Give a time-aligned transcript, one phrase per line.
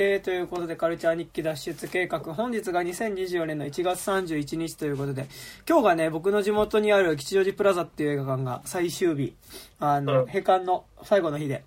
[0.00, 5.26] えー、ということで、カルチャー日記脱出計画、本日が2024年の1月31日ということで、
[5.68, 9.34] 今日がね、僕の地元にある吉祥寺プラザっていう映画館が最終日、
[9.80, 10.26] あの、うん。
[10.26, 11.64] 閉館の最後の日で、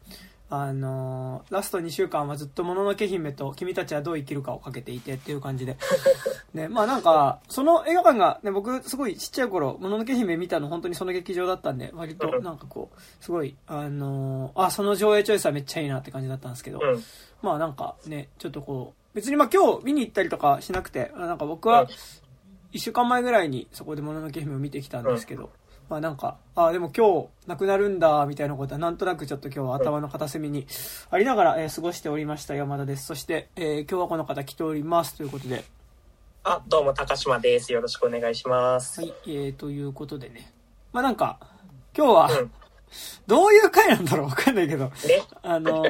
[0.53, 5.77] あのーラスト2週間はずっともののけ姫と君たちはどう生きるかをかけていてっていう感じで。
[6.53, 17.03] ね、まあなんか、その映画館が、ね、僕すごいちっちゃい頃、もののけ姫見たの本当にその劇場だったんで、割となんかこう、すごい、あのーあ、その上映チョイスはめっちゃいいなって感じだったんですけど、うん。
[17.41, 21.87] まあなんかね、ちょっとこう、別にまあ今日見に行ったりとかしなくて、あなんか僕はうん
[22.73, 25.51] 一週間前ぐらいにそこでもののけ姫を見てきたんですけど、
[25.91, 30.65] まあなんか、あでも今日なくなるんだ、みたいなことはなんとなくちょっと今日は頭の片隅に
[31.09, 33.07] ありながら、えー過ごしておりました山田です。
[33.07, 35.65] そして、えー今日はこの方来ておりますということで、
[36.45, 37.73] あ、どうも、高島です。
[37.73, 39.01] よろしくお願いします。
[39.01, 40.53] はい、えー、ということでね。
[40.93, 41.39] まあなんか、
[41.93, 42.51] 今日は、うん
[43.27, 44.91] どういう回なんだろうわかんないけど、ね。
[45.43, 45.85] あの、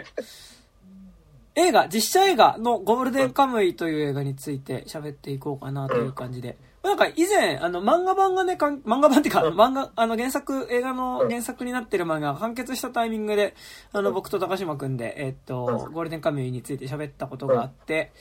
[1.54, 6.57] 映画、実写映画のゴールデンカムイという映画について喋っていこうかなという感じで。
[6.84, 9.54] なんか以前、あの、漫画版がね、かん漫画版っていうか、うん。
[9.54, 11.29] 漫画、あの、原作、映画のうん。
[11.29, 13.55] 原作になってる漫画が完結したタイミングで、
[13.93, 15.93] あの、うん僕と高島くんで、えっと、うん。
[15.93, 18.12] ゴールデンカムイについて喋ったことがあって、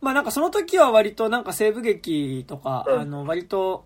[0.00, 3.00] まあなんかその時は割となんか西部劇とか、うん。
[3.00, 3.84] あの、割と、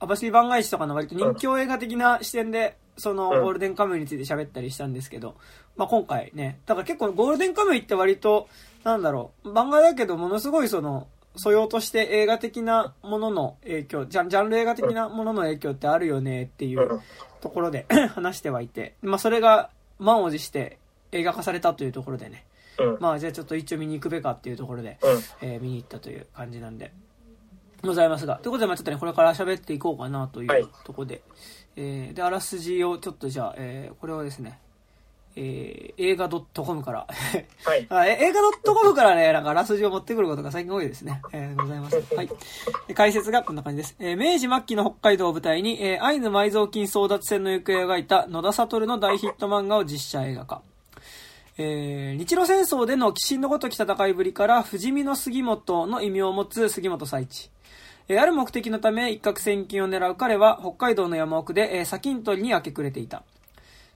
[0.00, 3.42] 網走番外地とかの割と人気映画的な視点で、そのうん。
[3.42, 5.36] ゴールデンカムイについて喋ったりしたんですけど、
[5.76, 8.48] まあ今回ね、だから結構ゴールデンカムイって割と、
[8.82, 17.00] なんだろう、漫画だけどものすごいその、素養として映画的なものの影響、ジャンジャンル映画的なものの影響ってあるよねっていううん
[17.40, 20.78] ところで 話してはいて、まあそれが満を持して
[21.10, 22.44] 映画化されたというところでね、
[22.78, 22.98] うん。
[23.00, 25.48] まあじゃあちょっと一応見に行くべかっていうところで、うん。
[25.48, 26.92] えー見に行ったという感じなんで、
[27.82, 28.36] ございますが。
[28.36, 31.22] ということで、まあちょっとね、これから喋っていこうかなといはいうところで、
[31.76, 34.58] えーで、あらすじをちょっとじゃあ、えーこれはですね、
[35.36, 37.06] えー映画 .com から
[37.64, 37.86] はい。
[38.20, 38.40] 映画
[38.74, 41.20] .com からね、なんかあらすじを持ってくることが最近多いですね。
[41.32, 41.96] えーございます。
[42.14, 42.28] はい。
[42.88, 43.96] で解説がこんな感じです。
[43.98, 50.62] えー明治末期の北海道を舞台に、えーアイヌ埋蔵金争奪戦の行方を描いた野田悟の大ヒット漫画を実写映画化。
[51.58, 57.50] えー日露戦争での鬼神のごとき戦いぶりから、不死身の杉本の異名を持つ杉本彩一。
[58.08, 63.22] えーある目的のため一攫千金を狙う彼は北海道の山奥で、えー砂金取りに明け暮れていた。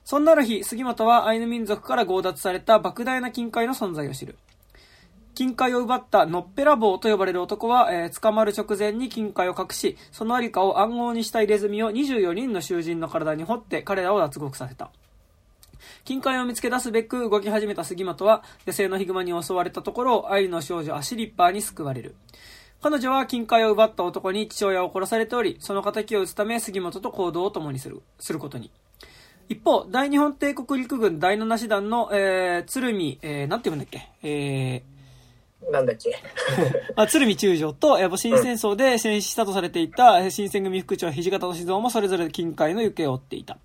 [0.07, 4.37] そんなある日、杉本はアイヌ民族から強奪された莫大な金塊の存在を知る。
[5.35, 14.91] 金塊を奪ったのっぺらぼうと呼ばれる男は、えー捕まる直前に金塊を隠し、そのありかを暗号にした入れ墨を24人の囚人の体に掘って彼らを脱獄させた。
[16.05, 22.15] 金塊を見つけ出すべく動き始めた杉本は、野生のヒグマに襲われたところ、アイヌの少女アシリッパーに救われる。
[22.81, 28.71] 彼女は金塊を奪った男に父親を殺されており、その仇を討つため杉本と行動を共にする、することに。
[29.49, 34.83] 一方、大日本帝国陸軍第七師団の、えー、鶴見、えー、なんて言うんだっけ、え
[35.71, 36.09] なんだっけ？
[36.15, 43.57] ー、あ鶴見中将と、えー、戊辰戦争で戦死したとされていた、えー新選組副長土方歳三もそれぞれ金塊の行方を追っていた。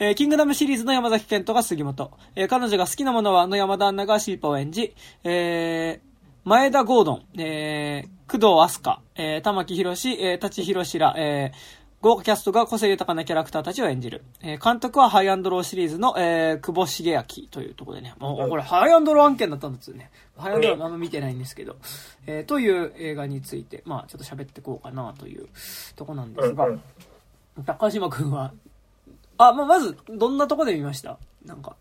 [0.00, 2.10] えーキングダムシリーズの山崎賢人が杉本。
[2.36, 6.08] えー彼女が好きなものは、あの山田アンナがシーパを演じ、えー
[6.44, 14.22] 眞栄田郷敦、えー、工藤阿須加、えー玉木宏、えー、舘ひろしら、えー豪華キャストが個性豊かなキャラクターたちを演じる。
[14.40, 18.14] えー監督はハイアンドローシリーズの、えー久保茂昭というところでね。
[18.18, 20.10] もうこれハイアンドロー案件だったんですよね。
[20.36, 21.76] ハイアンドローあんま見てないんですけど。
[22.26, 25.48] えーという映画について、まあちょっと喋っていこうかなという
[25.96, 26.68] とこなんですが、
[27.66, 28.52] 高島くんは、
[29.36, 31.18] あ、まあ、まず、どんなとこで見ました？
[31.44, 31.74] なんか。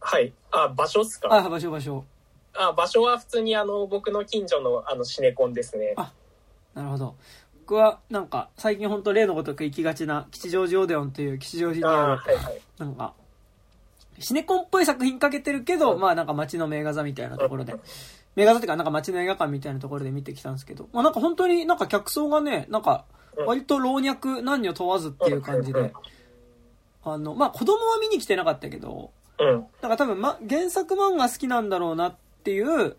[0.00, 0.32] はい。
[0.50, 1.28] あ、場所っすか？
[1.30, 2.04] あ、場所場所。
[2.54, 5.92] あ、場所は普通にあの、僕の近所のあの、シネコンですね。
[5.96, 6.10] あ
[6.74, 7.16] なるほど。
[7.70, 12.60] 僕は、なんか、最近本当例のごとく行きがちな、吉祥寺オデオンという吉祥寺にあある、はいはい。
[12.78, 13.14] なんか、
[14.18, 17.76] シネコンっぽい作品かけてるけど、まあなんか街の名画座みたいなところで、
[18.34, 23.04] 名画座っていうかなんか街の映画館みたいなところで見てきたんですけど、まあなんか本当になんか客層がね、なんか、
[23.46, 25.92] 割と老若男女問わずっていう感じで、
[27.04, 29.66] あの、まあ子供は見に来てなかったけど、うん。
[29.80, 32.96] なんか多分、ま、原作漫画好きなんだろうなっていう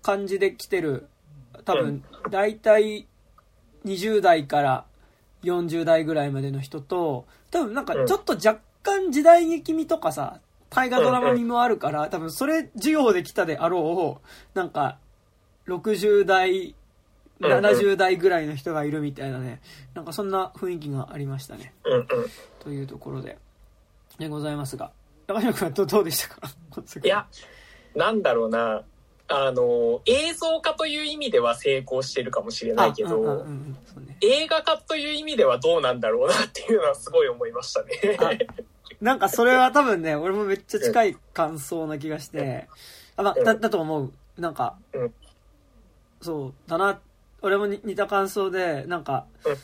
[0.00, 1.08] 感じで来てる、
[1.66, 3.06] 多分、大体
[3.84, 4.84] 20代から
[5.42, 10.40] 40代ぐらいまでの人と、多分なんかちょっと若干時代劇味とかさ、
[10.70, 14.20] 大河ドラマ味もあるから、多分それ需要で来たであろ
[14.54, 14.98] う、なんか、
[15.66, 16.74] 60代、うんうん
[17.40, 19.60] 70代ぐらいの人がいるみたいなね、
[19.92, 21.74] なんかそんな雰囲気がありましたね。
[22.60, 23.38] というところで、
[24.18, 24.92] でございますが。
[25.26, 26.48] 高島君はどどうでしたか？
[27.02, 27.26] いや、
[27.96, 28.82] なんだろうな。
[29.28, 34.16] あの、映像化という意味では成功してるかもしれないけあうんうんうど、んね。
[34.20, 37.84] 映画化という意味ではどうなんだろうなっていうのはすごい思いましたあ
[38.30, 38.46] ね。
[39.00, 42.68] なんかそれは多分ね、俺もめっちゃ近い感想な気がして、
[43.16, 44.12] あまあ、だ、だと思う。
[44.38, 45.14] なんか、うん。
[46.20, 47.00] そうだな、
[47.42, 49.56] 俺もに似た感想で、なんかうん、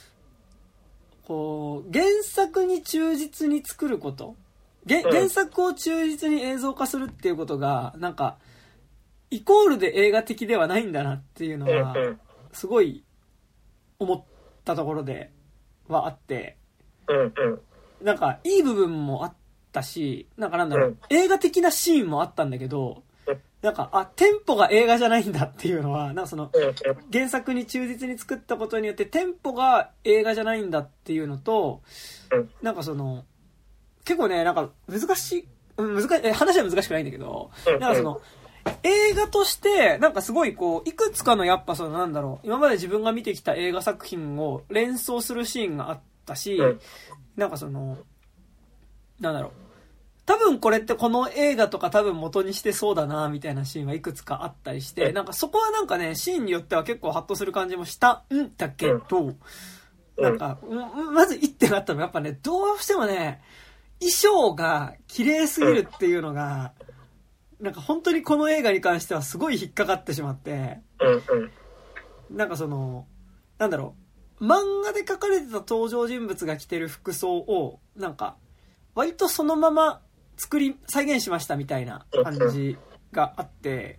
[1.27, 4.37] こう、原作に忠実に作ること、
[4.87, 8.37] 原作を忠実に映像化するっていうことが、なんか、
[9.31, 11.95] イコールで映画的ではないんだなっていうのは、
[12.53, 13.05] すごい
[13.99, 14.25] 思っ
[14.65, 15.31] たところで
[15.89, 16.57] はあって、
[18.03, 19.35] なんか、いい部分もあっ
[19.73, 23.03] たし、なんかなんだろう、映画的なシーンもあったんだけど、
[23.63, 26.51] なんか、あ、テンポが映画じゃないんだっていうのは、なんかその、
[27.13, 31.83] 原作に忠実に作ったことによって、テンポが映画じゃないんだっていうのと、
[32.63, 33.25] なんかその、
[34.05, 38.21] 結構ね、なんか、難しい、難しい、話は難しくないんだけど、なんかその、
[38.83, 46.81] 映画として、なんかすごいこう、いくつかのやっぱそのなんだろう、今まで自分が見てきた映画作品を連想するシーンがあったし、うん
[47.37, 47.97] なんかその、
[49.21, 49.51] なんだろう。
[50.27, 59.39] 多分これってこの映画とか多分元にしてそうだな、みたいなシーンはいくつかあったりして、うんなんかそこはなんかね、シーンによっては結構ハッとする感じもしたんだけど、うん
[60.19, 63.41] なんか、うんまず一点あったのはやっぱね、どうしてもね、
[64.01, 66.73] 衣装が綺麗すぎるっていうのが、
[67.61, 71.41] なんか本当にこの映画に関してはすごい引っかかってしまって、うん
[72.31, 72.37] うん。
[72.37, 73.07] なんかその、
[73.59, 73.95] なんだろ
[74.41, 78.37] う、漫画で描かれてた登場人物が着てる服装を、なんか、
[78.95, 80.01] 割とそのまま
[80.37, 82.79] 作り、再現しましたみたいな感じ
[83.13, 83.99] があって、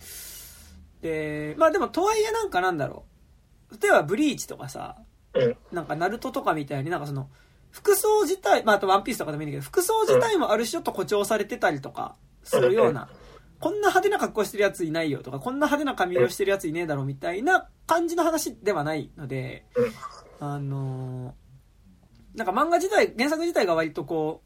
[1.01, 3.05] で、まあでもとはいえなんかなんだろ
[3.71, 4.97] う、例えばブリーチとかさ、
[5.33, 5.57] うん。
[5.71, 7.29] なんかナルトとかみたいになんかその、
[7.69, 13.07] 服装自体、まああとワンピースとかでもいいんだけど、服装自体もある種ちょっと誇張されてたりとかするような、
[13.61, 20.47] こんな派手な格好してるやついないよとか、こんな派手な髪色してるやついねえだろみたいな感じの話ではないので、うん。
[20.47, 21.41] あのー
[22.35, 24.41] なんか漫画自体、原作自体が割とこ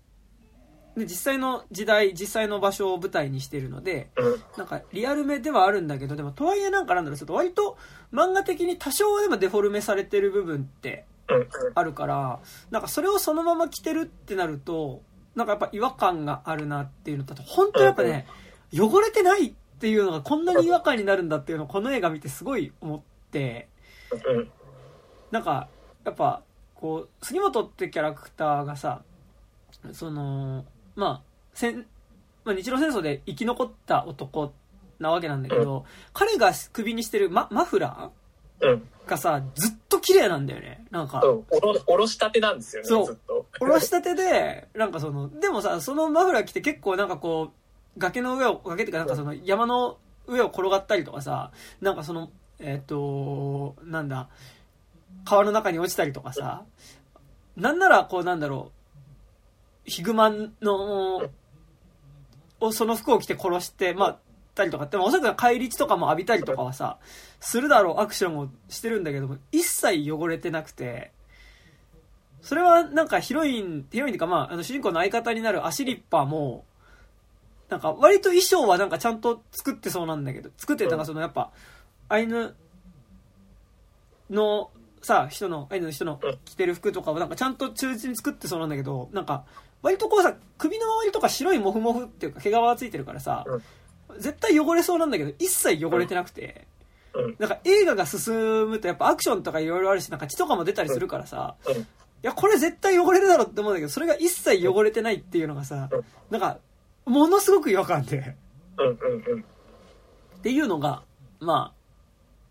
[0.95, 4.41] う、で実際の時代、実際の場所を舞台にしてるので、うん。
[4.57, 7.77] なんかリアルめではあるんだけど、でもとはいえなんかなんだろう、ちょっと割と
[8.11, 11.47] 漫画的に多少でもデフォルメされてる部分ってうん。
[11.75, 12.39] あるから、
[12.71, 15.03] なんかそれをそのまま着てるってなると、
[15.35, 18.25] なんかやっぱ違和感があるなっていうのと本当やっぱね、
[18.73, 23.01] 汚れてないっていうのがこんなに違和感になるんだっていうのをこの映画見てすごい思っ
[23.31, 23.67] て、
[24.27, 24.51] うん
[25.31, 25.67] なんか、
[26.05, 26.43] やっぱ、
[26.75, 29.01] こう、杉本ってキャラクターがさ、
[29.91, 30.65] その、
[30.95, 31.21] まあ、
[31.53, 31.85] 戦、
[32.45, 34.53] まあ、日露戦争で生き残った男
[34.99, 38.11] なわけなんだけど、彼が首にしてるママフラ
[38.61, 38.73] うん。
[39.05, 40.85] ーがさ、ずっと綺麗なんだよね。
[40.89, 43.05] なんか、おろおろしたてなんですよねそう。
[43.07, 43.45] ずっと。
[43.59, 47.64] おろしたてで、なんかその、でもさ、そのマフラー着て結構なんかこう、
[47.97, 49.97] 崖の上を、崖っていうかなんかその山の
[50.27, 51.51] 上を転がったりとかさ、
[51.81, 54.29] なんかその、えっ、と、なんだ、
[55.23, 56.63] 川の中に落ちたりとかさ、
[57.55, 58.71] なんならこうなんだろ
[59.85, 60.31] う、ヒグマ
[60.61, 61.29] の、
[62.59, 64.19] をその服を着て殺して、まあ、
[64.55, 66.97] たりとかって、まあおそらく返り血とかも浴びたりとかはさ、
[67.39, 71.11] するだろうアクションをしてるんだけども、一切汚れてなくて、
[72.41, 76.65] それはなんかヒロイン、ヒロインっていうかまあ、あの主人公の相方になるアシリッパーも、
[77.75, 80.97] なんか割と衣装はなんかちゃんと作ってそうなんだけど、作ってなん。
[80.97, 81.51] かそのやっぱ、
[82.07, 82.55] アイヌ
[84.29, 84.69] の
[85.01, 89.43] さ、人の、アイヌの人の着てる服とかをなんかちゃんと忠実に作ってそうなんだけど、なんか、
[89.81, 93.45] 割とこうさ、首の周りとか白いモフモフっていうか毛皮がついてるからさ、
[94.19, 96.65] 絶対汚れそうなんだけど、一切汚れてなくて、
[97.13, 97.35] うん。
[97.39, 101.75] なんか映画が進むとやっぱアクションとかいろいろあるし、なんか血とかも出たりするからさ、うん。
[101.75, 101.85] い
[102.21, 106.57] や、これ絶対汚れるだろって思うんだけど、それが一切汚れてないっていうのがさうん、なんか、
[107.05, 108.35] ものすごく違和感で、
[108.77, 109.39] うんうんうん。
[109.39, 111.03] っていうのが、
[111.39, 111.73] ま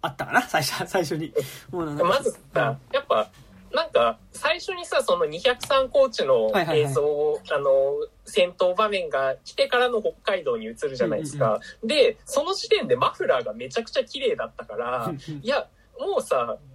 [0.01, 1.33] あ、あったかな、最初、最初に。
[1.71, 3.31] もうなんかまずさ、やっぱ、
[3.73, 7.71] なんか、最初にさ、その203コーチの映像を、あの、
[8.25, 11.59] 戦闘場面が来てからの北海道に移るじゃないですか。
[11.83, 15.67] で、その時点でマフラーがめちゃくちゃ綺麗だったから、いや、
[15.99, 16.74] もうさ、え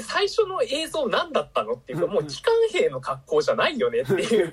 [0.00, 2.12] 最初の映像何だったのっていうか、うん。
[2.12, 4.52] もう機関兵の格好じゃないよねっていう。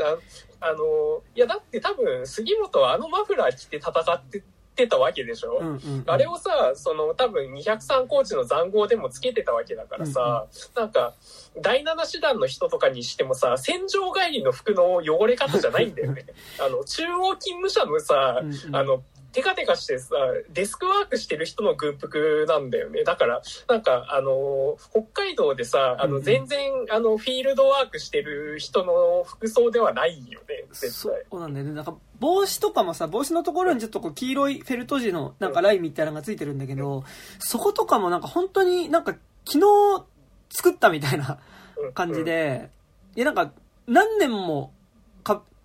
[0.00, 0.16] あ
[0.68, 4.42] あの、いや、だって多分、杉本はあのマフラー着て戦って
[4.74, 11.14] てたわけでしょ、うんうんうんあれをさ、その多分203コーチの塹壕でもつけてたわけだからさ、なんか、
[11.60, 16.26] 第七師団の人とかにしてもさ、戦場帰りの服の汚れ方じゃないんだよね。
[16.60, 18.76] あの、中央勤務者のさ、うんうん。
[18.76, 19.02] あの、
[19.32, 20.14] テカテカしてさ、
[20.50, 23.02] デスクワークしてる人の軍服なんだよね。
[23.04, 31.22] だから、なんか、あの、北海道でさ、あの、うんうん全然、あの、フィールドワークしてる人の服装ではないよね、絶そ対。
[31.30, 31.72] うなんだよね。
[31.72, 37.04] なんか、帽子とかもさ、帽子のところにちょっとこう、黄色いフェルト地のなんかラインみたいなのがついてるんだけど、
[37.38, 40.04] そことかもなんか本当になんか、昨日
[40.50, 41.38] 作ったみたいな
[41.78, 42.24] うん感じ。
[42.24, 42.70] で、
[43.16, 43.52] いやなんか、
[43.86, 44.81] 何年も、か、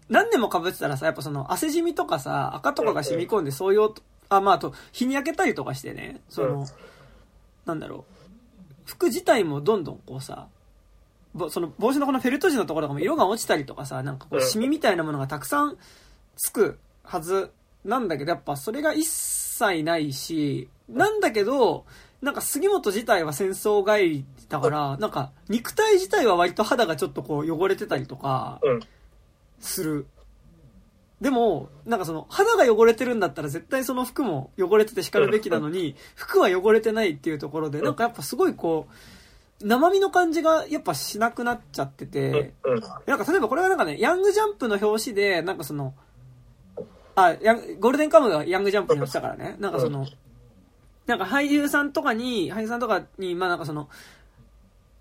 [0.09, 3.95] 何年も被ってたらさ、やっぱその汗染みとかさ、赤とかが染み込んでそういうフ
[4.29, 6.65] あ、まあ、あと、日に焼けたりとかしてね、その、
[7.65, 8.13] なんだろう、
[8.85, 10.47] 服自体もどんどんこうさ、
[11.49, 15.77] その帽子のこのフェルト地のところとかも色が落ちたりとかさ、なんかこう、シミみたいなものがたくさん
[16.35, 17.51] つくはず
[17.85, 21.85] なんだけど、やっぱそれが一切ないし、なんだけど、
[22.21, 28.59] なんか杉本自体は戦争帰りだから、なんか肉体自体は割と肌がちょっとこう汚れてたりとか、
[29.59, 30.07] する。
[31.21, 38.87] でも、なんかその、肌が汚れてるんだったら絶対その服も汚れてて叱るべきなのに、 服は汚れてないっていうところで、なんかやっぱすごいこ
[39.61, 42.53] う、生身の感じがやっぱしなくなっちゃってて、
[43.07, 45.95] なんか例えばこれがなんかね、ヤングジャンプの表紙で、なんかその、
[47.15, 50.05] あ、ヤンゴールデンカムがヤングジャンプに落ちたからね、なんかその、
[51.07, 53.89] なんか俳優さんとかに、俳優さんとかに、まあなんかその、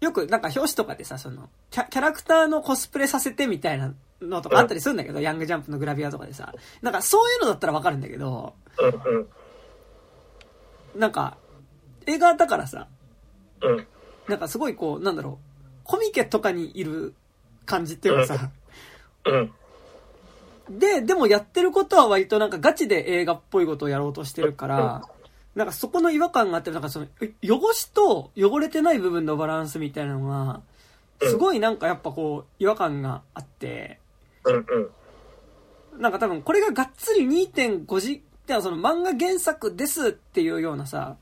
[0.00, 6.54] よくなんか表紙とかでさ、そのキャ、キャラクターのコスプレさせてみたいなのとかあったりするんだけど、ヤングジャンプのグラビアとかでさ。
[6.82, 8.54] なんかそういうのだったらわかるんだけど、
[10.94, 11.36] なんか、
[12.06, 12.88] 映画だからさ、
[14.28, 17.14] なんかすごいこう、なんだろう、コミケとかにいる
[17.64, 18.50] 感じっていうかさ、
[20.68, 25.08] で、でもやってることは割となんかガチで映画っぽいことをやろうとしてるから、
[25.54, 27.06] なんかそこの違和感があって、なんかその、
[27.42, 30.60] 汚しと汚れてない部分のバランスみたいなのが、
[31.22, 34.00] すごいなんかやっぱこう、違和感があって、
[35.98, 41.16] なんか多分これががっつり2.5次、その漫画原作ですっていうようなさ、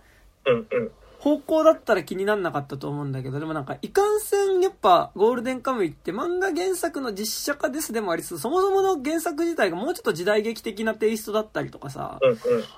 [1.25, 12.21] 方向だったら気になんなかったと思うんだけど、でもなんか、いかんせんやっぱゴールデンカムイって漫画原作の実写化ですでもありつつ、そもそもの原作自体がもうちょっと時代劇的なテイストだったりとかさ、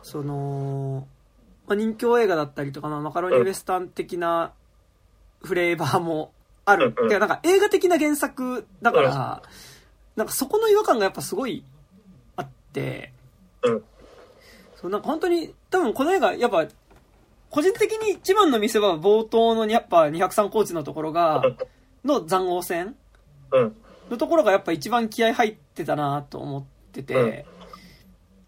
[0.03, 1.09] その、
[1.67, 4.53] まあ、人気映画だったりとか、まあ、マカロニウエスタン的な
[5.43, 6.31] フレーバーも
[6.65, 6.95] ある。
[6.97, 9.43] うんうん、なんか映画的な原作だから、
[10.17, 11.63] なんかそこの違和感がやっぱすごい
[12.37, 13.13] あって、
[13.63, 13.85] うん、
[14.77, 16.67] そうなんか本当に、多分この映画、やっぱ、
[17.51, 21.43] 個人的に一番の見せ場は冒頭のやっぱ203コーチのところが、
[22.05, 22.97] の残王戦
[24.11, 27.47] のところがやっぱ一番気合入ってたなと思ってて、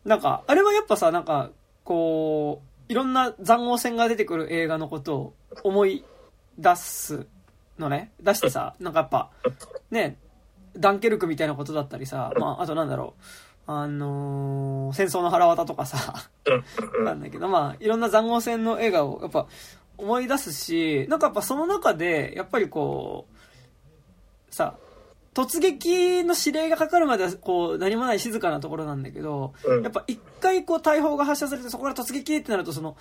[0.04, 1.50] なんか、あれはやっぱさ、なんか、
[1.84, 6.04] こう、いろんな残王戦が出てくる映画のことを思い
[6.58, 7.26] 出す
[7.78, 8.12] のね。
[8.20, 9.30] 出してさ、なんかやっぱ、
[9.90, 10.16] ね、
[10.78, 13.22] ダンケルクみたいなことだったりさ、まあ、あとなんだろう、
[13.70, 16.14] あのー、戦争の腹渡とかさ、
[17.04, 19.46] なんだけど、まあ、いろんな残王戦の映画をやっぱ
[19.98, 24.76] 思い出すし、なんかやっぱその中で、やっぱりこう、さ、
[25.34, 32.96] 突撃の指令がかかるまでは、こう、何もない静かなところなんだけど、うん、やっぱ一回こう、大砲が発射されて、そこから突撃ってなると、その、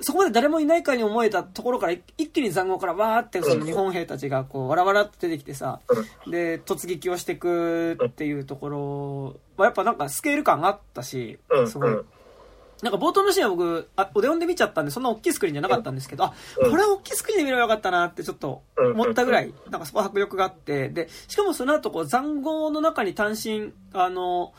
[0.00, 5.80] そこまで誰もいないかに思えたところから、一気に塹壕からわーって、その日本兵たちがこう、わらわらって出てきてさ、
[6.26, 11.96] で、突撃をしていくっていうところは、やっぱなんかスケール感があったし、すごい。
[12.82, 24.52] なんか冒頭のシーンは僕、あ、オデオンで見ちゃったんで、そんな大きいスクリーンじゃなかったんですけど、あ、これは大きいスクリーンで見ればよかったなってちょっと思ったぐらい、なんかそこ迫力があって、で、しかもその後こう、残壕の中に単身、あの、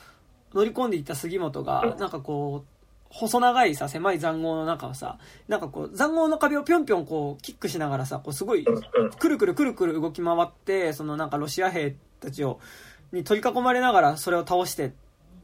[0.54, 2.75] 乗り込んでいった杉本が、なんかこう、
[3.18, 5.18] 細長いさ、狭い残壕の中をさ、
[5.48, 12.60] なんかこう、残壕の壁をぴょんぴょんこう、キックしながらさ、こうすごい、くるくるくるくる動き回って、そのなんかロシア兵たちを、
[13.14, 14.92] に取り囲まれながらそれを倒して、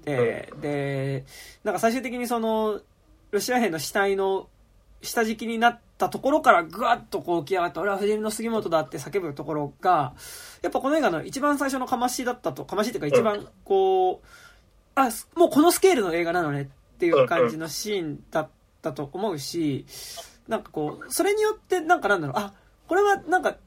[0.04, 1.24] で、
[1.64, 2.82] なんか最終的にその、
[3.32, 4.50] ロシア兵の死体の
[5.02, 10.14] 下敷きになったところからぐわっとこう起き上がって、俺は藤井の杉本だって叫ぶところが、
[10.62, 14.28] やっぱこの映画の一番最初のかましだったと、かましっていうか一番こう、
[14.96, 16.70] あ、もうこのスケールの映画なのね
[17.02, 18.50] っていう感じのシーンだっ
[18.84, 19.88] たと思うし、
[20.48, 22.54] なんかこう、それによってなんかなんだろう、あ、
[22.88, 23.58] これはなんか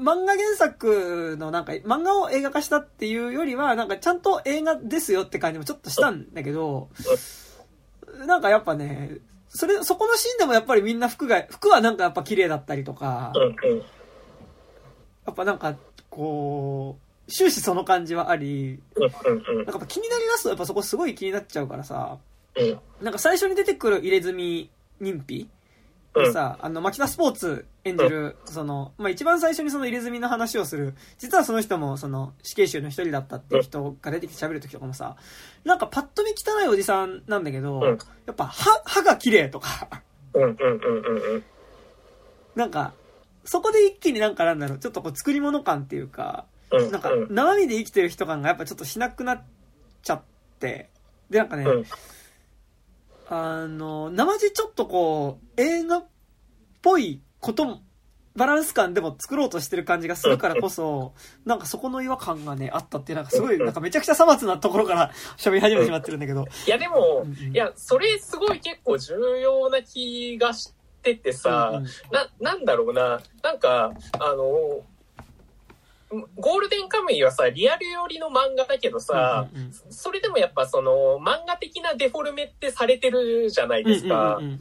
[0.00, 6.88] 漫画原作のなんか、漫画を映画化したっていうよりは、なんかちゃんと映画ですよって感じもちょっとしたんだけど、
[8.26, 13.32] なんかやっぱね、それ、そこのシーンでもやっぱりみんな服が、服はなんかやっぱ綺麗だったりとか、
[15.26, 15.76] やっぱなんか、
[16.10, 18.80] こう、終始その感じはあり、
[19.66, 22.18] なんか気になりだすとやっぱそこすごい気になっちゃうからさ、
[23.00, 25.48] なんか最初に出てくる入れ墨認否？
[26.14, 35.16] でさ、あの、マキタスポーツ演じる、その、まあ、一番最初にその入れ墨の話をする、実はその人もその死刑囚の一人だったっていう人が出てきて喋る時とかもさ、
[35.64, 37.92] なんかパッと見汚いおじさんなんだけど、や
[38.32, 40.02] っぱ歯、歯が綺麗とか。
[42.56, 42.94] なんか、
[43.44, 49.42] そこで一気になんかなんだろう、ちょっとこう作り物感っていうか、なんか生身で生きてる人感がやっぱちょっとしなくなっ
[50.02, 50.22] ちゃっ
[50.58, 50.88] て、
[51.30, 51.64] でなんかね、
[53.30, 56.06] あの、生地ちょっとこう、映画っ
[56.82, 57.80] ぽいこと
[58.38, 61.12] バランス感でも作ろうとしてる感じがするからこそ、
[61.44, 66.46] なんかそこの違和感がね、あったっていう、なんかすごい、なんかめちゃくちゃさまつなところから喋り始めてしまってるんだけど。
[66.66, 67.52] いやでも、うんうん。
[67.52, 71.88] いや、それすごい結構重要な気がしててさ、うんうん。
[72.12, 74.84] な、なんだろうな、なんか、あの、
[76.36, 84.36] ゴールデンカムイはさ、リアル寄りの漫画だけどさ、うんうんそれでもやっぱその漫画的なデフォルメってされてるじゃないですか。
[84.36, 84.60] うんうんうん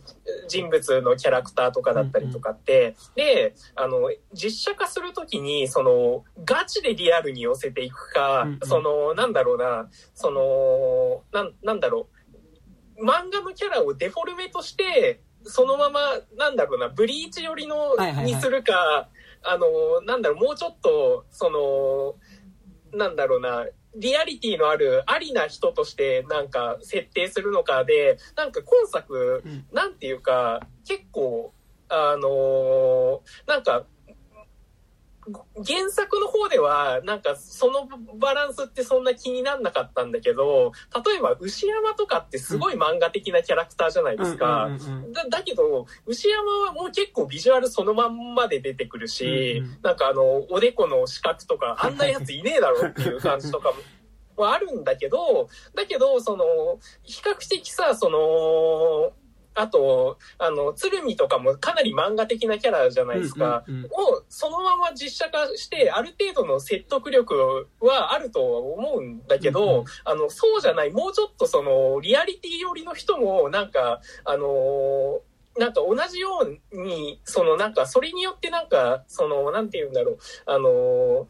[0.49, 2.95] 人物のキャラクターとかだったりとかって。
[3.15, 8.59] で、あの、実写化するときに、その、ガチでリアルに寄せていくか、うんうん。
[8.63, 12.07] その、なんだろうな、その、なん、なんだろ
[12.97, 15.99] う、漫画のキャラをデフォルメとして、そのまま、
[16.37, 18.25] なんだろうな、ブリーチ寄りの、はいはいはい。
[18.25, 19.07] にするか、
[19.49, 22.15] あの、なんだろう、もうちょっと、その、
[22.97, 29.65] なんだろうな、リアリティのあるありな人としてなんか設定するのかで、なんか今作、うん。
[29.71, 31.53] なんていうか、結構、
[31.89, 33.85] あのーなんか、
[35.55, 40.71] 原作の方では、なんかそのバランスってそんな気になんなかったんだけど、
[41.05, 44.69] 例えば牛山とかってすごい漫画的なキャラクターじゃないですか。
[45.29, 49.79] だけど、牛山はもう結構ビジュアルそのまんまで出てくるし、うんうん。
[49.81, 53.77] なんかあの、おでこの四角とか、あんなやついねえだろっていう感じとかも、
[54.37, 56.45] はあるんだけど、だけど、その、
[57.03, 59.13] 比較的さ、その、
[59.57, 63.63] あと、あの、鶴見とかもかなり漫画的なキャラじゃないですか。
[63.67, 63.91] うんうんうん。
[63.91, 69.85] をそのまま実写化して、ある程度の説得力はあるとは思うんだけど、うんうん。
[70.05, 75.21] あの、そうじゃない、もうちょっとその、リアリティ寄りの人も、なんか、あの
[75.57, 76.29] なんか同じよ
[76.71, 81.27] うに、そのなんか、それによってなんか、その、なんて言うんだろう、あの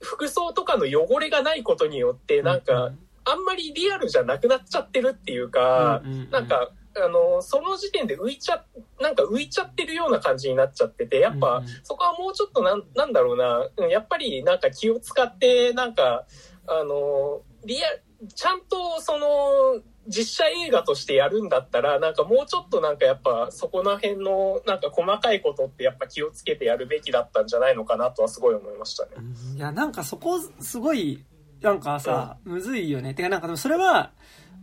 [0.00, 2.90] 服装とかの汚れがないことによって、なんか、
[3.24, 6.30] あんまりリアルじゃなくなっちゃってるっていうか、うんうんうん。
[6.30, 8.64] なんか、あの、その時点で浮いちゃ、
[9.00, 16.26] なんか浮いちゃってるような感じになっちゃってて、やっぱ、うんうんそこはもうちょっとなん、なんだろうな、うんやっぱりなんか気を使って、なんか、
[16.66, 17.88] あの、リア、
[18.34, 29.10] ちゃんとその、実写映画としてやるんだったら、なんかもうちょっとなんかやっぱそこら辺のなんか細かいことってやっぱ気をつけてやるべきだったんじゃないのかなとはすごい思いましたね。
[29.54, 31.24] いや、なんかそこ、すごい、
[31.60, 33.14] なんかさ、むずいよね。
[33.14, 34.12] てかなんかでもそれは、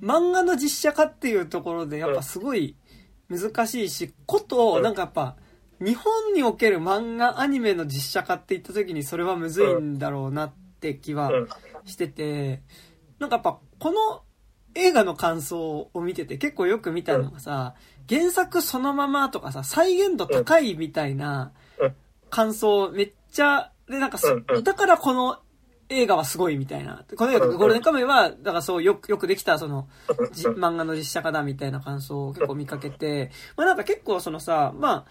[0.01, 2.75] 漫画の実写化っていうところで、やっぱすごい
[3.29, 5.36] 難しいし、こと、うんなんかやっぱ、
[5.79, 11.47] 日本における漫画、アニメの実写化って言った時にそれはむずいんだろうなって気はうん。
[11.86, 12.62] してて、
[13.19, 14.23] なんかやっぱ、この
[14.75, 17.75] 映画の感想を見てて結構よく見たのがさ、
[18.10, 21.95] 原作そのままとかさ、再現度高いみたいなうん。
[22.29, 24.19] 感想めっちゃ、で、なんか
[24.63, 25.39] だからこの
[25.89, 27.04] 映画はすごいみたいな。
[27.15, 29.88] この映画ゴールデンカムイは、だからそうよく、よくできたその、
[30.32, 35.06] じ 漫画の実写化だみたいな感想を結構見かけて、まあなんか結構そのさ、まあ、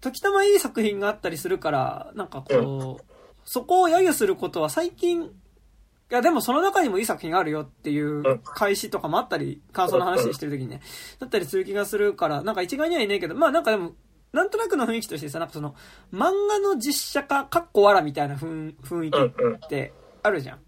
[0.00, 3.04] 時たまいい作品があったりするから、なんかこう、
[3.44, 10.82] そこを揶揄することは最近、いやでもその中にもいい作品があるよっていう開始とかもあったり、感想の話してる時にね、
[11.20, 13.92] だったりする気がするから、なんか一概にはいないけど、まあなんかでも、
[14.32, 15.74] なんとなくの雰囲気としてさ、なんかその、
[16.12, 19.66] 漫画の実写化、かっこわらみたいな雰雰囲気。
[19.66, 20.58] ってあるじゃん。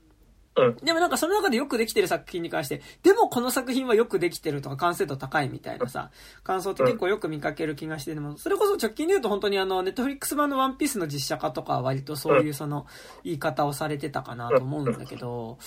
[0.57, 0.77] うん。
[0.77, 6.11] でもなんかその中でよくできてる作品に関して、でもこの作品はよくできてるとか完成度高いみたいなさ、
[6.43, 12.87] 感想って結構よく見かける気がして、でもそれこそ直近で言うと本当にあの、ネットフリックス版のワンピースの実写化とかは割とそういうその
[13.25, 15.59] 言い方をされてたかなと思うんだけど、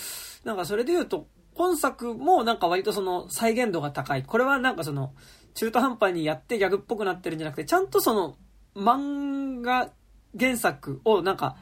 [0.44, 4.22] なんかそれで言うと、本作もなんか割とその再現度が高い。
[4.22, 5.12] これはなんかその、
[5.54, 8.36] 中途半端にやってギャグっぽくなってるんじゃなくて、ちゃんとその、
[8.76, 9.90] 漫画
[10.38, 11.56] 原作をなんか、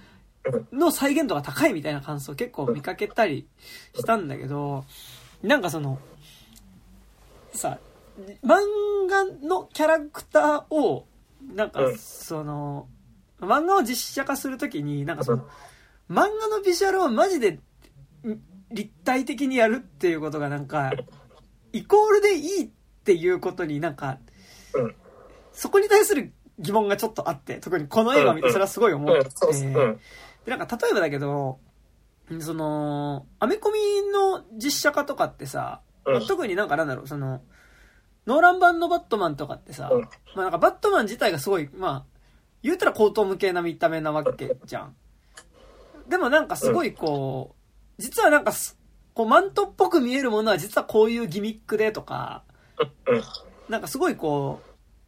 [0.73, 3.47] の再現度が高いみたいな感想を結構見かけたり
[3.95, 4.85] したんだけど、
[5.43, 5.99] なんかその、
[7.53, 7.79] さ、
[8.45, 8.59] 漫
[9.09, 11.07] 画のキャラクターを、
[11.55, 11.99] なんかうん。
[11.99, 12.89] その、
[13.41, 15.47] 漫画を実写化するときに、なんかその、
[16.11, 17.61] 漫画のビジュアルをマジでん
[18.71, 20.93] 立体的にやるっていうことがなんか、
[21.73, 22.69] イコールでいいっ
[23.05, 24.19] ていうことになんか、
[24.75, 24.95] うん。
[25.53, 29.29] そこに対する疑問がちょっとあって、特にこの映画を見てそれはすごい思って。
[30.47, 31.59] で、なんか例えばだけど、
[32.41, 33.79] その、アメコミ
[34.13, 35.81] の実写化とかってさ、
[36.27, 37.43] 特になんかなんだろう、その、
[38.27, 42.05] ノーラン版のバットマンとかってさ、うんまあなんかバットマン自体がすごい、まあ、
[42.63, 44.97] 言うたら高等無形な見た目なわけじゃん。
[46.09, 47.55] でもなんかすごいこ
[47.99, 48.79] う、実はなんかす、
[49.15, 52.45] こうマントっぽく見えるものは実はこういうギミックでとか、
[53.07, 53.23] うん。
[53.69, 54.61] なんかすごいこ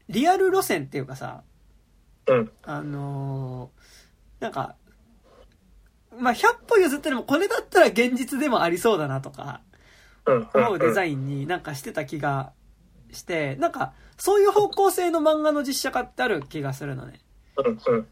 [0.09, 1.43] う、リアル路線っていうかさ、
[2.27, 2.51] うん。
[2.63, 3.79] あのー
[4.41, 4.77] なんか、
[6.19, 9.61] まあ、100歩譲ってでもこれだったら現実でもありそうだなとか、
[10.27, 10.49] うん。
[10.55, 12.53] 思うデザイインになんかしてた気が
[13.13, 17.21] して、なんか、そういう方向性の漫画の実写化ってある気がするのね。
[17.63, 17.63] ン。
[17.63, 17.97] うん。
[17.97, 18.07] うん。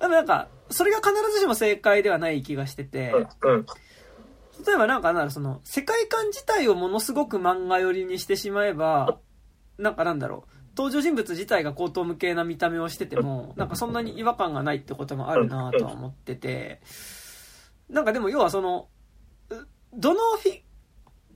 [0.00, 3.12] でもなんか、それが必ずしも正解ではない気がしてて。
[4.66, 9.18] 例えばなんかなんその、世界観自体をものすごく漫画寄りにしてしまえば、
[9.78, 16.80] なんかなんだろう、登場人物自体が高等無形な見た目をしてても、なんかそんなに違和感がないってこともあるなとは思ってて、
[17.90, 18.88] なんかでも要はその、
[19.50, 19.54] う
[19.92, 20.62] どのフィ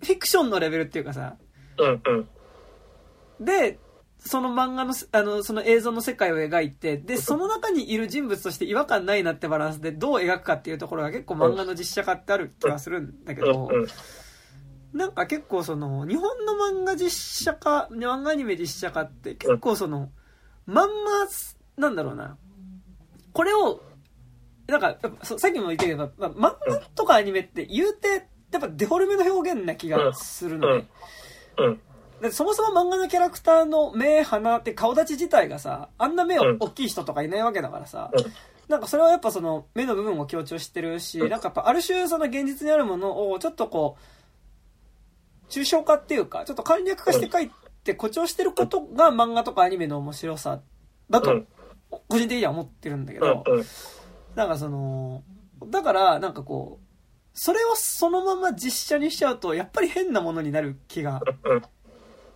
[0.01, 1.37] フィクションのレベルっていうかさ、
[1.79, 2.03] うん。
[2.07, 3.45] うん。
[3.45, 3.79] で、
[4.19, 13.87] その漫画のせ、あの、その映像の世界を描いて、で、その中にいる人物として違和感ないなってバランスでどう描くかっていうところが結構漫画の実写化ってある気がするんだけど、うん。
[14.99, 17.11] なんか結構その、日本の漫画実
[17.45, 20.11] 写化、漫画アニメ実写化って結構その、
[20.67, 20.95] まんま、
[21.77, 22.39] なんだろうな。
[23.33, 23.83] これを、
[24.67, 30.87] なんか、さっきも言ったけど、まあ漫画とかアニメって言うて、やっぱデフォルメの表現な気がするのね。
[31.59, 31.81] うん。
[32.23, 38.25] でそもそも漫画のキャラクターの目、鼻って顔立ち自体がさ、あんな目うん大きい人とかいないわけだからさ、うん
[38.67, 47.51] なんかそれはやっぱその目の部分を強調してるし、うんなんかやっぱある種その現実にあるものをちょっとこう、抽象化っていうか、ちょっと簡略化して書い
[47.85, 50.61] て誇張してることが漫画とかアニメの面白さ
[51.11, 51.47] だとうん、
[52.09, 53.25] 個人的には思ってるんだけうん。
[53.25, 53.65] ど、うん。
[54.35, 55.23] なんかその、
[55.69, 56.85] だからなんかこう、
[57.35, 61.63] それをそのまま実写にしちゃうと、やっぱり変なものになる気がうん。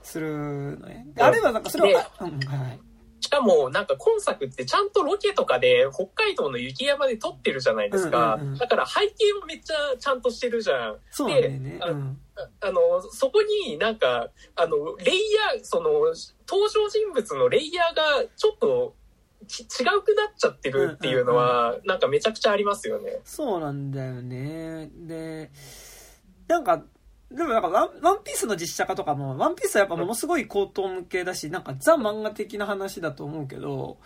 [0.03, 1.07] するのね。
[1.15, 2.81] であればなんかそれは、あうん、はいはい。
[3.21, 8.37] しかも、なんか今作ってちゃんとロケとかで北海道の雪山で撮ってるじゃないですか。
[8.37, 10.97] うんうんうんだから背景もめっちゃちゃんとしてるじゃん。
[11.11, 11.43] そうね。
[11.43, 12.21] であうん。
[12.61, 15.91] あの、そこになんか、あの、レイヤー、その、
[16.49, 18.95] 登場人物のレイヤーがちょっと
[19.47, 23.21] ち違くなっちゃってるっていうのは、なんかめちゃくちゃありますよね。
[23.25, 24.91] そうなんだよね。
[24.95, 25.51] で、
[26.49, 26.83] なんか、
[27.31, 33.99] でもなんかワン、ワンピースの実写化とかも、ワンピースはやっぱものすごい高等無形だし、なんかザ漫画的な話だと思うけど、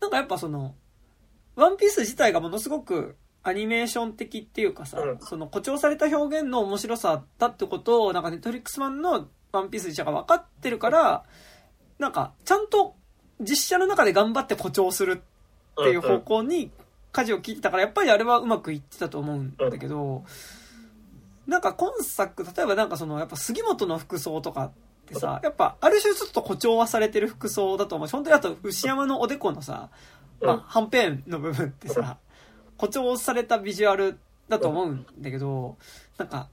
[0.00, 0.74] なんかやっぱその、
[1.56, 11.24] ワンピース自体がものすごくアニメーション的っていうかさ、うんその誇張された表現の面白さだってことを、なんかネットフリックスマンのワンピース実写が分かってるから、
[11.98, 12.96] なんか、ちゃんと
[13.40, 15.22] 実写の中で頑張って誇張する
[15.80, 16.70] っていう方向に
[17.12, 20.24] 舵を切ってたから、やっぱりあれはうまくいってたと思うんだけど、
[21.46, 24.70] なんか今作、例えばなんかその、やっぱ杉本の服装とかっ
[25.06, 28.08] てさ、やっぱある種ちょっと誇張はされてる服装だと思う。
[28.08, 29.90] し、本当にあと牛山のおでこのさ、
[30.40, 32.18] まあ、はんぺんの部分ってさ、
[32.76, 35.76] 誇張されたビジュアルだと思うんだけど、
[36.18, 36.48] なんか、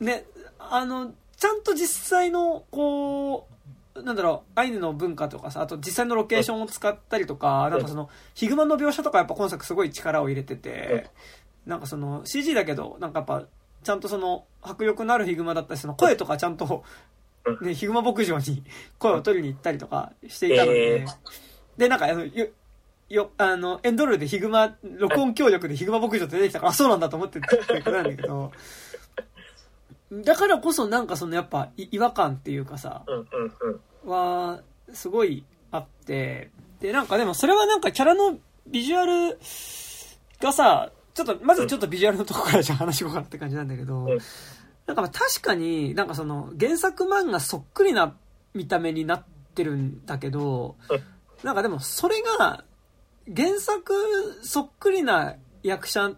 [0.00, 0.24] ね、
[0.58, 3.59] あの、ちゃんと実際の、こう、
[3.94, 11.10] なんだろう、アイヌの文化とかさ、あと実際のロケーションを使ったりとか、なんかその、ヒグマの描写とかやっぱ今作すごい力を入れてて、
[11.66, 13.46] なんかその CG だけど、なんかやっぱ、
[13.82, 16.84] ちゃんとその、迫力のあるヒグマだったり、その声とかちゃんと、
[17.62, 18.62] ね、ヒグマ牧場に
[18.98, 21.50] 声を取りに行ったりとかしていたので、えー
[21.80, 22.48] で、なんか、あの、よ、
[23.08, 28.52] よ、あの、エンドロールでヒグマ、録音協力でヒグマ牧場って出てきたから、あ、そうなんだと思ってたけどなんだけど、
[30.12, 33.26] だからこそなんかそのやっぱい違和感っていうかさ、うんうん
[34.04, 34.10] うん。
[34.10, 34.60] は、
[34.92, 39.38] すごいあって、で、なんかでもそれはなんかキャラのビジュアル
[40.40, 44.18] がさ、ちょっと、まずちょっとビジュアルのとこからじゃあ話しようかなって感じなんだけど、うん
[44.90, 48.16] なんかまあ確かになんかその原作漫画そっくりな
[48.54, 51.00] 見た目になってるんだけどうん、
[51.44, 52.64] なんかでもそれが
[53.32, 53.92] 原作
[54.42, 56.10] そっくりな役者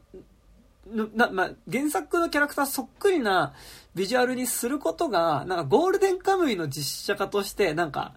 [0.90, 3.52] のな、まあ、原作のキャラクターそっくりな
[3.94, 8.14] ビジュアルにすることが、なんかゴールデンカムイの実写化として、なんか、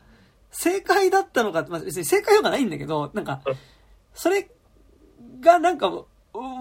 [0.52, 3.56] 正解だったのか、まあ、別に正解とかないんだけど、なんかうん、
[4.14, 4.50] それ
[5.42, 5.92] がなんか、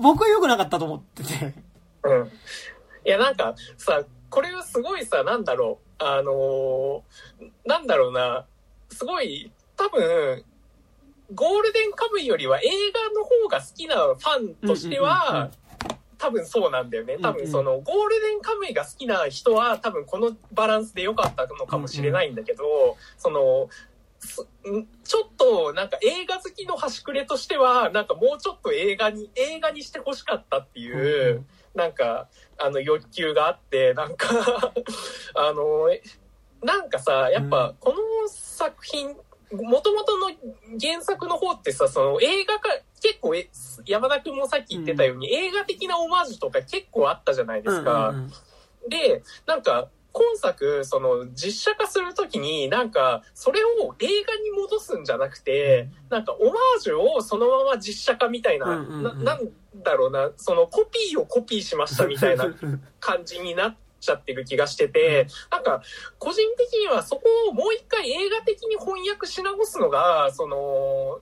[0.02, 1.54] 僕は良くなかったと思ってて。
[2.02, 2.26] うん。
[3.06, 6.04] いや、なんかさ、これはすごいさ、なんだろう。
[6.04, 8.46] あのーなんだろうな。
[8.90, 10.44] すごい、多分、
[11.34, 15.50] ゴールデンカムイよりは映画の方が好きなファンとしては、
[16.24, 17.18] 多分そうなんだよね。
[17.20, 22.64] 多分その、ゴールデンカムイが好きな人は、多分このバランスで良かったのかもしれないんだけど、
[23.18, 23.68] その、
[25.04, 34.26] ちょっとなんか映画好きの端くれとしては、なんかもうちょっと映画に、映画にして欲しかったっていう、なんか、あの欲求があって、なんか、
[35.36, 36.02] あの、え
[36.62, 39.14] なんかさ、やっぱこの作品、
[39.62, 40.30] もともとの
[40.80, 42.68] 原作の方ってさ、その映画化、
[43.00, 43.48] 結構え、
[43.86, 48.10] 山田くんもさっき言ってたように、映画的なオマージュとか結構あったじゃないですか。
[48.10, 48.32] うんうんうん。
[48.88, 59.24] で、なんか、今作、その、実写化するときに、なんか、それを映画に戻すんじゃなくて、なんか、オマージュをそのまま実写化みたいな、うんうんうん。
[59.24, 59.50] な、なん
[59.82, 62.48] だろうな、その、コピーをコピーしましたみたいな
[63.00, 65.82] 感じになっちゃってる気がしてて、なんか、
[66.18, 71.20] 個人的にはそこをもう一回映画的に翻訳し直すのが、その、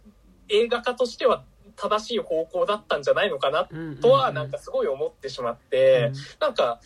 [0.49, 1.45] 映画化としては
[1.77, 3.69] 正しい方向だったんじゃないのかな
[4.01, 6.81] とはなんかすごい思ってしまって、なんか、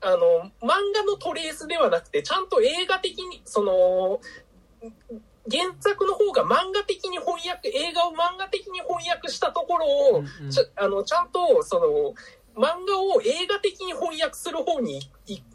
[0.00, 4.20] あの、漫画のトレースではなくて、ちゃんと映画的に、その、
[5.50, 9.86] 原作の方が漫画的に翻訳、映画を漫画的に翻訳したところ
[10.18, 12.14] を、ちあのちゃんと、その、
[12.58, 15.00] 漫画を映画的に翻訳する方に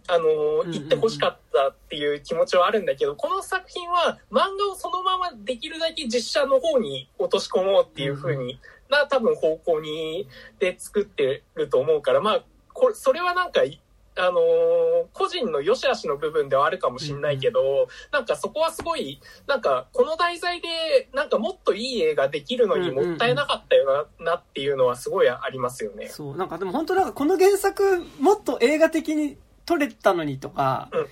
[0.08, 10.28] あの行ってほしかったっていう気持ちはあるんだけど、この作品は漫画をそのままできるだけ実写の方に落とし込もうっていう風にな多分方向に
[10.60, 13.62] で作ってると思うから、まあ、これ、それはなんか
[14.16, 14.42] あのー、
[15.14, 20.68] 個人の良し悪しの部分ではあるかもしんないけど、うん、なんかそこはすごい、なんかこの題材で、
[21.14, 26.08] なんかもっといい映画できるのにもったいなかったよな,、っていうのはすごいありますよね。
[26.08, 31.08] そう、なんかでも本当なんかこの原作、もっと映画的に撮れたのにとか、うん、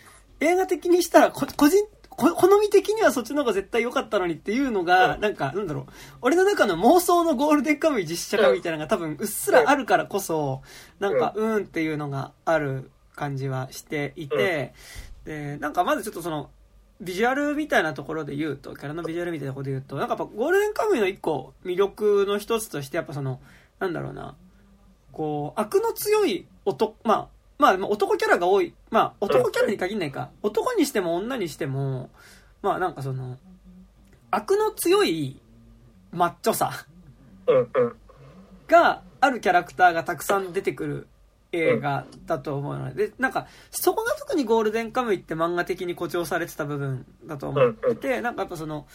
[0.47, 1.87] 映画的にしたら個人
[2.29, 5.85] 好み的にはそっちの方が絶対良かったのにっていうのが、なんか、なんだろう、
[6.21, 10.61] 俺の中の妄想のゴールデンカムイ実写化みたいなのが多分うっすらあるからこそ、
[10.99, 14.73] なんか、うーんっていうのがある感じはしていて、
[15.25, 16.49] で、なんかまずちょっとその、
[17.01, 23.39] ビジュアルみたいなところで言うと、キャラのビジュアルみたいなところで言うと、なんかやっぱゴールデンカムイの一個魅力の一つとして、やっぱその、
[23.79, 24.35] なんだろうな、
[25.11, 27.27] こう、悪の強い男、まあ、
[27.61, 28.73] まあ、男キャラが多い。
[28.89, 30.31] まあ、男キャラに限んないか。
[30.41, 32.09] 男にしても女にしても、
[32.61, 33.37] まあなんかその、
[34.31, 35.39] 悪の強い
[36.11, 36.71] マッチョさ。
[38.67, 41.07] があるキャラクターがたくさん出てくる
[41.51, 48.87] 映画だと思うので、で、なんか、そこが特にゴールデンカムイって漫画的に誇張されてた部分だと思ってて、なんかやっぱその、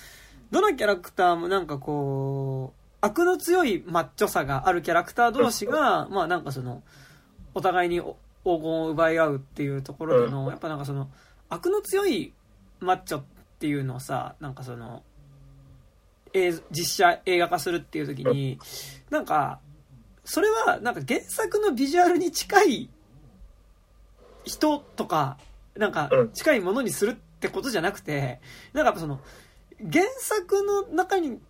[0.50, 6.82] どのキャラクターもなんかこう、悪の強いマッチョさがあるキャラクター同士が、まあなんかその、
[7.54, 8.00] お互いに
[8.46, 11.10] 黄金を奪い合うっていうところでの、やっぱなんかその、
[11.48, 12.32] 悪の強い
[12.78, 13.24] マッチョっ
[13.58, 15.02] ていうのをさ、なんかその、
[16.70, 18.60] 実写映画化するっていう時に、
[19.10, 19.58] なんか、
[20.24, 22.88] それはなんか原作のビジュアルに近い
[24.44, 25.38] 人とか、
[25.76, 28.40] なんか近いものにするってことじゃなくて、
[28.72, 29.20] なんかその、
[29.92, 31.40] 原作の中に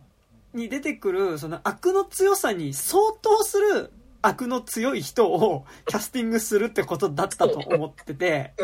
[0.54, 3.92] に出てくるその悪の強さに相当する
[4.26, 8.54] 悪の強い人をキャスティングするってことだったと思ってて、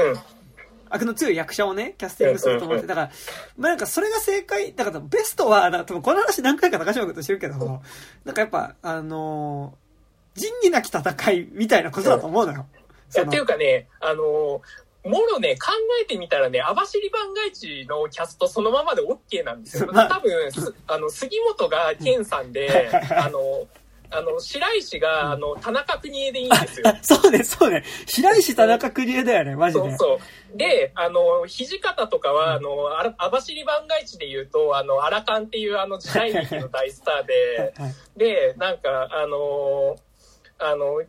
[0.90, 3.10] 悪の強い役者をね、キャスティングすると思って、だから、
[3.56, 7.80] まあなんかそれが正解、だからベストは、多分この話何回か高島君としてるけど、
[8.24, 12.66] なんかやっぱ、あのー、仁義なき戦いみたいなことだと思うのよ。
[13.14, 19.90] いや、っていうかね、あのー、もろね、考えてみたらね、網走番外地のキャストそのままで OK なんですよ。
[19.94, 20.32] まあ、多分、
[20.86, 23.66] あの、杉本が健さんで、あの、
[24.12, 26.86] あの、白石が、あの、田中邦衛でいいんですよ。
[27.02, 27.84] そうね、そうね。
[28.06, 29.88] 白石田中邦衛だよね、マジで。
[29.90, 30.18] そうそ
[30.54, 30.56] う。
[30.56, 32.70] で、あの、土方とかは、あの、
[33.18, 37.74] 網走番外地で言うと、あの、荒勘っていうあの時代劇の大スターで、
[38.16, 39.96] で、なんか、あの、
[40.58, 41.02] あの、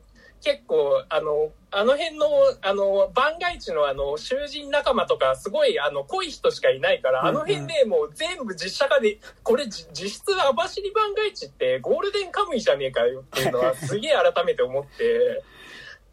[0.44, 2.28] 結構、あの、あの辺の、
[2.62, 15.44] あの、番外地のあの、囚人仲間とか、すごい、あの、濃い人しかいないから、あの辺でもう全部実写化で、これ、実質網走番外地ってゴールデンカムイじゃねえかよっていうのは、 すげえ改めて思って。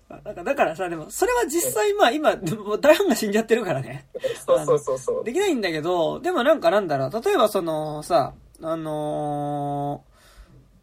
[0.09, 4.07] だからだからさ、でも、それは実際、まあ今、大半が死んじゃってるからね。
[4.47, 5.25] そうそうそうそう。
[5.25, 10.05] できないんだけど、でもなんかなんだろう、例えばそのさ、あの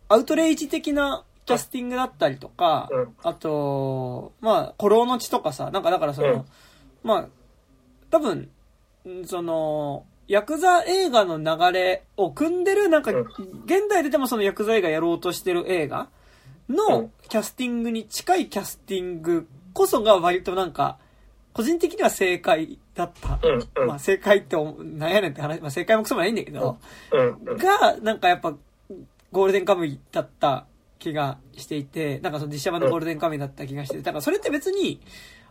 [0.10, 6.46] ー、アウトレイジ的なキャスティングだったりとか、うん、あと、まあ、古老の地とかさ、なんかだからその、うん、
[7.04, 7.28] まあ、
[8.12, 8.50] 多分、
[9.26, 16.10] その、ヤクザ映画の流れを組んでる、なんか、現代ででもそのヤクザ映画やろうとしてる映画
[16.68, 20.98] のキャスティングに近いキャスティングこそが割となんか、
[21.54, 23.40] 個人的には正解だった。
[23.86, 26.78] まあ正解って、なんやねんって話、まあ正解もクソもないんだけど、
[27.58, 28.54] が、なんかやっぱ、
[29.32, 30.66] ゴールデンカムイだった
[31.00, 35.00] 気がしていて、なんかその実写版のゴールデンカムイだった気がしてて、だからそれって別に、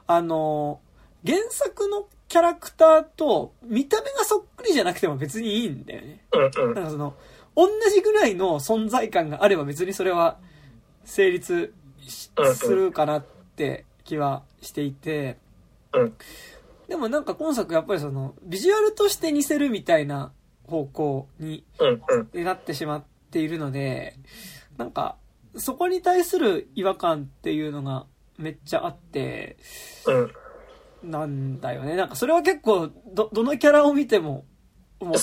[0.06, 0.80] あの、
[1.24, 6.24] 原作のキャラクターと見た目がそっくりじゃなくても別にいいんだよね。
[6.74, 7.14] なんかその、
[7.54, 10.38] 同じぐらいの存在感があれば別にそれは
[11.04, 11.72] 成立
[12.54, 13.24] するかなっ
[13.56, 15.38] て気はしていて、
[16.88, 20.32] でもなんか今作やっぱりその、ビジュアルとして似せるみたいな
[20.68, 21.64] 方向に
[22.34, 24.16] なってしまっているので、
[24.76, 25.16] なんか、
[25.56, 28.06] そこに対する違和感っていうのが
[28.38, 29.56] めっちゃあって、
[31.02, 31.96] うん、なんだよね。
[31.96, 34.44] なんかそれは結構、ど、どのキャラを見ても
[35.00, 35.18] 思って、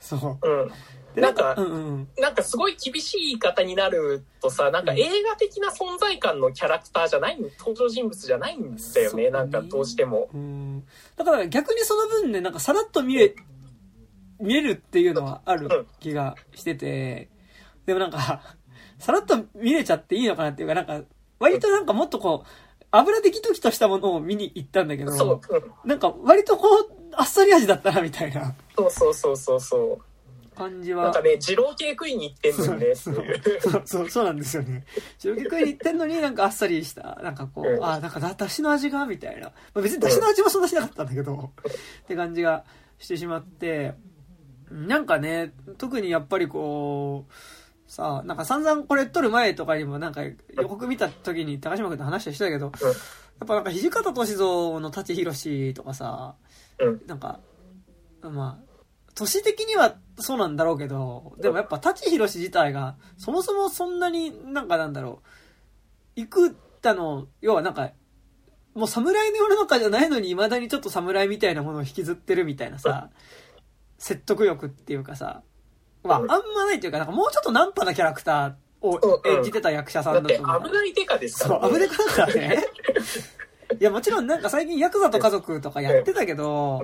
[0.00, 0.18] そう。
[0.18, 0.48] そう。
[0.48, 0.72] うん
[1.14, 10.30] なんか、うんうん、なんかすごい厳しい言い方になるとさ、なんか映画的な存在感のキャラクターじゃない、登場人物じゃないんだよね、ねなんかどうしても。
[10.32, 10.84] うん。
[11.16, 13.34] だから逆にその分ね、なんかさらっと見え、
[14.40, 17.28] 見えるっていうのはある気がしてて、
[17.84, 18.56] でもなんか、
[19.02, 21.00] さらっと見れちゃっていいのかなっていうか、なんか、
[21.40, 25.40] 割となんかもっとこう、油できときとしたものを見に行ったんだけど、そう、
[25.84, 25.88] うん。
[25.88, 30.56] なんか割とこう、あっさり味だったな、みたいなそうそうそうそうそう。
[30.56, 31.20] 感じはなんか。
[31.20, 33.14] ね、二郎系食いに行ってんのにね、そう。
[33.60, 34.84] そうそう、そうなんですよね。
[35.18, 39.48] 白木食いに行ってんのになんかあっさりした、なんかこう、うんあ、なんかだ、だしの味がみたいな。
[39.48, 41.50] まあ、別にだしの味もそんなしなかったんだけど、
[42.04, 42.62] って感じが
[43.00, 43.94] してしまって、
[44.70, 47.32] なんかね、特にやっぱりこう、
[47.92, 50.34] さあ、なんか散々これ撮る前とかにもなんか予
[50.66, 52.90] 告見た時に高島君と話したりしたけど、や
[53.44, 56.34] っぱなんか土方歳三の舘ひろしとかさ、
[56.78, 57.02] うん。
[57.06, 57.40] なんか、
[58.22, 65.20] まあ、年的にはそうなんだろうけど、でもやっぱ舘ひろし自体が、そもそもそんなになんかなんだろ
[66.16, 67.90] う、行くったの、要はなんか、
[68.72, 73.10] もう侍の世の中じゃないのに未だにちょっと侍みたいなものを引きずってるみたいなさ、
[73.98, 75.42] 説得力っていうかさ、
[76.02, 80.64] はあんうんまないっていうか、なんかもうちょっとナンパなキャラクターを演じてた役者さんだと思う。
[80.64, 82.64] 危ないデカですかそう、ら、危ねかだからね。
[83.80, 86.82] いや、もちろんなんか最近ヤクザと家族とかやってたけど、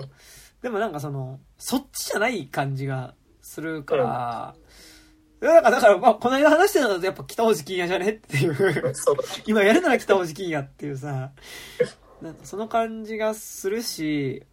[0.62, 4.54] でもなんかその、そっちじゃない感じがするから、
[5.40, 8.94] いやだから、だから、まあ、この間話してたのとやっぱ北大路欣也じゃねっていう。
[9.46, 11.30] 今やるなら北大路欣也っていうさ、
[12.20, 14.44] なんかその感じがするし、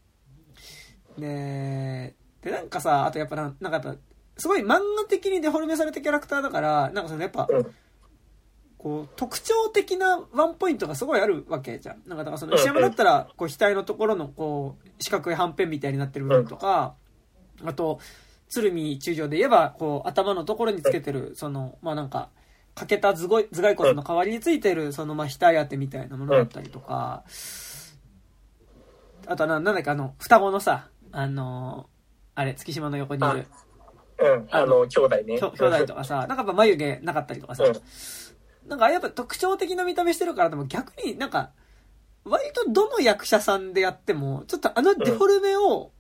[1.18, 4.02] で、で、なんかさ、あとやっぱな、なんかやっぱ、
[4.38, 7.76] すごい漫画的にデフォルメされたキャラクターだから、なんかそのやっぱ、うん。
[8.78, 12.02] こう、特徴的なワンポイントがすごいあるわけじゃん。
[12.06, 16.94] なんか、だからそのうん石山だったら、こう、額のところの、こう、四角いはんぺんみたいになってる部分とか、
[17.64, 18.00] あと、
[18.50, 22.30] 鶴見中将で言えば、こう、頭のところにつけてる、その、まあなんか、
[22.76, 27.24] 欠けた頭蓋頭蓋骨の代わりについてる、その、まあ、額当てみたいなものだったりとか、
[29.28, 31.90] あとはな、なんだっけ、あの、双子のさ、あの、
[32.36, 33.48] あれ、月島の横にいる、
[34.20, 34.48] うん。
[34.52, 35.40] あの、兄弟ね。
[35.40, 37.74] 兄弟とかさ、 なんかやっぱ眉毛なかったりとかさ、うん
[38.68, 41.52] なんかやっぱ特徴的な見た目してるから、でも逆になんか、
[42.24, 45.92] 割とどの役者さんでやっても、ちょっとあのデフォルメを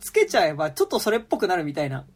[0.00, 2.06] つけちゃえば、ちょっとそれっぽくなるみたいな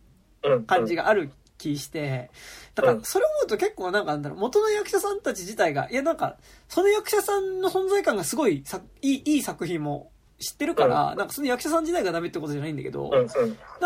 [0.42, 0.64] うん。
[0.64, 2.30] 感じがある気して、
[2.74, 13.10] だからそれを思うと結構なんかなんだろう、元の役者さんたち自体が、いやなんか、その役者さんの存在感がすごいさいいいい作品も知ってるから、うんなんかその役者さん自体がダメってことじゃないんだけど。
[13.10, 13.38] なんか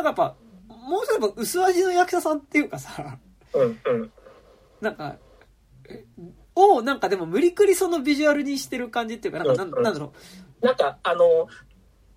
[0.04, 0.36] やっぱ、
[0.84, 3.18] もうちょっと薄味の役者さんっていうかさ、
[3.54, 3.80] うん。
[3.84, 4.12] うん。
[4.80, 5.16] なんか、
[5.88, 6.04] え
[6.54, 10.12] を、なんかでも無理くりそのビジュアルにしてる感じっていうか、なんかなんうんなんだろ
[10.60, 11.48] なんか、あの、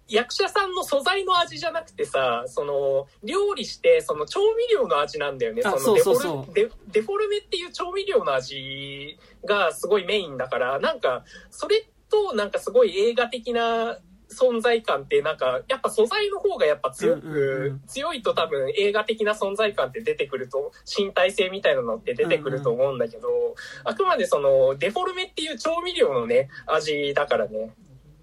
[0.09, 5.61] 役者さんの素材の味じゃなくてさ、その、料理して、その調味料の味なんだよね。
[5.65, 13.97] あのデフォルそうそうそうデデフォルメっていう調味料の味がすごいメインだから、なんか、それとなんかすごい映画的な
[14.37, 27.73] 存在感ってなんか、やっぱ素材の方がやっぱ強く、うんうんうん強いと多分映画的な存在感って出てくると、身体性みたいなのって出てくると思うんだけど、あくまでその、デフォルメっていう調味料のね、味だからね。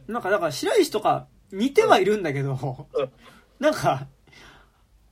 [0.08, 0.12] う。
[0.12, 3.10] なんかだから白石とか似てはいるんだけど、うん
[3.60, 4.08] なんか、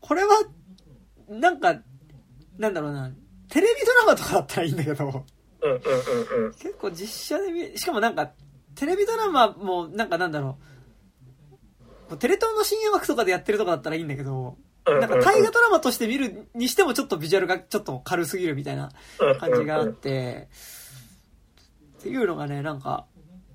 [0.00, 0.42] これは、
[1.28, 1.80] なんか、
[2.58, 3.10] なんだろうな、
[3.48, 5.24] テレビドラマとかだったらいいんだけど、
[5.62, 5.80] うんうん
[6.38, 6.52] うんうん。
[6.54, 8.32] 結構実写で見、しかもなんか、
[8.74, 10.71] テレビドラマも、なんかなんだろう
[12.16, 18.90] テレ東の深夜枠とかでやってるとかだったらいいんだけど、なんか大河ドラマとして見るにしてもちょっとビジュアルがちょっと軽すぎるみたいな
[19.38, 20.48] 感じがあって、
[22.00, 23.06] っていうのがね、なんか、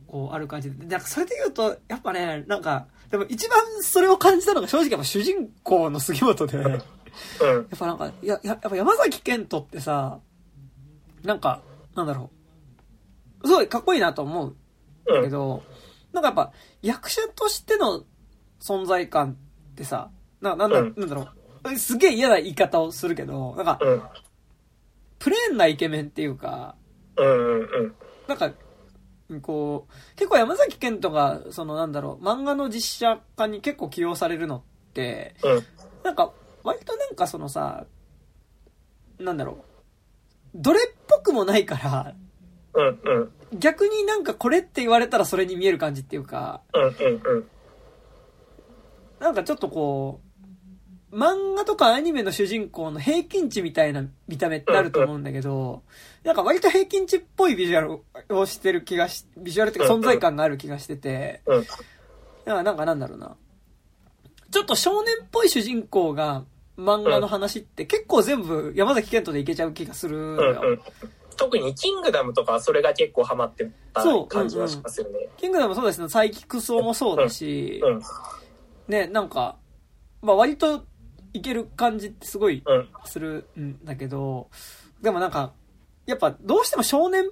[0.08, 0.86] こうある感じで。
[0.86, 6.82] なんかそれで言うと、やっぱね、なんか、でも一番それを感じたのが正直やっぱ主人公の杉本で、やっ
[7.42, 10.20] うんぱなんか、や、ややっぱ山崎賢人ってさ、
[11.24, 11.62] なんか、
[11.96, 12.32] なんだろ
[13.44, 14.56] う、すごいかっこいいなと思う
[15.08, 15.64] うんけど、
[16.14, 18.06] なんかやっぱ役者としての
[18.60, 19.38] 存在感
[19.72, 20.10] ってさ、
[20.42, 20.94] な、なんだ、うん。
[20.98, 21.28] なんだろ
[21.64, 24.04] う、すげえ嫌な言い方をするけど、なんか、うん。
[25.20, 26.76] プレーンなイケメンっていうか、
[27.18, 27.96] うんうんうん。
[28.28, 28.52] なんか、
[29.42, 34.62] こう、結構山崎賢人が、そのなんだろう、漫画の実写化に結構起用されるのっ
[34.94, 35.66] て、うん。
[36.04, 36.32] なんか、
[36.64, 37.86] 割となんかそのさ、
[39.20, 39.64] なんだろう、
[40.56, 42.14] どれっぽくもないから、
[42.74, 43.60] うんうん。
[43.60, 47.50] 逆になんかこれって言われたらそれに見える感じっていうか、うんうんうん
[49.20, 50.22] なんかちょっとこ
[51.12, 55.84] う、漫画とかアニメの主人公の平均値みたいな見た目ってあると思うんだけど、
[56.24, 63.36] なんか割と平均値っぽいビジュアルをしてる気がし、ビジュアルっていうか存在感がある気がしてて、うんだからなんかなんだろうな。
[64.52, 66.46] ちょっと少年っぽい主人公が
[66.78, 70.62] 漫画の話って結構全部山崎賢人でいけちゃう気がするのよ。
[70.64, 70.82] うんうん
[71.38, 75.30] 特にキングダムとかはそれが結構ハマってた感じはしますよね。
[75.38, 78.02] キングダムもそうですね、サイキクソもそうだし、うん
[78.88, 79.58] ね、なんか、
[80.22, 80.86] まあ割と
[81.34, 82.88] いける感じってすごいうん。
[83.06, 84.50] するんだけど、
[85.02, 85.54] でもなんか、
[86.06, 87.26] やっぱどうしても少年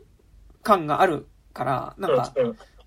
[0.63, 2.33] 感があるから、なんか、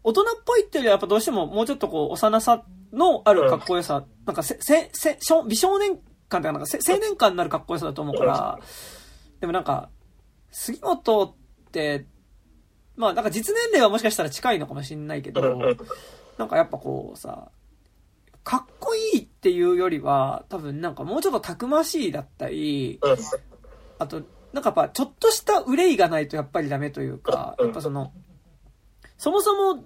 [0.04, 5.98] 大人っぽいっていうよりはやっぱどうしてももうちょっとこう、幼さのあるかっこよさ、なんかせ、せ、せ、美少年
[6.28, 8.58] 感っていうか、なんか青年感になるかっこよさだと思うから、
[9.40, 9.90] でもなんか、
[10.50, 12.06] 杉本って、
[12.96, 15.40] まあなんか実年齢はもしかしたら近いのかもしんないけど、
[16.36, 17.50] なんかやっぱこうさ、
[18.49, 22.99] かっこいいっていうよりは、多分なんかもうちょっとたくましいだったり、
[23.99, 24.22] あと、
[24.55, 28.11] なんかやっぱちょっとした憂いがないとやっぱりダメというか、やっぱその、
[29.18, 29.84] そもそも、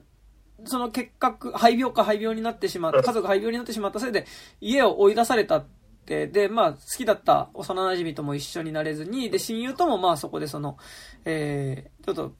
[0.64, 4.26] その結核、肺病か肺病になってしまった、家族肺病になってしまったせいで
[4.60, 5.66] 家を追い出されたっ
[6.06, 10.78] て、で、まあ好きだった幼馴染とも一緒になれずに、で、親友ともまあそこでその、
[11.24, 12.32] えー、ちょっと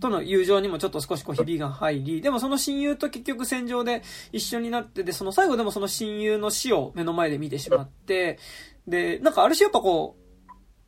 [0.00, 8.38] との友情にもちょっと少しこうひびが入り、でもその親友と結局戦場で一緒になって、で、その最後でもその親友の死を目の前で見てしまって、
[8.86, 10.24] で、なんかある種やっぱこう、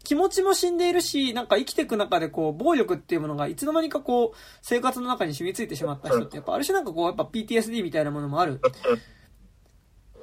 [0.04, 8.61] 気持ちも死んでいるし、なんか生きていく中でこう、暴力っていうものがいつの間にかこう、生活の中に染みついてしまった人って、やっぱある種なんかこう、やっぱ PTSD みたいなものもある。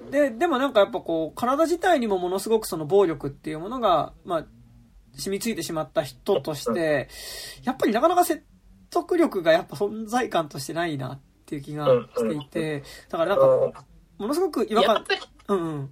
[0.09, 4.45] で、でもなんかやっぱこう、体自体にもものすごくその暴力っていうものが、まあ、
[5.17, 7.09] 染みついてしまった人として、
[7.63, 8.43] やっぱりなかなか説
[8.93, 13.85] 得力がやっぱ存在感としてないなっていう気がしていて、だからなんか、
[14.17, 15.05] ものすごく違和感、
[15.49, 15.89] うんうん。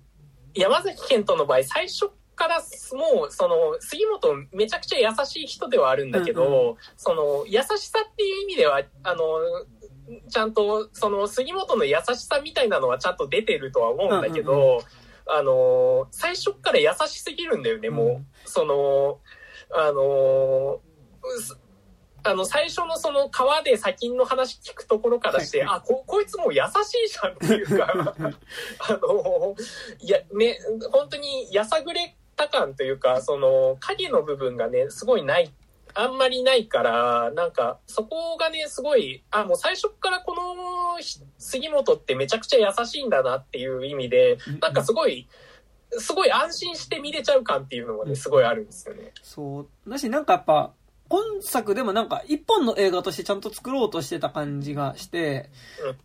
[0.53, 9.23] 山崎賢人の場合、最初からもう、その、杉本めちゃくちゃ優しい人ではあるんだけど、うんうん、その、優しさっていう意味では、あの、
[10.29, 14.83] ちゃんと、その、杉本の優しさみたいなのはちゃんと出てるとは思うんだけど、うんうんうん、
[15.27, 18.07] あの、最初から優しすぎるんだよね、もう。
[18.07, 19.19] うん、その、
[19.73, 20.81] あの、
[22.23, 28.15] あの、最初のその川で砂金の話聞くところからして、あ、こ、こいつもう優しいじゃんっていうか、
[28.79, 29.55] あの、
[29.99, 30.59] いや、ね、
[30.91, 35.51] 本当にやさぐれた感というか、その、影の部分がね、すごいない、
[35.93, 40.41] あんまりないから、なんか、そこがね、すごい、あ、もう最初からこの
[41.37, 45.27] 杉本ってめちゃくちゃ優しいんだなっていう意味で、なんかすごい、
[45.97, 49.11] すごい安心して見れちゃう感っていうのがね、すごいあるんですよね。
[49.21, 49.89] そう。
[49.89, 50.73] だし、なんかやっぱ、
[51.11, 55.49] 本作でもなんか一本の映画としてちゃんと作ろうとしてた感じがして、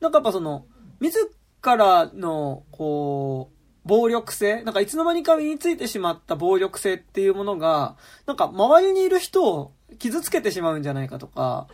[0.01, 0.67] なんかやっぱその、
[1.01, 1.31] 自
[1.63, 7.97] らの、こう、暴力性、なんかいつの間にか身についてしまった暴力性っていうものが、
[8.27, 11.69] なんか周りにいる人を傷つけてしまうんじゃないかとか、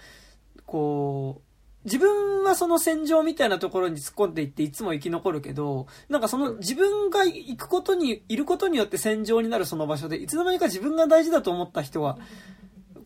[0.67, 1.43] こう、
[1.85, 12.19] 自分はその戦場みたいなところに突っ込んでいっていつも生き残るけど、なんかその自分が行くことに、いることによって戦場になるその場所で、いつの間にか自分が大事だと思った人は、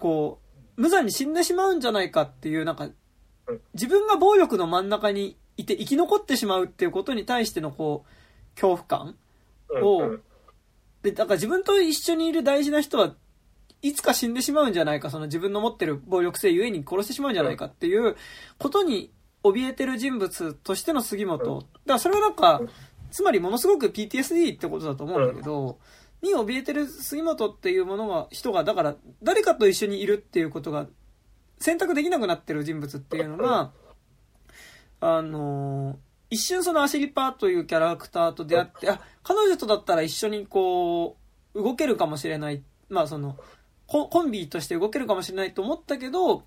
[0.06, 0.38] こ
[0.76, 2.88] う、無残に死んでしまうんじゃないかっていう、なんか、
[3.74, 9.16] 自分が暴力の真ん中にいて生き残ってしまうっていうことに対してのこう、恐怖感
[9.82, 10.18] を、
[11.02, 13.16] で、だから自分と一緒にいる大事な人は
[13.82, 18.16] いつか死んでしまうんじゃないか、その自分の持ってる暴力性ゆえに殺してしまうんじゃないかっていう
[18.58, 19.10] ことに
[19.42, 21.62] 怯えてる人物としての杉本。
[21.62, 22.60] だからそれはなんか、
[23.10, 25.78] つまりものすごく PTSD ってことだと思うんだけど、
[26.26, 30.86] に怯えてる杉本っていうものが、人が、だから、誰かと一緒にいるっていうことが、
[31.58, 33.72] 選択できなくなってる人物っていうのが、
[35.00, 35.98] あの
[36.30, 41.16] 一瞬そのアシリパーというキャラクターと出会って、あ、彼女とだったら一緒にこ
[41.54, 42.62] う、動けるかもしれない。
[42.88, 43.38] まあその、
[43.86, 46.42] コンビとして動けるかもしれないと思ったけど、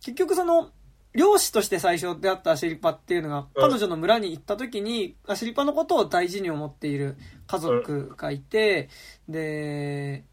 [0.00, 0.70] 結局その、
[1.14, 8.88] 漁師として最初出会ったアシリパっていうのが、彼女の村に行った時に、アシリパのことを大事に思っている家族がいて、
[9.28, 10.24] で、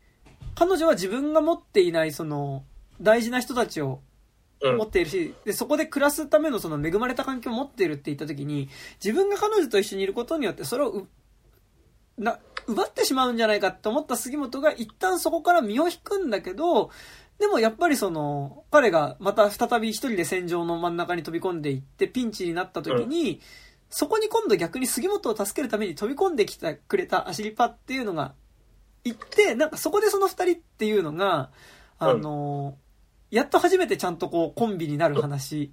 [0.55, 2.63] 彼女は自分が持っていないその、
[3.01, 4.01] 大事な人たちを
[4.61, 8.69] 持っているし、で、そこで暮らすためのその恵まれた環境を持っているって言った時に、
[9.03, 11.07] 自分が彼女と一緒にいることによってそれを
[12.19, 16.91] な、奪ってしまうんじゃないかって思った杉本が一旦そこから身を引くんだけど、
[17.39, 23.39] でもやっぱりその、彼がまた再び一人で戦場の真ん中に飛び込んでいってピンチになった時に、うん、
[23.89, 28.33] そこに今度逆に杉本を助けるために飛び込んできてくれたアシリパっていうのが
[29.05, 31.49] いって、なんかそこでその二人っていうのが、
[31.97, 32.77] あの、
[33.31, 35.71] うん、やっと初めてちゃんとこうコンビになる話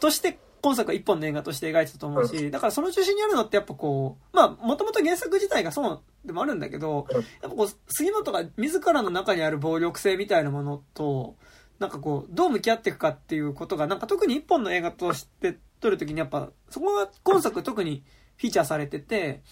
[0.00, 11.36] として今作は一本の映画として描いてたと思うし、だからその中心にあるのってやっぱこう、まあ、もともと原作自体がそうでもあるんだけど、やっぱこう、杉本が自らの中にある暴力性みたいなものと、
[11.78, 18.02] なんかこう、どう向き合っていくかっていうことが、なんか特に一本の映画として撮るときにやっぱ、そこが今作特に
[18.36, 19.42] フィーチャーされてて、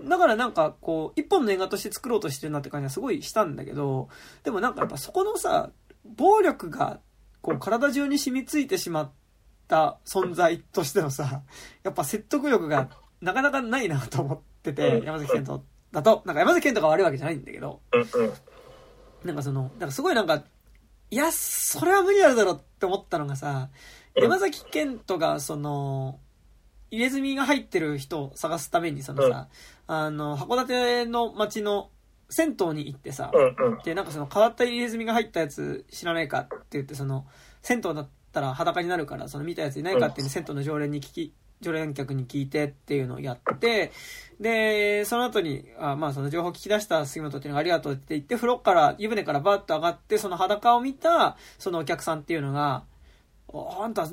[0.00, 4.08] だからなんかこう、一本の映画として作ろうとしてるなって感じはすごいしたんだけど、
[4.44, 5.70] でもなんかやっぱそこのさ、
[6.04, 7.00] 暴力が
[7.40, 9.10] こう体中に染みついてしまっ
[9.68, 11.42] た存在としてのさ、
[11.84, 12.88] やっぱ説得力が
[13.20, 15.62] なかなかないなと思ってて、山崎賢人
[15.92, 17.80] だと、なんか山崎賢人が悪いわけじゃないんだけど、
[19.24, 20.42] なんかその、なんかすごいなんか、
[21.10, 23.68] いや、それは無理あるだろって思ったのがさ、
[24.14, 26.18] 山崎賢人がその、
[26.90, 29.48] 入れ墨が入ってる人を探すために、そのさ、
[29.86, 31.90] あの、函館の街の
[32.30, 33.30] 銭湯に行ってさ、
[33.84, 37.26] で、なんかその変わった入れ墨が入ったやつ知らないかって言って、その、
[37.62, 38.06] 銭湯だ
[38.38, 43.92] ったら裸になるから、その見たやついないかっていうの銭湯の常連に聞き、常連客に聞いてっていうのをやって、
[44.40, 52.84] で、その後に、あまあその情報聞き出した杉本っていうのがありがとうって言って、風呂から、湯船からバッと上がって、その裸を見た、そのお客さんっていうのが、
[53.52, 54.08] あんた、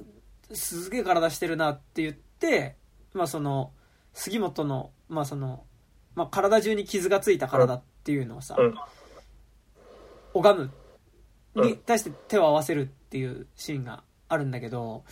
[0.52, 2.76] すげえ体してるなって言って、
[3.14, 3.72] まあその、
[4.14, 5.66] 杉本の、まあその、
[6.16, 8.58] まあ体中に傷がついた体っていうのをさ、
[10.34, 10.72] 拝む。
[11.56, 15.04] に対して手を合わせるっていうシーンがあるんだけど、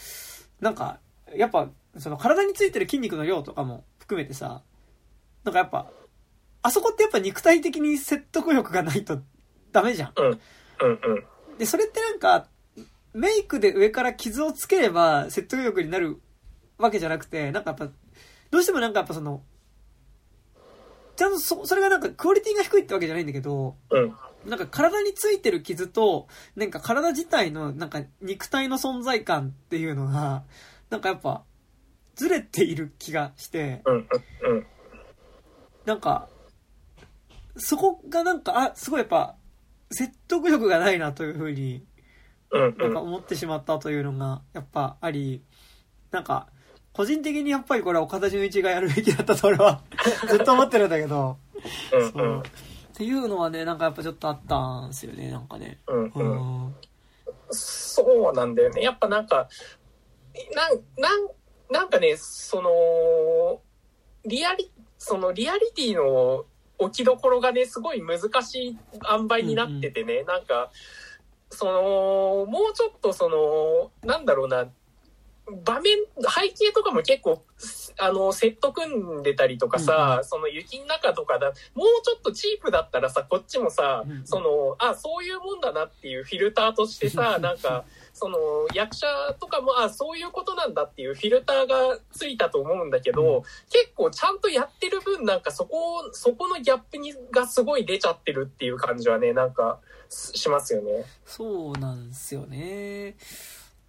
[0.60, 1.00] なんか、
[1.36, 4.64] やっぱ、その体についてる筋肉の量とかも含めてさ、
[5.44, 5.92] なんかやっぱ、
[6.62, 9.22] あそこってやっぱ肉体的に説得力がないと
[9.72, 10.14] ダメじゃん。
[10.16, 10.26] うん。
[10.26, 10.40] うん
[10.82, 11.58] うん。
[11.58, 12.48] で、それってなんか、
[13.14, 16.20] メイクで上から傷をつければ説得力になる
[16.78, 17.94] わけじゃなくて、なんかやっぱ、
[18.50, 19.44] どうしてもなんかやっぱその、
[21.16, 24.16] ちゃんとそ、それがなんかクオリティが低いってわけじゃないんだけど、うん。
[24.46, 30.44] なんか体についてる傷と、なんか体自体のなんか肉体の存在感っていうのが、
[30.90, 31.44] なんかやっぱ、
[32.16, 33.82] ずれている気がして。
[35.86, 36.30] なんか、
[37.58, 39.36] そこがなんか、あ、すごいやっぱ、
[39.92, 41.86] 説得力がないなというふうに、
[42.52, 45.44] なんか思ってしまったというのが、やっぱあり、
[46.12, 46.48] なんか、
[46.94, 49.82] 個人的にやっぱりこれは岡田准一がやるべきだったと俺は
[50.30, 51.38] ずっと思ってるんだけど、
[52.14, 52.44] そう。
[52.94, 55.80] っていうのはね、なんかやっぱちょっとあったんですよね、なんかね。
[55.88, 56.24] うん、う
[56.70, 56.76] ん、
[57.50, 58.84] そうなんだよね。
[58.84, 59.50] やっぱなんか、
[60.54, 61.28] なん、なん、
[61.72, 63.62] なんかね、その、
[64.26, 66.46] リアリ、そのリアリティの
[66.78, 68.78] 置きどころがね、すごい難しい
[69.12, 70.70] 塩梅になっててね、うんうん、なんか、
[71.50, 74.68] その、もうちょっとその、なんだろうな、
[75.66, 77.44] 場面、背景とかも結構、
[77.98, 88.38] あの、セット組んでたりとかさ、うん、その雪の中とかだ、もうちょっとチープだったらさ、こっちもさ、うん、その、あ、そういうもんだなっていうフィルターとしてさ、 なんか、その、
[88.74, 89.08] 役者
[89.40, 101.06] とかも、あ、そういうことなんだっていうフィルターがついたと思うんだけど、うん、結構ちゃんとやってる分、なんかそこ、そこのギャップにがすごい出ちゃってるっていう感じはね、なんか、しますよね。
[101.26, 103.16] そうなんですよね。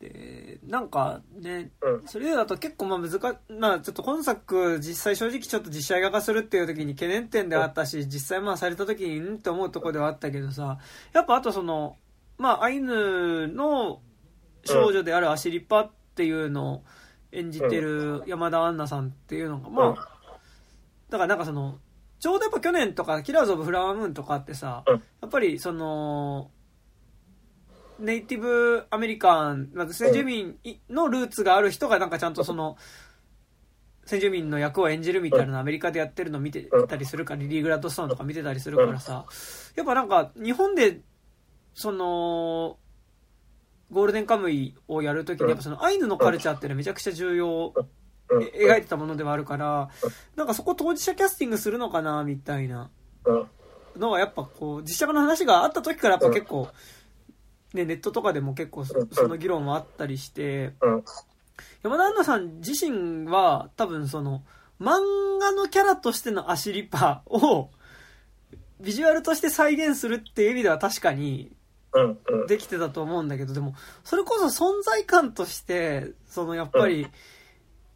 [0.00, 10.78] で、なんかね、うん、それだと結構まあ難まあちょっと今作実際正直ちょっと実写映画化するっていう時に懸念点であったし、実際まあされた時にんって思うとこではあったけどさ、
[11.12, 11.96] やっぱあとその、
[12.38, 14.00] まあアイヌの
[14.64, 16.84] 少女であるアシリパっていうのを
[17.32, 20.08] 演じてる山田杏奈さんっていうのが、まあ、
[21.10, 21.78] だからなんかその、
[22.20, 24.94] ちょうどやっぱ去年とか、キラーズ・オブ・フラワームーンとかってさ、や
[25.26, 26.50] っぱりその、
[27.98, 30.56] ネイティブアメリカン、まず先住民
[30.90, 32.76] のルーツがある人がなんかちゃんとその、
[34.04, 39.26] 先住民の役を演じるみたいなのアメリカでやってるの見てたりするから、リリー・グラッドストーンとか見てたりするからさ、
[39.76, 41.00] やっぱなんか日本で、
[41.74, 42.78] その、
[43.90, 47.72] ゴールデンカムイをやるときに、やっぱそのアイヌのカルチャーっていうのはめちゃくちゃ重要、
[48.28, 49.88] 描いてたものではあるから、
[50.36, 52.90] なんかそこ当事者キャスティングするのかな、みたいな。
[53.96, 56.68] のはやっぱこう、実写化の話があった時からやっぱ結構、
[57.74, 58.94] ね、ネットとかでも結構そ
[59.28, 60.72] の議論もあったりして、
[61.82, 64.42] 山田杏奈さん自身は多分その、
[64.80, 67.68] 漫画のキャラとしてのアシリパを、
[68.80, 71.52] ビジュアルとして再現するっていう意味では確かに、
[72.48, 77.06] できてたと思うんだけど、でも、それこそ存在感として、そのやっぱり、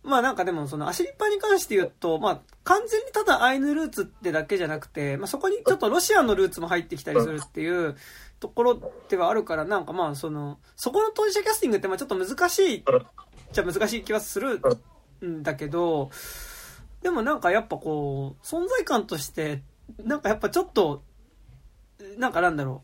[0.05, 7.97] まあなんかでもそのアシリッパに関して言うと、まあ完全にただアイヌルーツってだけじゃなくて、まあそこにちょっとロシアのルーツも入ってきたりするっていう
[8.41, 12.85] ところではあるから、なんかまあその、そこの当事者キャスティングってまあちょっと難しい、
[13.53, 14.61] じゃ難しい気はする
[15.25, 16.11] んだけど、
[17.03, 19.63] でもなんかやっぱこう、存在感として、
[20.05, 21.03] なんかやっぱちょっと、
[22.17, 22.83] なんかなんだろ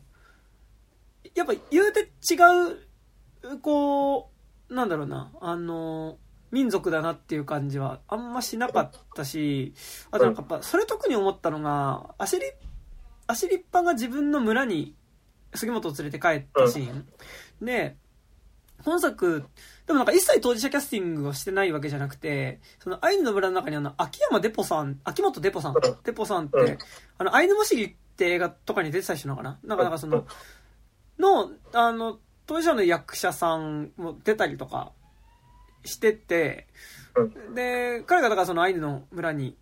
[1.23, 1.29] う。
[1.35, 2.35] やっぱ言うて違
[3.53, 4.31] う、こ
[4.69, 6.17] う、なんだろうな、あの、
[6.51, 9.73] 民族だなっていう感じはあんましなかったし、
[10.11, 12.43] あとなんかやっぱ、それ特に思ったのが、アシリ、
[13.27, 14.95] アシリッパが自分の村に
[15.55, 17.07] 杉本を連れて帰ったシーン。
[17.61, 17.95] で、
[18.83, 19.45] 本作、
[19.87, 26.77] でもなんか一切当事者キャスティングをしてないわけじゃなくて、そのアイヌの村の中にあの、秋山デポさん、秋元デポさん、デポさんって、
[27.17, 29.59] あの、アイヌマシリって映画とかに出てた人なのかな？
[29.63, 30.27] なんか、なんかその、
[31.17, 34.91] の、あの、当事者の役者さんも出たりとか
[35.83, 36.67] してて、
[37.55, 39.55] で、彼がだからそのアイヌの村に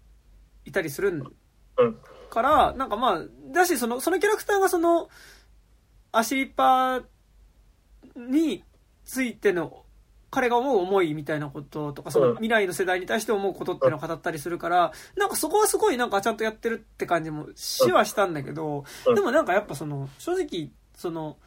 [0.65, 1.23] いたりする
[2.29, 3.21] から、なんかまあ、
[3.53, 5.07] だし、その、そのキャラクターがその、
[6.13, 7.01] アシリパ
[8.15, 8.63] に
[9.03, 9.83] ついての
[10.29, 21.37] 彼が思う思いみたいなこととか、その未来の世代に対して思うことっていうのを語ったりするから、なんかそこはすごいなんかちゃんとやってるって感じもしはしたんだけど、でもなんかやっぱその、正直、その、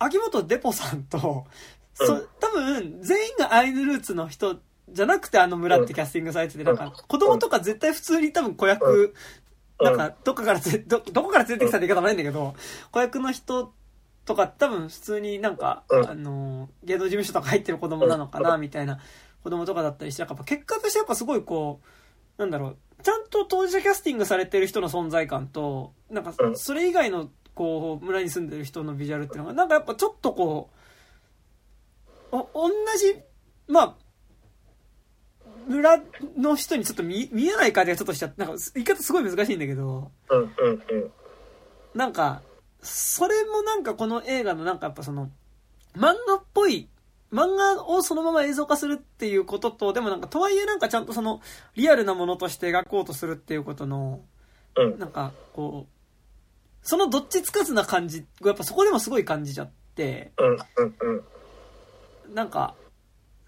[0.00, 1.46] 秋元デポさんと、
[1.94, 9.14] そ、多分、全員がアイヌルーツの人じゃなくてあの村ってキャスティングされてて、なんか、子供とか絶対普通に多分子役、
[9.80, 12.56] なんか、どっかからつど、どこから連れてきたって言い方もないんだけど、
[12.90, 13.72] 子役の人
[14.28, 19.00] とか多分普通になんか、あの、芸能事務所とか入ってる子供なのかな、みたいな
[19.42, 21.80] 子供とかだったりして、なんか結果としてやっぱすごいこ
[22.36, 30.68] う、なんだろう、ちゃんと当事者キャスティングされてる人の存在感と、なんか、それ以外の、こう、村に住んでる人のビジュアルっていうのが、なんかやっぱちょっとこ
[32.30, 33.18] う、お、同じ、
[33.66, 33.94] まあ、
[35.68, 36.02] 村
[36.36, 40.10] の人にちょっと見見えない感じがちょっとしちゃって、なんか言い方すごい難しいんだけど。
[41.94, 42.42] なんか、
[42.82, 45.30] それもなんかこの映画のなんかやっぱその、
[45.96, 46.88] 漫画っぽい、
[47.32, 51.40] 漫画をそのまま映像化するっていうことと、でもなんかとはいえなんかちゃんとその、
[51.74, 54.20] リアルなものとして描こうとするっていうことの、
[54.76, 60.32] うんなんかこう、そのどっちつかずな感じがやっぱそこでもすごい感じちゃって。
[62.32, 62.74] なんか、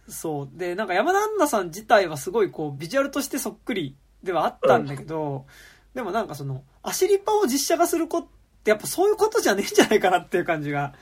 [0.09, 0.49] そう。
[0.53, 5.47] で、なんか山田杏奈さん自体はすごいこう、ビジュアルとしてそっくりではあったんだけど、
[5.95, 10.95] でもなんかその、アシリパを実写化する子ってやっぱそういうことじゃねえんじゃないかなっていう感じが、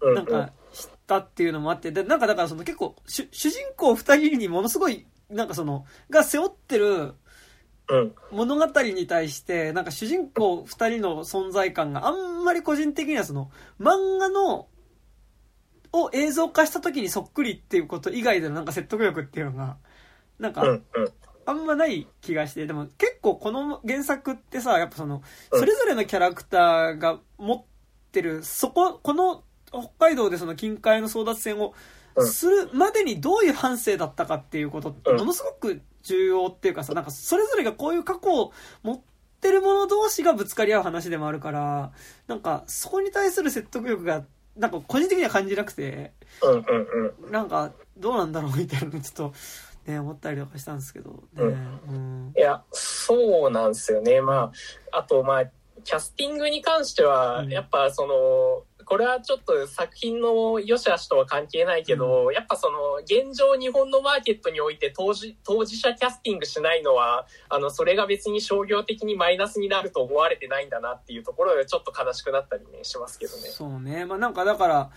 [0.00, 7.14] うんなんか、したっていうのもあって、で、なんかだからその結構、主主人公二人にものすごい、なんかその、が背負ってる
[7.88, 8.14] うん。
[8.30, 14.68] 物語に対して、なんか主人公二人の存在感があんまり個人的にはその、漫画の、
[15.92, 19.76] を映像化した時にそっくりっていうこと以外でのなんか説得力っていうのが、
[20.38, 20.78] なんか。
[21.46, 25.22] あんまない気がして、でも結構この原作ってさ、やっぱその、
[25.52, 25.60] うん。
[25.60, 27.64] それぞれのキャラクターが持っ
[28.12, 31.74] てる、そこ、この北海道でその近海の争奪戦を
[32.16, 32.26] うん。
[32.28, 35.18] するまでにどういう反省だったかっていうことってうん。
[35.18, 39.00] ものすごく重要っていうかさ、なんかそれぞれがこういう過去を持っ
[39.40, 41.92] てる者同士がぶつかり合う話でもあるから、
[42.28, 44.24] なんかそこに対する説得力が、
[44.56, 46.12] なんか個人的には感じなくて。
[47.30, 49.34] なんかどうなんだろうみたいなのちょっと
[49.86, 51.42] ね、思ったりとかしたんですけど、ね。
[51.88, 54.20] うんいや、そうなんですよね。
[54.20, 54.52] ま
[54.92, 55.44] あ、あと、まあ、
[55.84, 73.42] キャスティングに関しては、うんやっぱその、これはちょっと作品の良し悪しとは関係ないけど、やっぱその、現状日本のマーケットにおいて当事当事者キャスティングしないのは、あの、それが別に商業的にマイナスになると思われてないんだなっていうところでちょっと悲しくなったりね、しますけどね。
[73.48, 74.04] そうね。
[74.04, 74.90] まあなんかだから、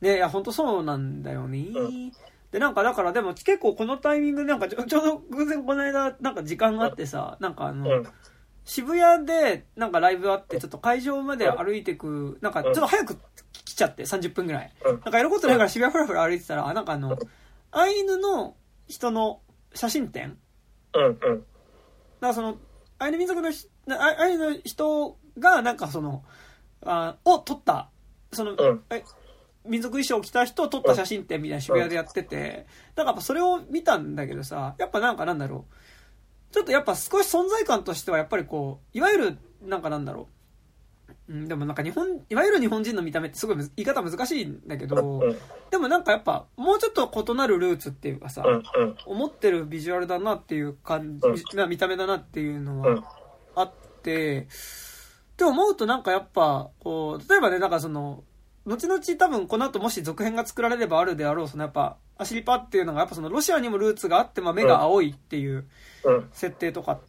[0.00, 1.58] ね、いや、本当そうなんだよね。
[1.74, 1.88] う
[2.50, 8.08] で、なんかだから、でも結構このタイミングで、なんかちょ ちょうど偶然この間、なんか時間があってさ、なんかあの、うん。
[8.64, 13.16] 渋谷でなんかライブあって、ちょっと会場まで歩いてく、なんかちょっと早く
[13.64, 14.72] 来ちゃって、30分ぐらい。
[14.84, 14.92] うん。
[14.92, 17.16] なんかやることないから渋谷ふらふら歩いてたら、あ、なんかあの、
[17.70, 19.40] アイヌの人の
[19.74, 20.38] 写真展。
[20.94, 21.14] うんうん。
[21.16, 21.38] だか
[22.20, 22.58] らその、
[22.98, 23.48] アイヌ民族の
[23.98, 26.24] アイヌの人が、なんかその、
[26.84, 27.90] あを撮った、
[28.32, 28.84] その、うん。
[28.90, 29.02] え
[29.68, 32.66] 民族衣装を着た人を撮った写真展みたいな渋谷でやってて、
[32.96, 35.74] なんかやっぱそれを見たんだけどさ、やっぱなんかなんだろう。
[36.52, 40.28] ちょっとやっぱ少し存在感としてはやっぱりこう、いわゆる、なんかなんだろ
[41.28, 41.32] う。
[41.32, 45.22] うん、でもなんか日本、いわゆる日本人の見た目ってすごい言い方難しいんだけど
[45.70, 48.42] でもなんかやっぱもうちょっと異なるルーツっていうかさ。
[49.04, 53.04] 思ってるビジュアルだなっていう感じ、うんな見た目だなっていうのうんは
[53.56, 58.24] あって、って思うとなんかやっぱ、こう、例えばね、なんかその、
[58.68, 65.66] 後々多分この後もし続編が作られればあるであろう、そのやっぱ、アシリパっていうのがやっぱそのロシアにもルーツがあって、まあ目が青いっていう
[66.04, 66.28] うん。
[66.32, 67.00] 設定とか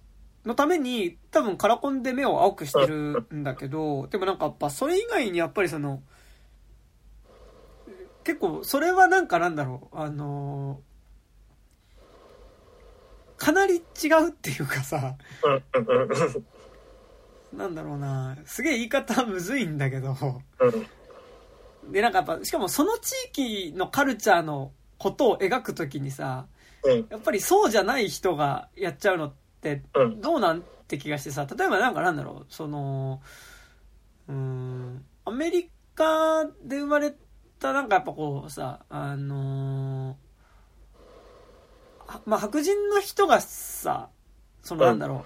[0.45, 6.01] のために多分カラコンで目を青くしてるんだけど、でもなんかやっぱそれ以外にやっぱりその、
[8.24, 10.80] 結構それはなんかなんだろう、あの
[13.38, 15.18] かなり違うっていうかさ、
[17.53, 20.14] なんだろうな、すげえ言い方むずいんだけど、う
[20.68, 20.86] ん
[21.92, 26.48] でなんかやっぱ、しかもその地域のカルチャーのことを描くときにさ、
[26.84, 27.08] うん。
[27.10, 30.22] やっぱりそうじゃない人がやっちゃうのってうん。
[30.22, 33.22] どうなんって気がしてさ、例えばなんかなんだろう、その、
[34.28, 37.14] うーん、アメリカで生まれ
[37.60, 40.30] たなんかやっぱこうさ、あのー
[42.14, 44.10] はまあ白人の人がさ、
[44.64, 45.26] そのなんだろ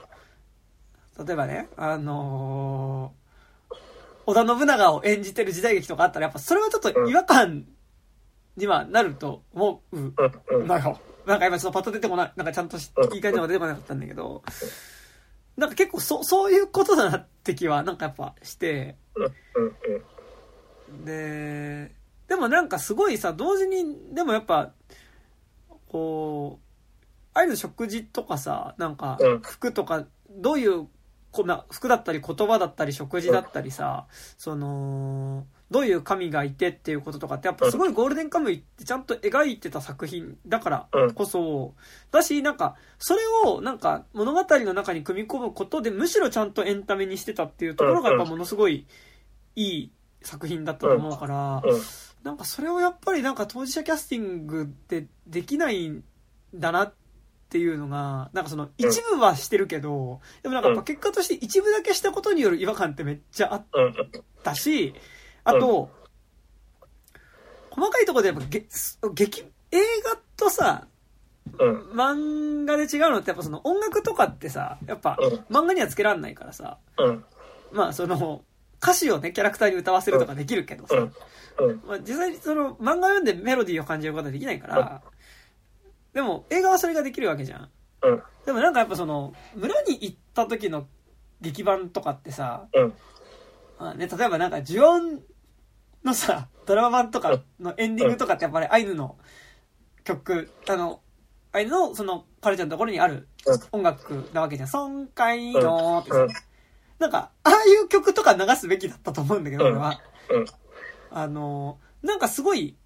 [1.18, 3.23] う、例えばね、あのー
[4.26, 7.66] 織田信長を演じてる時代劇とかあったらやっぱそれはちょっと違和感
[8.56, 9.98] にはなると思う。
[9.98, 10.16] うん。
[10.52, 10.68] うん。
[10.68, 14.44] なんか、なんか今ちょっとパッと出てこない、なんかちゃんといい感じのが出てこなかったんだけど、
[15.58, 18.96] なんか結構そ、そういうことだなって気は、なんかやっぱして、
[21.06, 21.92] で、
[22.28, 24.72] でもなんかすごいさ、同時に、でもやっぱ、
[25.88, 26.64] こう、
[27.34, 30.88] ああいうの食事とかさ、なんかうん、服とか、どういう、
[31.34, 34.06] こな服だったり言葉だったり食事だったりさ、
[34.38, 41.74] その、どういう神がいてっていうこととかってやっぱすごいゴールデンカムイってちゃんと描いてた作品だからこそ、
[42.12, 48.86] だしなんかそれをなんか物語の中に組み込むことでむしろちゃんとエンタメにしてたっていうところがやっぱものすごい
[49.56, 51.82] いい作品だったと思うから、うん。
[52.24, 56.04] なんかそれをやっぱりなんか当事者キャスティングってできないん
[56.54, 57.03] だなって
[57.58, 63.96] いうのが、なんかその一部はしてるけど、でもなんか結果として一部だけしたことによる違和感ってめっちゃあっうん。
[64.44, 64.94] たし、
[65.44, 65.90] あと、
[67.70, 68.66] 細かいところでやっぱげ
[69.14, 69.42] 劇、
[69.72, 70.88] 映画とさ、
[71.60, 71.92] うん。
[71.92, 77.26] 漫画で違うのってやっぱその音楽とかってさ、やっぱうん漫画にはつけらんないからさ、うん。
[77.72, 78.44] まあその
[78.82, 80.96] 歌詞をね、キャラクターに歌わせるとかできるけどさ。
[81.86, 85.02] まあ、実際その漫画を読んでメロディーを感じることはできないから、
[86.14, 87.70] でも映画はそれができるわけじゃん。
[88.04, 88.24] うん。
[88.46, 90.88] でもなんかやっぱその、村に行った時の
[91.42, 92.94] 劇版とかってさ、うん。
[93.80, 95.22] まあね、例えばなんか呪音
[96.04, 99.18] のさ、 ドラマ版とかのエンディングとかってやっぱりアイヌの
[100.04, 101.02] 曲、あの、
[101.52, 103.28] アイヌのそのカルチャーのところにある
[103.72, 104.70] 音楽なわけじゃん。
[104.70, 106.30] 損壊のってさうん。
[107.00, 110.00] なんか、ああいう曲とか流すべきだったと思うんだけど、うん俺は。
[110.30, 110.46] うん。
[111.12, 112.78] あの、なんかすごい、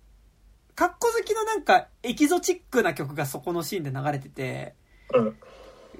[0.78, 4.76] かっこ好きのなんかエキゾチックな曲がそこのシーンで流れてて、
[5.12, 5.36] うん。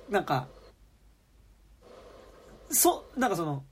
[0.08, 0.48] なんか、
[2.70, 3.64] そ、なんかその、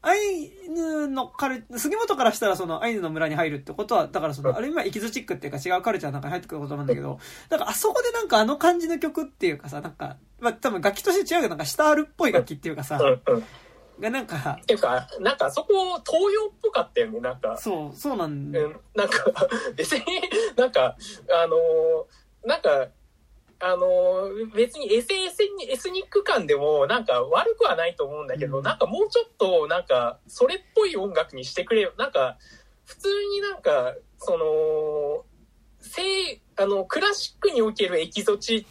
[0.00, 7.18] アイヌのカル、杉本からしたらそのアイヌの村に入るってことは、だからその、ある意味はエキゾチックっていうか違うカルチャーの中に入ってくることなんだけど、
[7.50, 12.98] なんかあそこでなんかあの感じの曲っていうかさ、なんか、まあ多分楽器として違うけど、なんかスタールっぽい楽器っていうかさ。
[14.00, 17.56] がなんかっ、ていうか、なんかそこ東洋っぽかったよね、なんか。
[17.56, 18.58] そう、そうなんう。
[18.58, 19.24] ん、なんか、
[19.76, 20.04] 別に、
[20.56, 20.96] なんか、
[21.30, 22.88] あのーなんか、
[23.62, 31.92] あのー別にエセエセにエスニック感でもなんか悪くはないと思うんだけど、うんなんかもうちょっとなんかそれっぽい音楽にしてくれよ。
[31.98, 32.38] なんか
[32.86, 35.24] 普通になんかその、
[35.80, 36.02] せ
[36.56, 38.66] あの、クラシックにおけるエキゾチ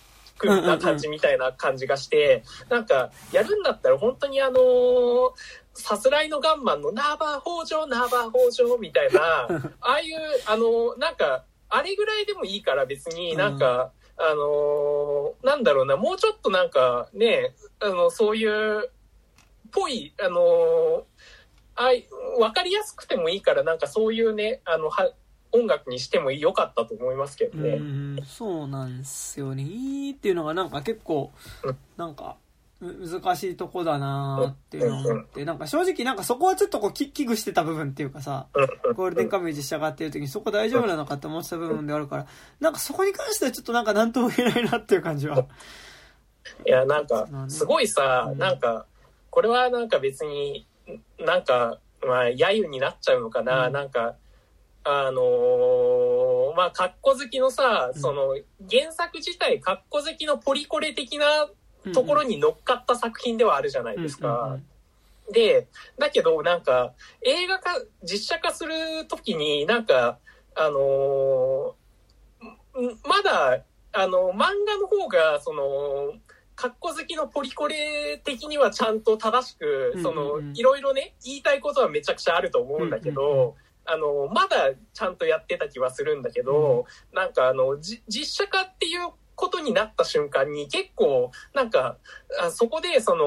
[0.47, 5.31] ックな感じみたいな感じがして、なんかやるんだったら本当にあのー
[5.73, 9.47] さすらいのガンマンのナーバー北条、ナーバー北条みたいな、
[9.79, 10.15] ああいう、
[10.45, 18.89] あの、なんか、あれぐらいでもいいから別になんか、あのーなんだろうな、もうちょっとなんかね、あの、そういう、
[19.71, 21.03] ぽい、あのー
[21.75, 22.05] あい、
[22.39, 25.09] わかりやすくてもいいから、なんかそういうね、あの、は、
[25.51, 27.75] 音楽にしてもよかったと思いますけどうね。
[27.75, 30.11] ん、そうなんですよね。
[30.11, 31.31] っていうのがなんか結構
[31.63, 32.37] うん、なんか、
[32.79, 38.93] む難しいとこだなーっていうのを思って、なんか正直なんかそこはちょっとこうき危惧してた部分っていうかさ、うん。
[38.93, 42.27] ゴールデンカムイ実写化っていう時にそこ大丈夫なのかって思ってた部分であるから、
[42.59, 45.45] なんかそこに関してはちょっとなんか何とも言えないなっていう感じは。
[46.65, 48.37] いや、なんかすごいさ、うん。
[48.37, 48.85] なんか、
[49.29, 50.65] これはなんか別に、
[51.19, 53.73] なんか、まあ、揶揄になっちゃうのかな、うん。
[53.73, 54.15] なんか、
[54.89, 58.01] あのーまあ、格好好きのさ、うん。
[58.01, 58.37] その、
[58.69, 61.47] 原作自体、格好好きのポリコレ的な
[61.93, 64.57] ところに乗っかった作品ではあるじゃないですか。
[65.31, 65.67] で、
[65.97, 67.71] だけど、なんか、映画化、
[68.03, 70.17] 実写化するときに、なんか、
[70.55, 76.13] あのーんまだ、あの、漫画の方が、その、
[76.55, 83.35] 格好好きのポリコレ的にはちゃんと正しく、そのいろいろね、言いたいことはめちゃくちゃあると思うんだけうんうんうん。
[83.37, 83.55] ど、
[83.91, 91.97] あの、まだちゃんとやってた気はするんだけど、なんかあの、じ実写化っていうことになった瞬間に結構、なんか、
[92.41, 93.25] あそこでその、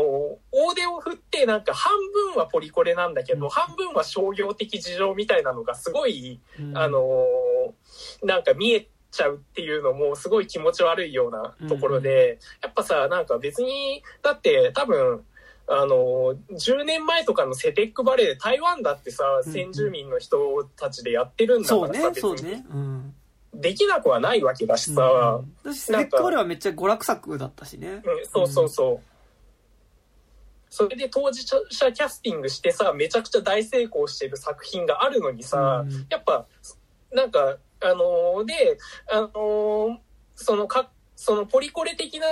[0.52, 3.50] 大手を振ってなんか半分はポリコレなんだけど、うん。
[3.50, 6.76] 半分は商業的事情みたいなのがすごい、うん。
[6.76, 15.24] あのーなんか見えちゃうっていうのもすごい気持ち悪いようなところで、やっぱさ、なんか別に、だって多分、
[15.68, 22.64] あのー、10年前とかのセテックバレー、台湾だってさ、うん先住民の人たちでやってるんだかそうねらさ、、別にそうね。
[22.72, 23.14] うん。
[23.54, 27.88] できなくはないわけだしさ、うん私、セレックバレはめっちゃ娯楽作だったしね。
[27.88, 29.12] うん、そうそうそう。
[30.70, 36.46] それで当事者キャスティングしてさ、めちゃくちゃ大成功してる作品があるのにさ、うんやっぱ、
[37.12, 38.78] なんか、あのーで、
[39.10, 39.96] あのー
[40.34, 40.90] そのか、
[41.24, 42.26] そのポリコレ的な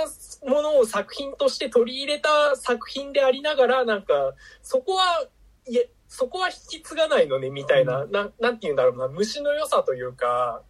[0.45, 5.27] ものを作品として取り入れた作品でありながら、なんか、そこは、
[5.65, 10.61] いえ、そこは引き継がないのね、みたいな、なん、なんて言うんだろうな、虫の良さというか、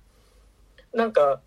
[0.94, 1.42] なんか、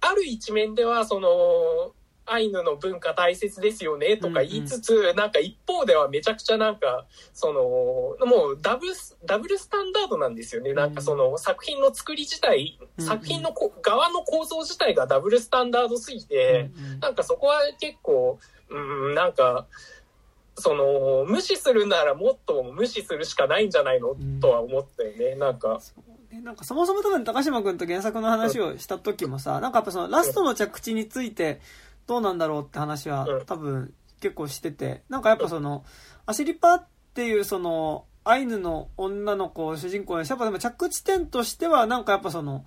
[0.00, 1.92] ある一面では、その、
[2.30, 8.92] アイヌの文化大切ですよねとか言いつつ、なんか一方ではめちゃくちゃなんか、その、もうダブル、
[9.24, 10.72] ダブルスタンダードなんですよね。
[10.72, 16.70] なんかその作品の作り自体、作品のこ側の構造自体がダブルスタンダードすぎて、
[17.00, 18.78] なんかそこは結構、う
[19.10, 19.66] ん、なんか、
[20.56, 25.80] その、無視するならもっと無視するしかないんじゃないの、とは思ったよね、なんか。
[26.44, 31.60] なんかそもそも多分高島君と原作の話をした時もさ、なんかやっぱそのラストの着地について
[32.10, 35.84] どうなんだろうって話は多分結構してて、なんかやっぱその、
[36.26, 42.64] アシリパっていうその、アイヌの女の子主人公にやっぱでも着地点としてはなんかやっぱその、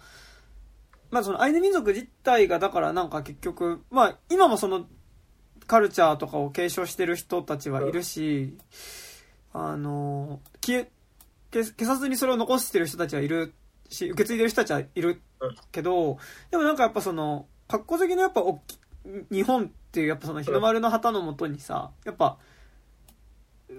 [1.11, 4.85] まあそのアイヌ民族自体がだからなんか結局、まあ今もその
[5.67, 8.57] カルチャーとかを継承してる人たちはいるし、
[9.51, 10.91] あの、消え、
[11.51, 13.53] 消消さずにそれを残してる人たちはいる
[13.89, 15.21] し、受け継いでる人たちはいる
[15.73, 16.17] けど、
[16.49, 18.77] でもなんかやっぱその、格好好きのやっぱおき、
[19.31, 22.37] 日本っていうやっぱその日の丸の旗のもとにさ、やっぱ、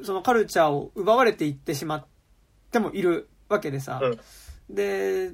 [0.02, 2.06] そのカルチャーを奪われていってしまっ
[2.70, 4.00] てもいるわけでさ、
[4.68, 5.32] で、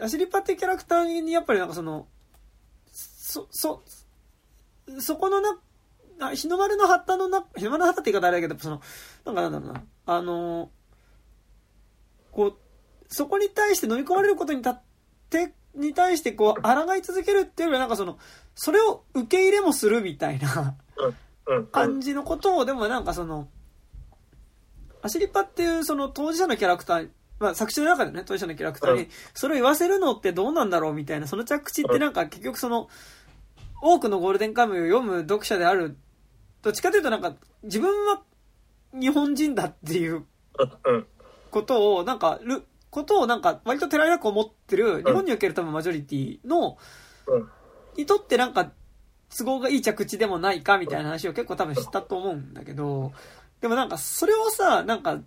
[0.00, 2.06] アシリパってキャラクターにやっぱりなんかその、
[2.90, 3.82] そ、そ、
[4.98, 5.58] そこのな、
[6.20, 8.80] あ日の丸の旗のな、日の丸の旗って言い方あれだけど、その、
[9.24, 10.70] なんかなんだろうな、あの、
[12.32, 12.56] こう、
[13.08, 14.82] そこに対して飲み込まれることにたっ
[15.30, 18.18] て、に対してこう、抗い続けるっていうよりは、なんかその、
[18.54, 20.76] それを受け入れもするみたいな
[21.70, 23.48] 感じのことを、でもなんかその、
[25.02, 27.08] アシリパっていうその当事者のキャラクター、
[27.40, 32.88] まあ作詞の中でね、当事者のキャラクターに、それを言わせるのってどうなんだろうみたいな、その着地ってなんか結局その、
[33.82, 35.96] 多くのゴールデンカムイを読む読者である、
[36.62, 38.22] どっちかというとなんか、自分は
[38.92, 40.24] 日本人だっていう
[41.50, 46.76] ことを、なんか、る、ことをなんか、割と寺らく思ってる、日本における多分マジョリティの、
[47.96, 48.70] にとってなんか、
[49.34, 53.12] 都合がいい着地でもないかみたいな話を結構多分したと思うんだけど、
[53.62, 55.18] でもなんか、それをさ、なんか、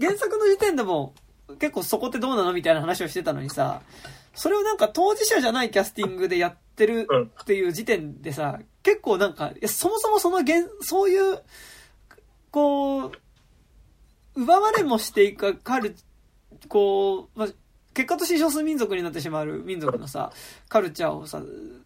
[0.00, 1.12] 原作の時点でも、
[1.58, 3.82] 結構そこってどうなのみたいな話をしてたのにさ、
[4.34, 7.06] それをなんか当事者じゃないキャスティングでやってる
[7.42, 11.40] っていう時点でさ、結構なんか、いやそもそもその現、そういう、
[12.50, 13.12] こう、
[14.34, 15.94] 奪われもしていくカル、
[16.68, 17.48] こう、まあ、
[17.94, 20.32] 結果として少数民族になってしまう民族のさ、
[20.68, 21.42] カルチャーをさ、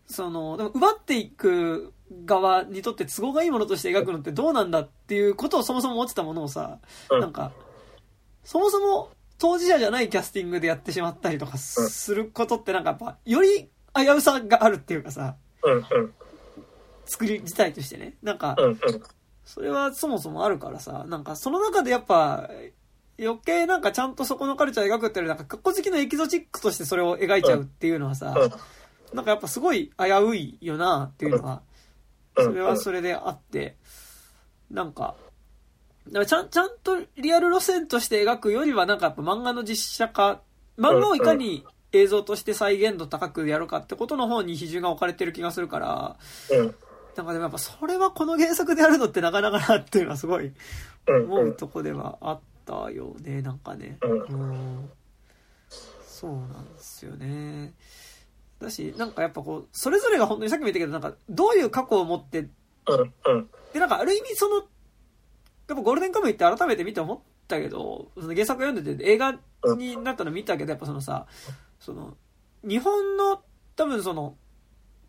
[0.06, 1.92] その、でも奪っていく
[2.24, 6.78] 側にとって都合がいいものとして描くのってどうなんだっていうことをそもそも思ってたものをさ、
[7.10, 7.52] なんか、
[8.44, 15.36] そもそも当事者じゃないキャスティングでやってしまったりとかすることってなんかやっぱ、より危うさがあるっていうかさ、
[17.06, 18.14] 作り自体としてね。
[18.22, 18.56] なんか、
[19.44, 22.48] それはそもそもあるからさ、なんかその中でやっぱ、
[23.18, 28.34] 余計なんかちゃんとそこのカルチャー描くっていうなんか、格好好きのエキゾチックとしてそれを描いちゃうっていうのはさ、
[29.12, 31.62] なんかやっぱすごい危ういよなっていうのは、
[32.36, 33.76] それはそれであって、
[34.70, 35.14] なんか、
[36.08, 40.42] だからちゃん、ちゃんとリアル路線として描くよりは、なんかやっぱ漫画の実写化、
[40.78, 46.16] 漫画をいかに映像として再現度高くやるかってことの方に比重が置かれてる気がするから、
[47.16, 50.52] なんかでもやっぱそれはこの原作でやるのってなかなかなっていうのはすごい
[51.08, 53.98] 思うとこではあったよね、なんかね。
[54.02, 54.90] うん。
[56.02, 57.72] そうなんですよね。
[58.60, 64.56] だし、なんかやっぱこう、それぞれが本当にさっきも言ったけど、なんかどういう過去を持って、で、なんかある意味その
[65.68, 69.38] やっぱゴールデンカムイって改めて見て思ったけど、その原作読んでて映画
[69.76, 71.26] になったの見たけど、やっぱそのさ、
[71.80, 72.16] その、
[72.62, 73.42] 日本の
[73.74, 74.36] 多分その、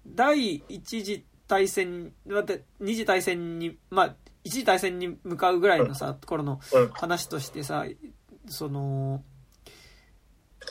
[0.07, 4.15] 第一次大戦、だって二次大戦に、まあ、
[4.47, 6.59] 一次大戦に向かうぐらいのさ、頃の
[6.93, 7.85] 話としてさ、
[8.47, 9.23] その、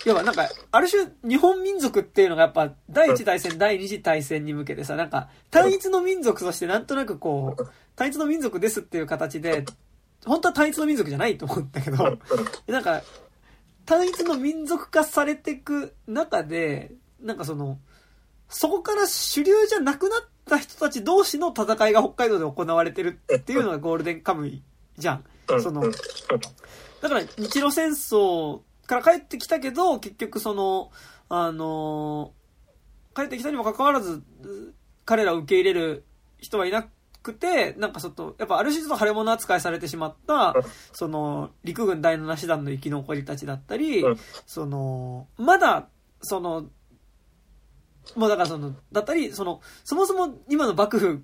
[0.05, 9.65] 要はなんか、ある種日本民族っていうのがやっぱ第一次大戦、第二次大戦に向けてさ、なんか単一の民族としてなんとなくこう、単一の民族ですっていう形で、
[10.25, 12.19] 本当は単一の民族じゃないと思ったけど、
[12.67, 13.03] なんか、
[13.85, 17.79] 単一の民族化されていく中で、なんかその、
[18.49, 24.63] そこから主流じゃなくなった人たち同士の戦いが北海道で行われてるっていうのがゴールデンカムイ
[24.97, 25.25] じゃん。
[25.61, 25.83] その、
[27.01, 30.91] だから日露戦争から帰ってきたけど、結局その、
[31.29, 32.33] あの
[33.15, 34.23] 帰ってきたにもかかわらず、
[35.05, 36.05] 彼らを受け入れる
[36.39, 36.87] 人はいな
[37.23, 40.55] くて、なんかちょっと、やっぱある種ちょっと腫れ物扱いされてしまった、
[40.93, 44.05] その、陸軍第7師団の生き残りたちだったり、
[44.47, 45.89] その、まだ、
[46.21, 46.67] その、
[48.15, 51.23] もうだからその、だったり、その、そもそも今の幕府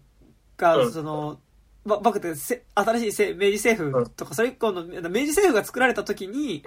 [0.57, 1.39] が、その、
[1.85, 2.35] 幕府って
[2.75, 6.63] 新しい明治政府とか、それ以降の明治政府が作られた時に、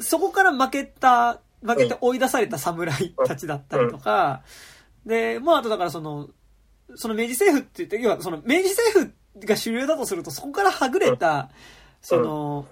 [0.00, 4.42] そこから負けた、負けて追い出された侍たちだったりとか、
[5.04, 6.28] で、もうあとだからその、
[6.94, 11.50] その明治政府って言って、要はその明治政府が主流だとすると、そこからはぐれた、
[12.00, 12.66] その、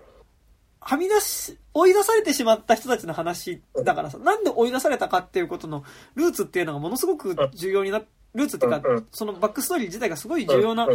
[0.89, 5.83] はみ出し、追い出されてしまった人たちの話だからさ、なんで追い出されたかっていうことの
[6.15, 8.01] ルーツっていうのがものすごく重要にな、
[8.35, 10.87] ルーツっていうか、そのバックストーリー自体がすごい重要な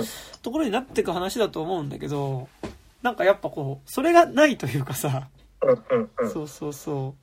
[0.41, 2.47] ところになっていく話だと思うんだけど、
[3.01, 5.27] なんかやっぱこう、それがないというかさ、
[6.31, 7.15] そうそうそ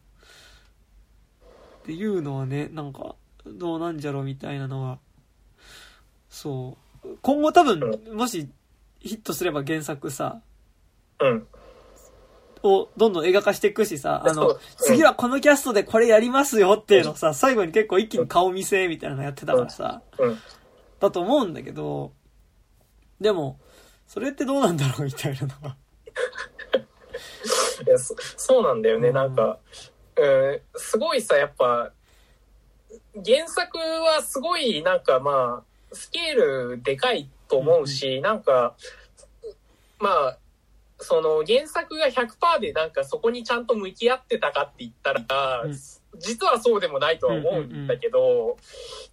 [1.42, 1.44] う。
[1.84, 3.14] っていうのはね、なんか、
[3.46, 4.98] どうなんじゃろみたいなのは、
[6.28, 7.08] そう。
[7.22, 8.46] 今後多分、もし
[9.00, 10.42] ヒットすれば原作さ、
[11.20, 11.46] うん。
[12.62, 20.38] をどんどん映画化していくしさ、 あの、次はこのキャストでこれやりますよっていうのをさ、最後に結構一気に顔見せみたいなのやってたからさ、うん。
[21.00, 22.12] だと思うんだけど、
[23.20, 23.58] でも、
[24.06, 25.76] それってどうなんだろうみたいなのは。
[27.86, 29.14] いやそそうなんだよね、うん。
[29.14, 29.58] なんか、
[30.16, 31.92] うん、すごいさ、やっぱ、
[33.24, 38.74] 原作はすごい、なんかまあ、スケールでかいと思うし、なんか、
[39.98, 40.38] まあ、
[40.98, 45.74] その原作が100%でなんかそこにちゃんと向き合ってたかって言ったら、うん
[46.20, 48.56] 実はそうでもないとは思うんだけど、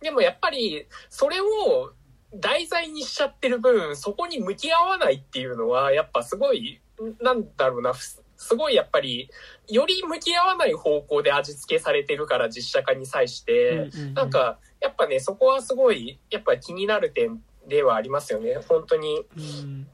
[0.02, 1.92] でもやっぱりそれを
[2.34, 6.82] 題材にしちゃってる分、そこに向き合わないっていうのは、やっぱすごい、
[7.22, 9.30] なんだろうな、すすごいやっぱり、
[9.68, 19.26] より向き合わない方向で味付けされてるから実写化に際して、うんうんうんなんか、やっぱね、そこはすごい、やっぱ気になる点ではありますよね、本当に。
[19.38, 19.88] うん。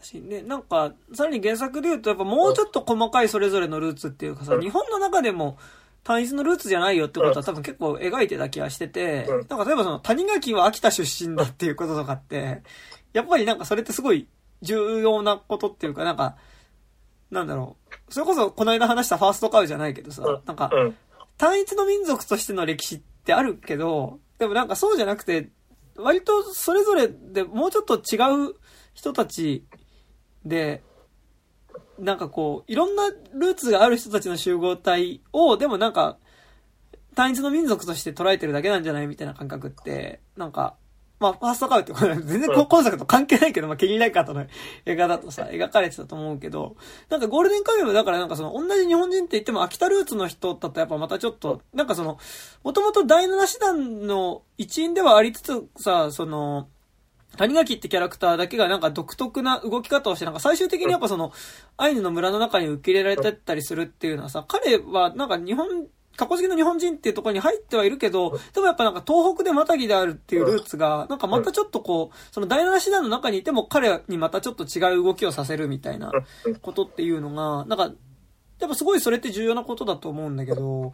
[0.00, 4.60] 私ね、なんか、さらに原作で言うと、やっぱもうちょっと細かいそれぞれのルーツっていうかさ、うん。
[4.62, 5.58] 日本の中でも
[6.04, 9.46] 単一のルーツじゃないよってことは多分結構描いてた気がしてて、うん。
[9.48, 12.62] なんか例えばその、谷垣は秋田出身だっていうこととかって、
[13.12, 14.26] やっぱりなんかそれってすごい
[14.62, 16.36] 重要なことっていうか、なんか、
[17.30, 17.76] なんだろ
[18.08, 18.12] う。
[18.12, 20.96] それこそこの間話したファーストカウじゃないけどさうん、なんか、うん。
[21.36, 25.50] 単一の民族としての歴史ってあるけど、でもなんかそうじゃなくて、
[25.96, 28.16] 割とそれぞれでもうちょっと違
[28.48, 28.54] う
[28.94, 29.64] 人たち
[30.44, 30.82] で、
[31.98, 36.18] なんかこう、いろんなルーツがある人たちの集合体を、でもなんか、
[37.14, 40.76] 単一の民族として捉えてるだけなんじゃないみたいな感覚って、なんか、
[41.20, 44.46] まあ、ファーストカウってこれ全然こ今作と関係ないけど、まあ、ケニー・ライカーとの
[44.86, 46.76] 映画だとさ、描かれてたと思うけど、
[47.10, 52.18] なんかゴールデンカムイもだからなんかその同じ日本人って言っても秋田ルーツの人だとやっぱまたちょっと、なんかその、
[52.64, 56.68] もともと第七師団の一員ではありつつさ、その、
[57.36, 61.32] 谷垣ってキャラクターだけがなんか独特な動き方をして、なんか最終的にやっぱその、
[61.76, 76.12] アイヌの村の中に受け入れられてったりするっていうのはさ、彼はなんか日本、過去好きの日本人っていうところに入ってはいるけど、でもやっぱなんか東北でまたぎであるっていうルーツが、なんかまたちょっとこう、その第七師団の中にいても彼にまたちょっと違う動きをさせるみたいな
[76.60, 77.94] ことっていうのが、なんか、
[78.58, 80.92] やっぱすごいそれって重要なことだと思うんだけど、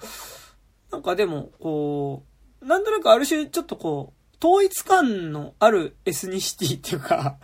[0.93, 2.23] なんかでも、こ
[2.63, 7.37] う、なんとなくある種ちょっとこう、統一感のあるエスニシティっていうか、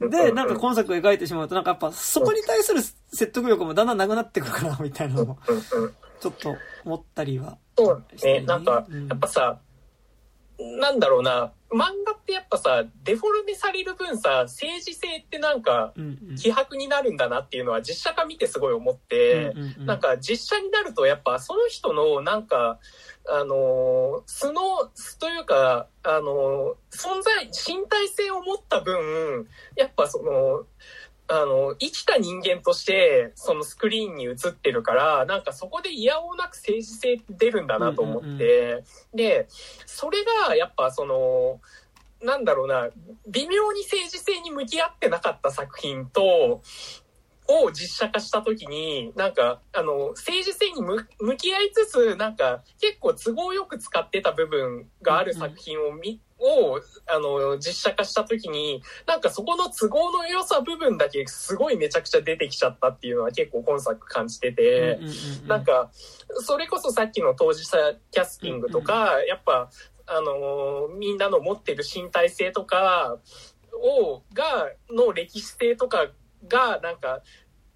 [0.00, 7.58] で、なんか今作を描いてしまうと、なんかやっぱそこに対する説得力もだんだんなくなってくるかな、みたいなのも、うんうんちょっと思ったりは。
[7.76, 8.40] そうね。
[8.40, 9.58] ね、なんかうん、やっぱさ、
[10.58, 15.92] なんだろうな、漫画ってやっぱさ、デフォルメされる分さ、政治性ってなんか。
[16.36, 22.78] 希薄になるんだなっていうのは実写化見てすごい思って、うんうんうんなんか実写になるとやっぱその人のなんか、
[23.28, 30.66] あのー素の、素というか、あのー存在、身体性を持った分、やっぱその、
[31.34, 39.46] あの、生きた人間として、そのスクリーンに映ってるから、なんかそこで嫌おうなく政治性出るんだなと思って、で、
[39.86, 41.60] それがやっぱその、
[42.22, 42.88] なんだろうな、
[43.26, 46.60] 微妙に政治性に向き合ってなかった作品と、
[47.48, 64.98] を実写化した時に、なんか、あの、政治性に向向き合いつつ、なんか、結構都合よく使ってた部分がある作品を見、を、あの、実写化した時に、なんかそこの都合の良さ部分だけすごいめちゃくちゃ出てきちゃったっていうのは結構今作感じてて、
[65.46, 65.90] なんか、
[66.40, 67.76] それこそさっきの当事者
[68.10, 69.70] キャスティングとか、やっぱ、
[70.06, 73.18] あのーみんなの持ってる身体性とか
[73.74, 76.08] を、が、の歴史性とか
[76.48, 77.22] が、なんか、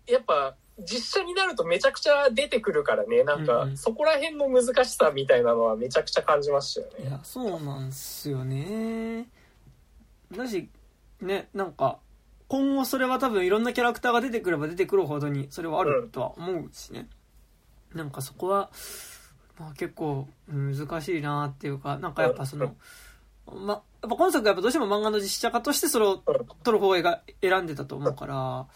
[0.06, 7.08] やっぱ、実写になるとめちゃくちゃ出てくるからね、なんか、うんうんそこら辺の難しさみたいなのはめちゃくちゃ感じましたよね。
[7.08, 9.26] いや、そうなんすよね。
[10.36, 10.68] だし、
[11.20, 11.98] ね、なんか、
[12.48, 17.08] 今後それは多分いろんなキャラクターが出てくれば出てくるほどにそれはあるとは思うしね。
[17.94, 18.70] なんかそこは、
[19.58, 22.76] まあ結構難しいなっていうか、なんかやっぱその、
[23.46, 26.18] ま、やっぱ今作はやっぱどうしても漫画の実写化としてそれを
[26.62, 28.66] 撮る方をが選んでたと思うから、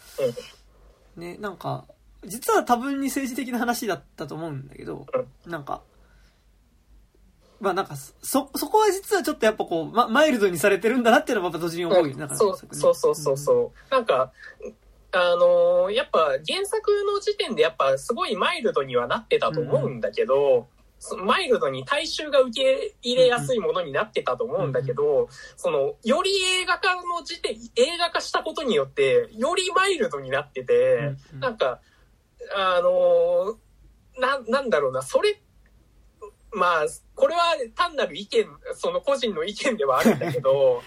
[1.15, 1.85] ね、なんか、
[2.25, 5.05] 実は多分に政治的な話だったと思うんだけど、
[5.45, 5.81] なんか、
[7.59, 12.27] まあなんか、そ、そこは実はちょっとやっぱこう、ま、マイルドにされてるんだなっていうのはやっぱ同時に思うよね。
[12.35, 13.57] そうそうそうそうそう。
[13.65, 14.31] うん、なんか、
[15.13, 20.65] あのー、やっぱ原作の時点でやっぱすごいマイルドにはなってたと思うんだけど、うん、
[21.23, 25.27] マイルドに大衆が受け入れやすいものになってたと思うんだけど、うん、
[25.57, 26.31] その、より
[26.61, 31.79] 映画化の時点、映画化したことによって、よりマイルドになってて、うん、なんか、
[32.55, 35.41] あのー、な、なんだろうな、それ、
[36.53, 36.85] まあ、
[37.15, 38.45] これは単なる意見、
[38.75, 40.83] その個人の意見ではあるんだけど、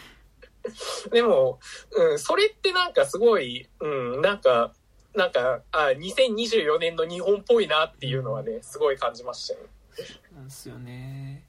[1.11, 1.59] でも、
[1.91, 3.87] うん、それってなんかすごい、う
[4.19, 4.73] ん、なんか、
[5.15, 9.61] なんか、あ、2024年の日本っぽいなっていうのはね、すごい感じましたよ。
[10.35, 11.45] なんですよね。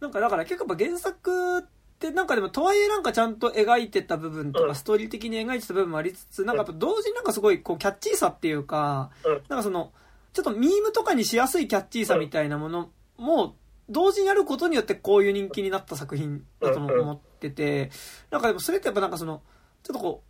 [0.00, 1.62] なんかだから結構やっぱ原作っ
[1.98, 9.10] てなんかでもとはいえなんかちゃんと描いてた部分とか、ストーリー的に描いてた部分もありつつ、なんかやっぱ同時になんかすごいこうキャッチーさっていうか、
[9.48, 9.92] なんかその、
[10.32, 13.54] ちょっとミームとかにしやすいキャッチーさみたいなものも、
[13.88, 17.90] 同時にやることによってこういう人気になった作品だと思ってて、
[18.30, 19.42] なんかでもそれってやっぱなんかその、
[19.82, 20.22] ちょっとこ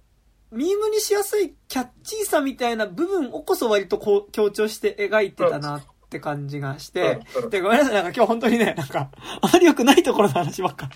[0.50, 5.82] う、ミームにしやすいキャッチーさみたいな部分をこそ割とこう強調して描いてたなっ
[6.12, 9.10] て感じがして、で、ごめんなさい、なんか今日本当にね、 なんか、
[9.40, 10.88] あまり良くないところの話ばっか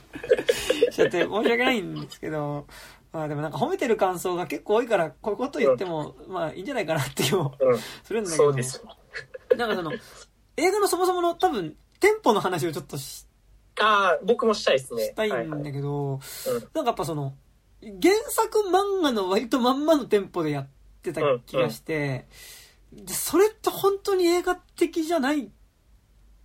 [0.91, 2.67] しちゃって 申し訳ないんですけど、
[3.13, 7.51] まあでもなんか褒めてる感想が結構多いから、こういうこと言っても、まあいいんじゃないかなっていう、
[8.05, 8.53] するんだけど、
[9.57, 9.93] なんかその、
[10.57, 13.27] 映画のそもそもの多分テンポの話をちょっとし、
[13.81, 15.05] ああ、僕もしたいですね。
[15.05, 16.21] したいんだけど、
[16.75, 17.35] なんかやっぱその、
[17.83, 20.69] 原作漫画の割とまんまのテンポでやっ
[21.03, 22.25] てた気がして、うんうん、
[23.05, 25.53] でそれって本当に映画的じゃないん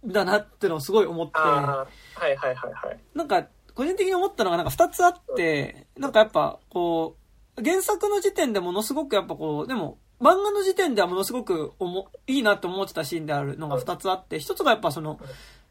[0.06, 1.88] だなってのをすごい思って、は
[2.28, 2.99] いはいはいはい。
[3.16, 7.16] なんか、個人的に思ったのがなんか二つあって、うん、なんかやっぱこ
[7.58, 15.20] う、原作の時点でものすごくやっぱこう、でも、漫画の時点ではものすごくおもいいなって思ってたシーンであるのが2つあって、1つがやっぱその、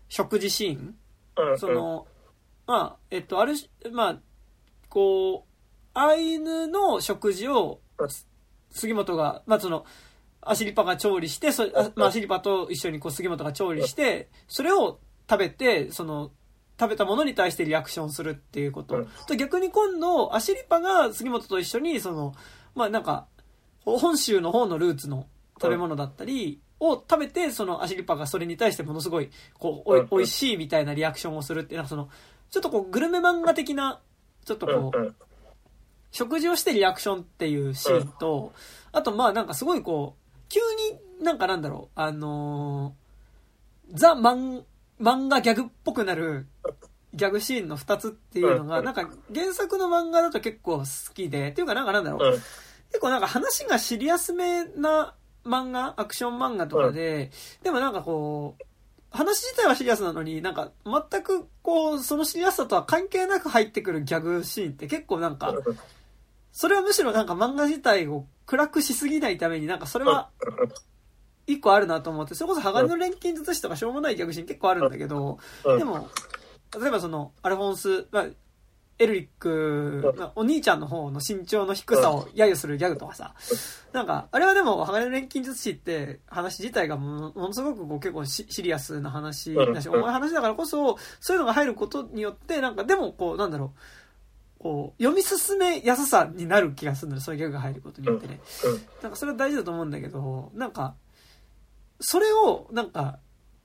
[0.09, 0.97] 食事シーン。
[1.59, 2.07] その、
[2.67, 3.55] まあ、えっと、ある、
[3.93, 4.19] まあ、
[4.89, 5.51] こう、
[5.95, 7.81] アイヌの食事を、
[8.71, 9.85] 杉本が、まあその、
[10.43, 11.65] アシリパが調理して、そ
[11.95, 16.31] まあ、アシリパと一緒にこう杉本が調理して、それを食べて、その、
[16.79, 19.07] 食べたものに対してリアクションするっていうこと。
[19.27, 22.35] と逆に今度、アシリパが杉本と一緒に、その、
[22.75, 23.27] まあなんか、
[23.85, 25.27] 本州の方のルーツの
[25.61, 32.09] 食べ物だったり、を食べて、そのアシリパがそれに対してものすごい、こう、おい、おいしいみたいなリアクションをするって、なんかその、
[32.51, 34.01] ちょっとこう、グルメ漫画的な、
[34.47, 35.15] ちょっとこう、
[36.11, 38.53] 食事をしてリアクションっていうシーンと、
[38.93, 40.20] あとまあなんかすごいこう、
[40.51, 40.61] 急
[40.93, 44.65] になんかなんだろう、あのー、ザ・漫、
[45.01, 46.47] 漫画ギャグっぽくなる
[47.15, 52.33] ギャグシーンの2つっていうのが、なんか原作の漫画だと結構好きで、っていうかなんかなんだろう、
[52.89, 58.63] 結構なんか話がシリアスめな漫画、アクション漫画とかで、うん、でもなんかこう、
[59.11, 65.55] 話自体はシリアスなのに、なんか全くこう、そのシリアスさとは関係なく入ってくるギャグシーンって結構なんか、
[66.53, 70.31] それはむしろなんか漫画自体を暗くしすぎないためになんかそれは、
[71.47, 76.09] 一個あるなと思って、それこそ鋼の錬金術師とかしょうもないギャグシーン結構あるんだけど、でも、
[76.77, 78.27] 例えばその、アルフォンス、まあ、
[78.99, 83.37] エルリック、お兄ちゃんの方の身長の低さを揶揄するギャグとかさ、
[83.93, 93.79] なんか、あれはでも、鋼の錬金術師って話自体がものすごくこう結構シリアスな話だし、重い話だからこそ、そういうのが入ることによって、なんかでもこう、なんだろう、
[94.61, 98.41] こう、読み進めやすさになる気がするんだよ、そういうギャグが入ることによってね。
[99.03, 100.95] なんかそれは大事だと思うんだけど、なんか、
[101.99, 103.19] それを、なんか、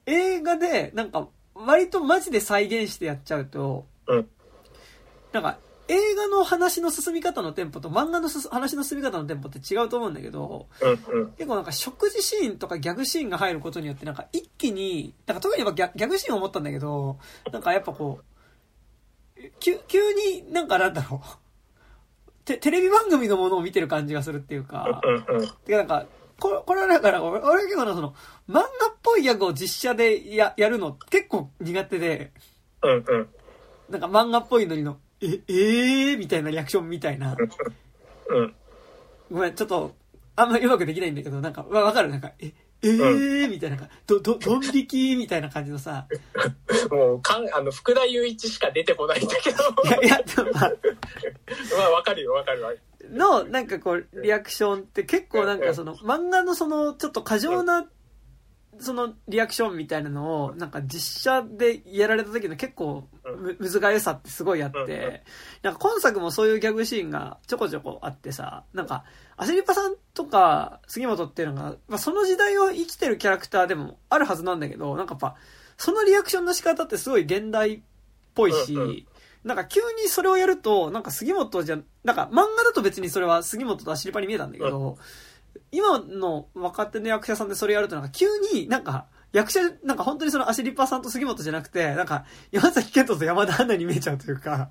[0.05, 3.85] 映画で、なんか、割とマジで再現してやっちゃうと、
[5.33, 5.57] なんか、
[5.87, 10.67] 映画の話の進み方のテンポと漫画の話の進み方のテンポって違うと思うんだけど、
[11.37, 17.19] 結構なんか食事シーンとかギャグシーンが入ることによってなんか一気に、なんか特にやっぱギャギャグシーンを思ったんだけど、
[17.51, 18.34] なんかやっぱこう、
[19.59, 21.27] 急急になんかなんだろう、
[22.45, 25.01] テテレビ番組のものを見てる感じがするっていうか、
[25.65, 26.05] てかなんか、
[26.39, 28.13] ここれはだから、俺は結構なその、
[28.49, 28.65] 漫画っ
[29.01, 32.31] ぽいギャグを実写でややるの結構苦手で、
[32.83, 33.29] うんうん、
[33.89, 37.35] なんか漫画っぽいのにの、え、えーみたいなリアクションみたいな。
[38.29, 38.55] うん。
[39.31, 39.95] ごめん、ちょっと、
[40.35, 42.09] あんまりうまくできないんだけど、なんか、わ、わかる？
[42.09, 42.51] なんか、え、
[42.85, 46.07] えー、みたいな、ど、ど、どん引きみたいな感じのさ。
[46.91, 49.57] もう、かん、あの、福田雄一しか出てこないんだけど。
[49.85, 50.71] いや、いや、まあ。
[51.77, 52.73] まあ、わかるよ、わかるわ。
[53.11, 57.85] の、なんかこう、リアクションって結構なんかその、漫画のその、ちょっと過剰な
[58.79, 65.23] そのリアクションみたいなのを、なんか実写でやられた時の結構む、むずがゆさってすごいあって、
[65.61, 69.03] なんか今作もそういうギャグシーンがちょこちょこあってさ、なんか、
[69.37, 75.35] アシリパさんとか杉本っていうのが、まあ、その時代を生きてるキャラクターでもあるはずなんだけど、なんかやっぱ、
[75.77, 77.79] そのリアクションの仕方ってすごい現代っ
[78.33, 79.05] ぽいし、
[79.43, 84.97] なんか急にそれをやると、なんか杉本じゃ、なんか漫画だと別にそれは杉本とアシリパに見えたんだけど、
[85.75, 94.69] 今の若手の役者さんでそれやるとなんか急になんか、役者、なんか本当にそのアシリパさんと杉本じゃなくて、なんか山崎賢人と山田アンナに見えちゃうというか、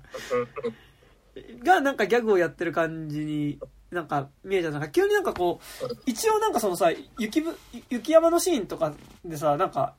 [1.63, 3.59] がなんかギャグをやってる感じに
[3.91, 4.71] なんか見えちゃう。
[4.71, 7.57] なんか急になんかこう、一応なんかそのさ、雪ぶ、
[7.89, 9.93] 雪山のシーンとかでさ、なんか、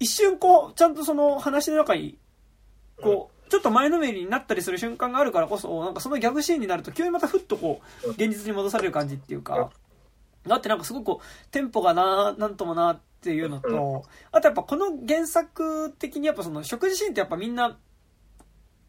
[0.00, 2.18] 一瞬こう、ちゃんとその話の中に、
[3.02, 9.70] こう、ちょっと前のめりになったりする瞬間があるからこそ、なんかそのギャグシーンになると急にまたふっとこう、現実に戻される感じっていうか、
[10.46, 17.78] だってなんかすごくこう、テンポがな、なんともなっていうのと、あとやっぱこの原作的にやっぱその食事シーンってやっぱみんな、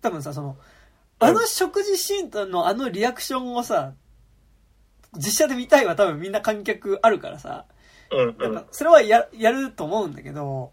[0.01, 0.57] 多分さ、その、
[1.19, 3.93] あの食事シーンのあのリアクションをさ、
[5.15, 7.65] 実写で見たいは多分みんな観客あるからさ、
[8.11, 8.53] うんうん。
[8.53, 10.71] なんかそれはややると思うんだけど、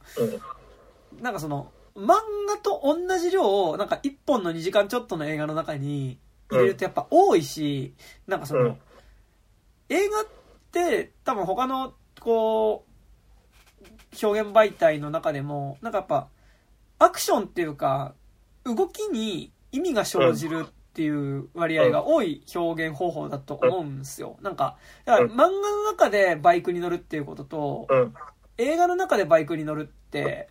[1.12, 1.23] うん。
[1.23, 2.09] なんかその、漫
[2.48, 6.19] 画と同じ量を、なんか一本の2時間ちょっとの映画の中に
[6.51, 7.94] 入れるとやっぱ多いし、
[8.27, 8.77] なんかその、うん。
[9.89, 10.44] 映画って
[11.25, 16.29] 多分他の、こう、表現媒体の中でも、なんかやっぱ、
[16.99, 18.15] アクションっていうか、
[18.65, 24.39] 動きに意味が生じるっていう割合が多い表現方法だと思うんですよ。
[24.43, 28.15] なんか、だから漫画の中でバイクに乗るっていうことと、うん。
[28.57, 30.49] 映画の中でバイクに乗るって、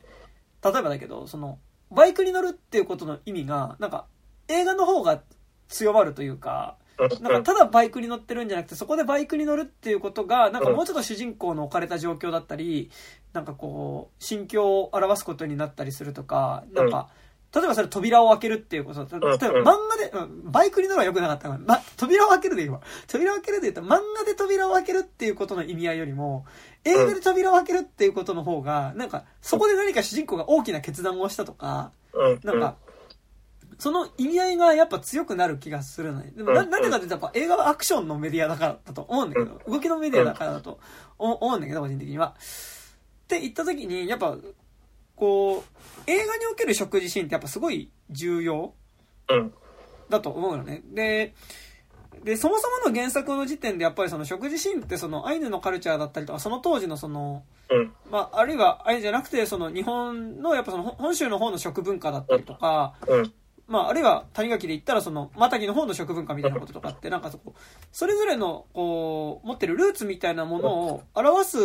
[0.64, 1.60] 例えばだけど、その、
[1.92, 4.06] バイクに乗るっていうことの意味が、なんか、
[4.50, 5.22] 映画の方が
[5.70, 12.92] 強まるというか、うんなんかただバイクに乗ってるんじゃなくて、そこでバイクに乗るっていうことが、なんかもうちょっと主人公の置かれた状況だったり、
[13.34, 17.10] なんかこう、心境を表すことになったりするとか、なんか、
[17.54, 21.50] 例えばそれ扉を開けるっていうこと、例えば漫画で、うんバイクに乗るは良くなかった。
[21.50, 22.82] から、ま、扉を開けるでいいわ。
[23.08, 26.46] 扉を開けるで言ったら、漫画で扉を開けるっていうことの意味合いよりも、
[26.84, 32.40] 映画で扉を開けるっていうことの方が、なんか、そこで何か主人公が大きな決断をしたとか、うん。
[32.44, 32.76] なんか、
[33.80, 36.32] その意味合いがやっぱ強くなる気がするのね。
[36.36, 40.80] でもな、うんなんでかって言ったらやっぱ映画はアクションのメディアだからだと思うんだけど、動きのメディアだからだと
[41.18, 42.36] 思思うんだけど、個人的には。
[42.36, 44.38] って言った時に、やっぱ、
[45.16, 48.74] こう、映画における食事シーンってやっぱすごい重要
[49.30, 49.54] うん
[50.10, 50.82] だと思うのね。
[50.94, 51.34] で、
[52.24, 63.34] で、そもそもの原作の時点でやっぱりその食事シーンってそのアイヌのカルチャーだったりとか、その当時のその、うんまあ、あるいはアイヌじゃなくて、その日本のやっぱその本本州の方の食文化だったりとか、うん
[63.74, 67.56] まあ、あるいは谷垣で言ったらその、マタギの方の食文化みたいなこととかって、なんかそこ、
[67.92, 71.58] それぞれの、こう、持ってるルーツみたいなものを表す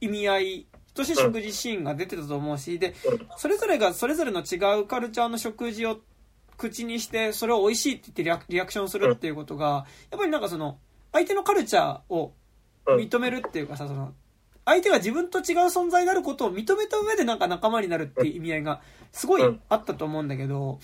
[0.00, 2.96] 意味合いとして食事シーンが出てたと思うし、で、
[3.36, 6.00] それぞれがそれぞれの違うカルチャーの食事を
[6.56, 10.80] 口にして、それを美味しいって言ってリアクションするっていうことが、やっぱりなんかその、
[11.12, 12.34] 相手のカルチャーを
[12.88, 14.12] 認めるっていうかさ、その、
[14.64, 18.82] 相手が自分と違う存在であることを認めた上でなんか仲間になるっていう意味合いが
[19.12, 20.78] すごいあったと思うんだけど、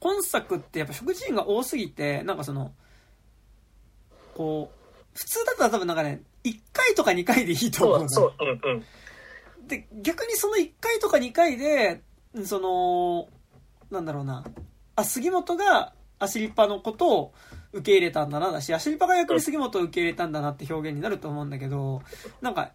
[0.00, 2.72] 今作ってやっぱ食事シーンが多すぎて、なんかその、
[4.34, 8.08] こう、普通だったら多分なんかね、1回とか2回でいいと思うの。
[8.08, 9.66] そうそううんうん。
[9.66, 12.02] で、逆にその1回とか2回で、
[12.44, 13.28] その、
[13.90, 14.44] なんだろうな、
[14.96, 17.34] あ、杉本がアシリパのことを
[17.72, 22.02] 受け入れたんだなだし、アシリパが逆に杉本を受け入れたんだなって表現になると思うんだけど、
[22.40, 22.72] なんか、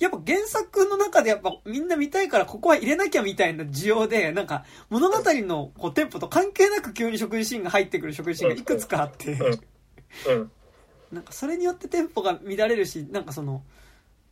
[0.00, 9.32] やっぱ原作の中でやっぱみんな見たいからここは入れなきゃみたいな需要で、なんか物語のこうテンポと関係なく急に食事シーンが入ってくる食事シーンがいくつかあって、
[10.28, 10.50] うん。
[11.12, 13.62] なんかそれによってテンポが乱れるし、なんかその、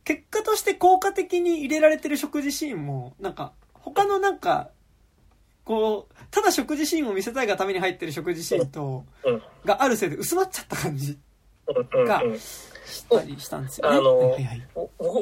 [0.03, 4.69] 結果として効果的に入れられてる食事シーンも、なんか、他のなんか、
[5.63, 9.41] こう、ただ食事シーンを見せたいがために入ってる食事シーンと、うん。
[9.63, 11.17] があるせいで薄まっちゃった感じ
[12.05, 12.37] がうん
[12.93, 13.97] したりしたんですよね。
[13.97, 14.61] あのはいはい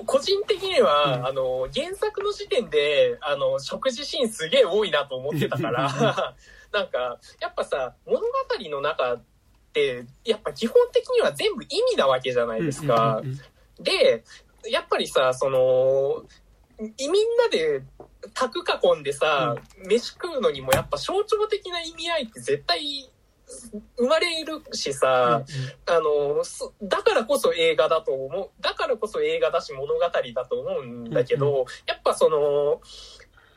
[0.05, 1.25] 個人的には、うん。
[1.27, 5.91] あの原作の時点であの食事シーンすげえ多いなと思ってたから
[6.71, 8.25] なんかやっぱさ物語
[8.69, 9.23] の中っ
[9.73, 13.17] てやっぱ基本的には全部意味なわけじゃないですか。
[13.17, 13.39] うんうんうん
[13.79, 14.23] で
[14.69, 16.23] やっぱりさその
[16.97, 17.83] いみんなで
[18.33, 19.55] 卓囲んでさ、
[19.87, 23.09] 飯食うのにもやっぱ象徴的な意味合いって絶対
[23.97, 25.43] 生まれるしさ、
[25.85, 28.49] あの、そだからこそ映画だと思う。
[28.61, 32.81] だからこそ映画だし物語だと思うんだけど、やっぱその、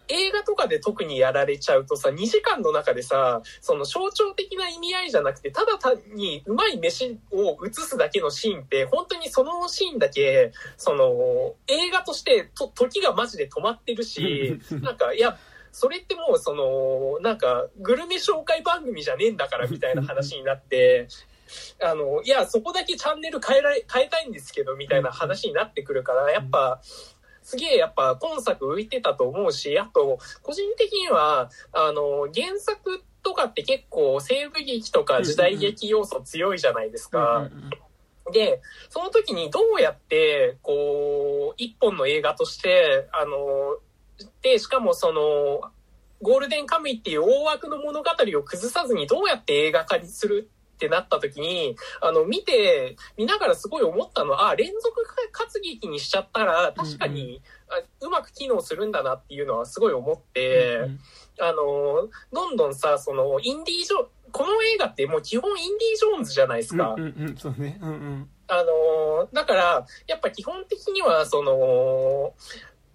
[0.09, 15.39] 映画とかで特にやられちゃうとさ、2時間の中でさ、その象徴的な意味合いじゃなくて、ただ単にうまい飯を映すだけのシーンって、本当にそのシーンだけ、その、映画としてと時がマジで止まってるし、なんか、いや、
[15.75, 21.09] それってもうその、なんか、グルメ紹介番組じゃねえんだからみたいな話になって、
[21.83, 26.81] あの、いや、そこだけチャンネル変えられ、変えたいんですけど、みたいな話になってくるから、やっぱ、
[27.43, 37.51] すげえやっぱ今作浮いてたと思うし、あと、個人的には、あの、原作とかって結構西部劇とか時代劇要素強いじゃないですか。
[38.33, 43.81] で、その時にどうやって、こう、一本の映画として、あの、で、
[44.59, 45.71] しかもその、
[46.23, 54.93] ゴールデンカムイっていう大枠の物語を崩さずにどうやって映画化にするってなった時に、あの、見て、見ながらすごい思ったのは、あ、連続
[55.33, 57.41] 活劇にしちゃったら、確かに、
[58.01, 60.89] うまく機能するんだなっていうのはすごい思って、
[61.41, 66.95] あの、どんどんさ、その、インディージョ、この映画ってもう基本インディ・ージョーンズじゃないですか。
[66.97, 67.79] うんうんうん、そうね。
[67.81, 68.31] うんうん。
[68.49, 72.35] あの、だから、やっぱ基本的には、その、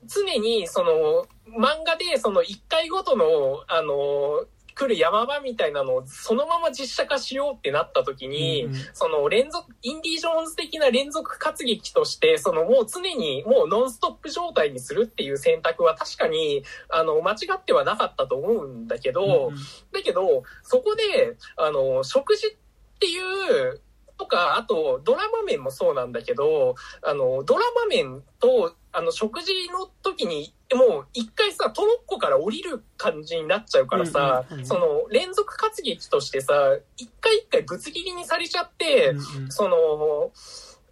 [0.08, 1.26] 常に、その、
[1.58, 4.46] 漫画で、その一回ごとの、あの、
[4.80, 19.56] 来る山場みたいなのをそのまま実写化しようってなった時に、うん、その連続、インディ・ージョーンズ的な連続活劇として、そのもう常にもうノンストップ状態にするっていう選択は確かに、あの、間違ってはなかったと思うんだけど、うん、
[19.92, 22.52] だけど、そこで、あの、食事っ
[23.00, 23.82] ていう
[24.18, 40.32] とか、あと、ドラマ面もそうなんだけど、あの、ドラマ面と、あの、食事の時に、もう一回さ、トロッコから降りる感じになっちゃうからさ、うんうんうん、その、連続活劇としてさ、一回一回ぶつ切りにされちゃって、うんうん、その、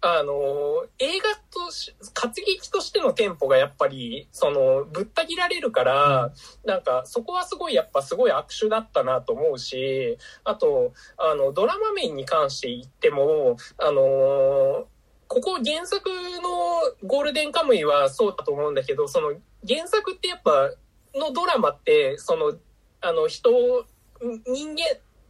[0.00, 6.32] あの、映画とし、活劇としてのテンポがやっぱり、その、ぶった切られるから、うん、
[6.64, 14.86] なんか、そこはすごい、やっぱすごい握手だったなと思うし、あと、あの、ドラマ面に関して言っても、あの、
[15.28, 19.34] ここ原作のゴールデンカムイはそうだと思うんだけど、その、
[19.66, 20.70] 原作ってやっぱ、
[21.14, 22.54] のドラマって、その、
[23.00, 23.50] あの、人、
[24.20, 24.82] 人間、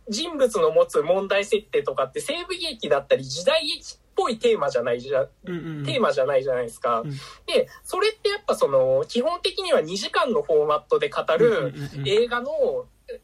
[0.08, 7.02] 人物の持つ問題設定とかって西部劇だったり時代劇ぽいテーマじゃないじゃ、うんうん、テーマじゃないじゃないですか。
[7.02, 7.10] うん、
[7.46, 11.72] で、それってやっぱその、基本的には2時間のフォーマットで語る
[12.04, 12.50] 映画の、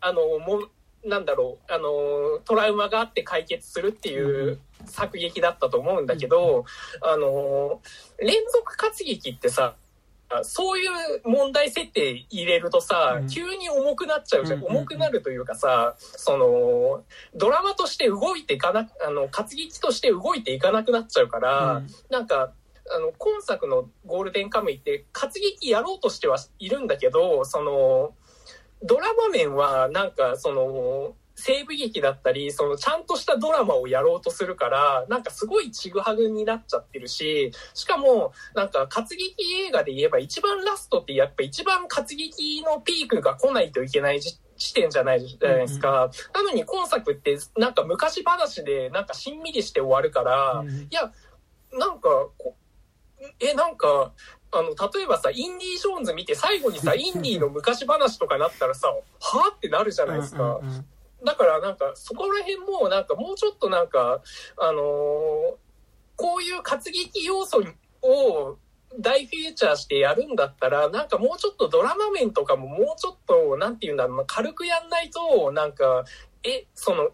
[0.00, 0.68] あの、も、
[1.04, 6.64] なんだろう、あの、トラウマがあって解決するっていう作劇だったと思うんだけど、
[7.02, 7.80] あの、
[8.18, 9.74] 連続活劇ってさ、
[10.42, 10.90] そういう
[11.24, 14.64] 問題設定入れるとさ、うん、急に重くなっちゃうじゃん。
[14.64, 17.04] 重くなるというかさ、その、
[17.34, 22.52] ドラマとして動いていかな、あの、活劇として動いていかなくなっちゃうから、うん、なんか、
[22.90, 28.14] あの、今作のゴールデンカムイって活劇やろうとしてはいるんだけど、その、
[28.82, 39.34] ドラマ面はなんかその、西部劇だったり、そのちゃんとしたドラマをやろうとするから、なんかすごいちぐはぐになっちゃってるし、しかも、なんか活劇
[39.66, 46.10] 映画で言えば一番ラストってやっぱ一番活劇のピークが来ないといけない地点じゃないじゃないですか。
[46.32, 51.12] なのに今作ってなんか昔話でなんかしんみりして終わるから、いや、
[51.72, 52.08] なんか、
[53.40, 54.12] え、なんか、
[54.52, 60.60] あの、例えばさ、インディ・ージョーンズ見て最後にさ、 インディの昔話とかなったらさ、はぁってなるじゃないですか。
[61.24, 64.22] だからなんかそこら辺もなんかもうちょっとなんか、
[64.58, 64.82] あのー、
[66.16, 67.62] こういう活劇要素
[68.02, 68.58] を
[68.98, 76.04] 大フィーチャーしてやるんだったら、なんかもうちょっとドラマ面とかももうちょっと、なんていうんだろうな、軽くやんないと、なんか、
[76.44, 77.10] え、その、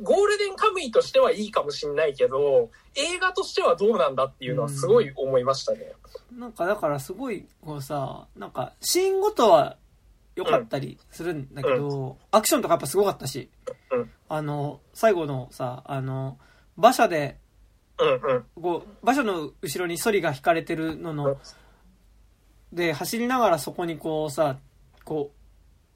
[0.00, 5.92] ゴールデンカムイとしてはいいかもしんないけど、映画としてはどうなんだっていうのはすごい思いましたね。
[6.34, 9.76] ん、なんかだからすごい、こうさ、なんか、シーンごとは
[10.38, 13.50] 良かったりするんだけど、うん、アクションとかやっぱすごかったし、
[13.90, 16.38] うん、あの、最後のさ、あの、
[16.76, 17.38] 馬車で、
[18.54, 21.38] こう、馬車の後ろにソリが引かれてるのの、
[22.72, 24.58] で、走りながらそこにこうさ、
[25.04, 25.32] こ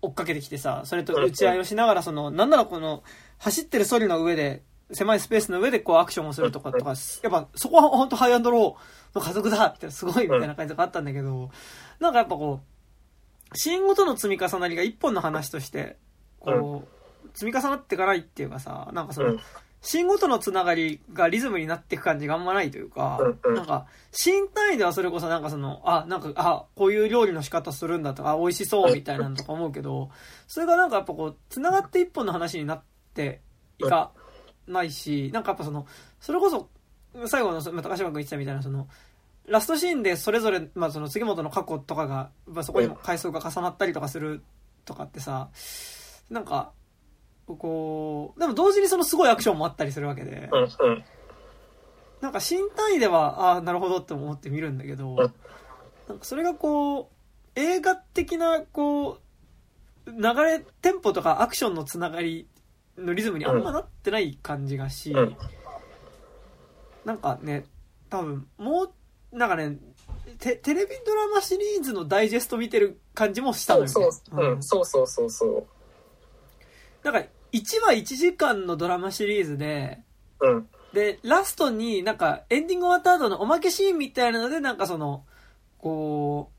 [0.02, 3.04] う、追っかけてきてさ、それと打ち合いをしながら、その、なんならこの、
[3.38, 11.50] 走ってるソリの上で、狭いスペースの上でこうアクションをするとかとか、やっぱそこは本当ハイアンドローの家族だみたいな、すごいみたいな感じがあったんだけど、
[12.00, 12.71] なんかやっぱこう、
[13.54, 15.96] シーンごとの積み重なりが一本の話として、
[16.40, 19.38] こう、積み重なっていかないっていうかさ、なんかその、
[19.82, 30.10] シーンごとのつながりがリズムになっていく感じがあんまないというか、なんか、シーン単位ではそれこそなんかその、あ、なんか、あ、こういう料理の仕方するんだとか、あ、美味しそうみたいなのとか思うけど、
[30.46, 33.40] それがなんかやっぱこう、つながって一本の話になって
[33.78, 34.12] いか
[34.68, 35.86] ないし、なんかやっぱその、
[36.20, 36.68] それこそ、
[37.26, 38.86] 最後の、ま高島君言ってたみたいな、その、
[39.46, 44.42] ラストシーンでそれぞれ、まあ、その杉本の過去とかが、まあ、そこにも回想が重なったりとかする
[44.84, 45.50] とかってさ、
[46.30, 46.72] なんか、
[47.46, 50.48] こう、でも同時にそのすごいアクションもあったりするわけで、
[52.20, 55.16] なんか新単位では、ああ、なるほどって思って見るんだけど、
[56.08, 57.06] なんかそれがこう、
[57.56, 59.18] 映画的な、こ
[60.06, 60.12] う、流
[60.44, 62.48] れ、テンポとかアクションのつながり
[62.96, 65.12] のリズムにあんまなってない感じがし、
[67.04, 67.64] なんかね、
[68.08, 68.92] 多分、もう
[69.32, 69.78] なんかね、
[70.38, 73.90] テテレビドラマシリーズのダイジェスト見てる感じもしたのよ、ね。
[73.90, 75.66] そうそう、うん、そうそうそうそう。
[77.04, 80.00] なんか、1話1時間のドラマシリーズで、
[80.40, 80.68] うん。
[80.92, 85.24] で、ラストになんかエンディング終わった後のおまけシーンみたいなので、なんかその、
[85.78, 86.54] こう、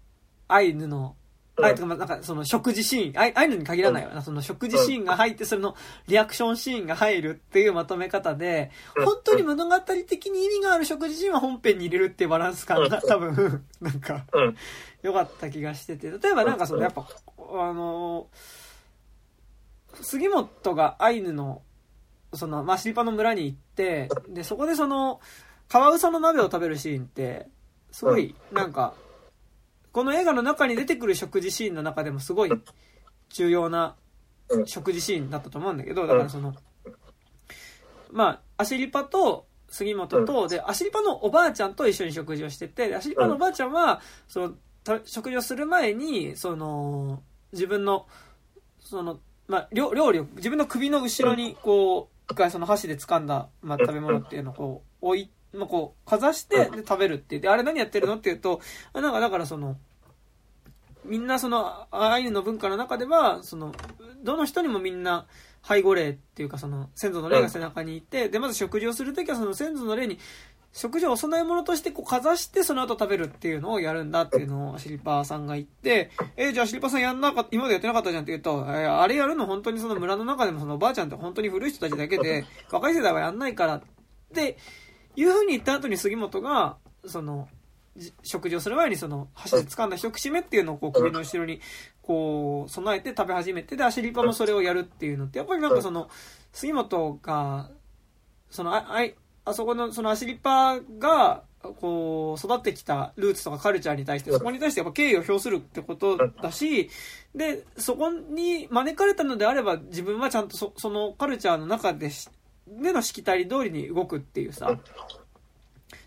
[0.47, 1.22] アイヌの、うん
[1.61, 5.75] あいとか、まあなんかその食事シーン、アイアイヌに限らないわな、その食事シーンが入って、それの
[6.07, 9.05] リアクションシーンが入るっていうまとめ方で、うん。
[9.05, 14.57] 本当に物語的に意味がある食事シーンは本編に入れるっていうバランス感が多分、 なんか、うん。
[15.03, 17.05] 良かった気がしてて、例えばなんかそのやっぱ、
[17.38, 18.27] あの、
[20.01, 21.61] 杉本がアイヌの、
[22.34, 25.19] その、まあ、シリパの村に行って、で、そこでその、
[25.69, 27.47] カワウソの鍋を食べるシーンって、
[27.91, 28.95] すごい、なんか、
[29.93, 32.51] この映画の中に出てくる食事シーンの中でもすごい
[33.29, 33.95] 重要な
[34.65, 36.53] 食事シーンだったと思うんだけど、だからその、
[38.11, 44.53] まあ、アシリパと杉本と、で、アシリパのおばあちゃんと一緒に食事をしてて、でアシリパのおばあちゃんは、その、
[44.83, 47.21] た食事をする前に、その、
[47.51, 48.07] 自分の、
[48.79, 57.41] その、まあ、料料理を、自分の首の後ろに、こう、一回その箸で掴んだ、まあ、食べ物っていうのをこう、置い、まあ、こう、かざして、で、食べるっていう。
[57.41, 58.61] で、あれ何やってるのっていうと、
[58.93, 59.77] あなんか、だからその、
[61.05, 63.73] みんなその、アイヌの文化の中では、その、
[64.23, 65.25] どの人にもみんな、
[65.65, 70.19] 背後霊っていうかその、先祖の霊が背中にいて、で、まず食事をするときはその先祖の霊に、
[70.73, 83.81] 食事をお供え物としてこうかざしてその後食べるっていうのをやるんだっていうのをシリパーさんが言って、えじゃあシリパーさんやんなかった、今までやってなかったじゃんって言うと、えあれやるの本当にその村の中でもそのおばあちゃんって本当に古い人たちだけで、若い世代はやんないからっ
[84.34, 84.57] て
[85.15, 87.48] いう風に言った後に杉本が、その、
[87.95, 91.61] じ食事をする前にその箸で掴んだ一口目っていうのをこう首の後ろに
[92.02, 96.10] こう備えて食べ始めてでアシリパもそれをやるっていうのってやっぱりなんかその
[96.52, 97.69] 杉本が
[98.49, 99.15] そのああい
[99.45, 106.90] あそこのそのアシリパがこう育ってきたルーツとかカルチャーに対してそこに対してやっぱ敬意を表するってことだし
[107.35, 112.30] でそこに招かれたのであれば自分はちゃんとそそのカルチャーの中でし
[112.68, 114.77] でのしきたり通りに動くっていうさ。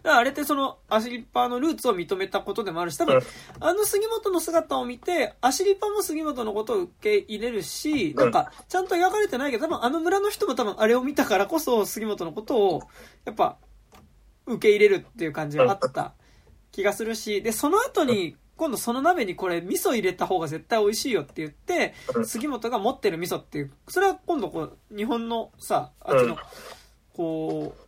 [0.03, 3.21] だからあれってそのアシリパのルーツを認めたことでもあるし、多分、
[3.61, 12.83] あの杉本の姿を見て、アシリパも杉本のことを受け入れるし、なんか、ちゃんと描かれてないけど、多分あの村の人も多分あれを見たからこそ杉本のことを、
[13.25, 13.57] やっぱ、
[14.47, 16.13] 受け入れるっていう感じがあった
[16.71, 26.39] 気がするし、で、その後に、今度その鍋にこれ味噌入れた方が絶対美味しいよって言って、杉本が持ってる味噌っていう、それは今度こう、日本のさ、あっちの、
[27.15, 27.87] こう、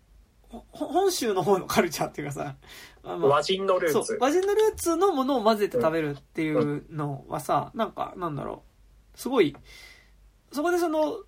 [0.51, 2.55] ほ本州の方のカルチャーっていうかさ、
[3.03, 4.19] あまあ和人のルーツ。
[4.20, 8.62] 和人のルーツのものを混ぜて食べるっていうのはさ、なんか、なんだろ
[9.16, 9.19] う。
[9.19, 9.57] すごい、
[10.53, 11.19] そこでその、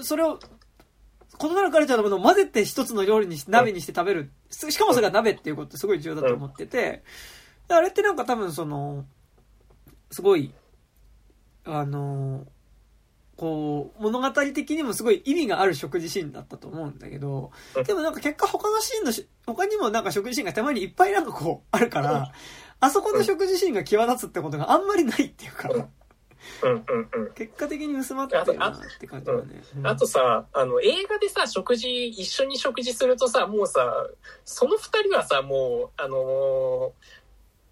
[0.00, 0.38] それを、
[1.40, 4.30] 異なるカルチャーのものを混ぜて一つの料理にし、鍋にして食べる。
[4.50, 7.02] しかもそれが鍋っていうことってすごい重要だと思ってて、で
[7.68, 9.04] あれってなんか多分その、
[10.10, 10.52] すごい、
[11.64, 12.46] あの、
[13.36, 17.52] こう、物語的にもすごい意味がある食事シーンだったと思うんだけど、
[17.86, 22.32] でもなんか結果他のシーンのし、他にもなんか食事シーンがたまにいっぱいなんかこう、あるから、
[22.80, 25.82] あそこの食事シーンが際立つってことがあんまりないっていうか、うん
[26.62, 27.32] うんうん。
[27.34, 29.62] 結果的に薄まってるなって感じだね。
[29.76, 33.92] うんあとさ、あの、映画でさ、食事、一緒に食事するとさ、もうさ、
[34.44, 36.90] その二人はさ、もう、あのー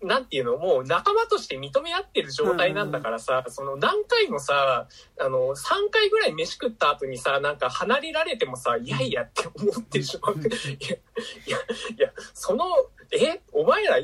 [0.02, 10.34] なんていうの、もう仲間として認め合ってる状態なんだからさ、その何回もさ、あの、3回ぐらい飯食った後にさ、なんか離れられてもさ、いやいやって思ってしまう。
[10.38, 11.58] いや、いや、
[11.98, 12.66] いや、その、
[13.12, 13.98] え、お前ら、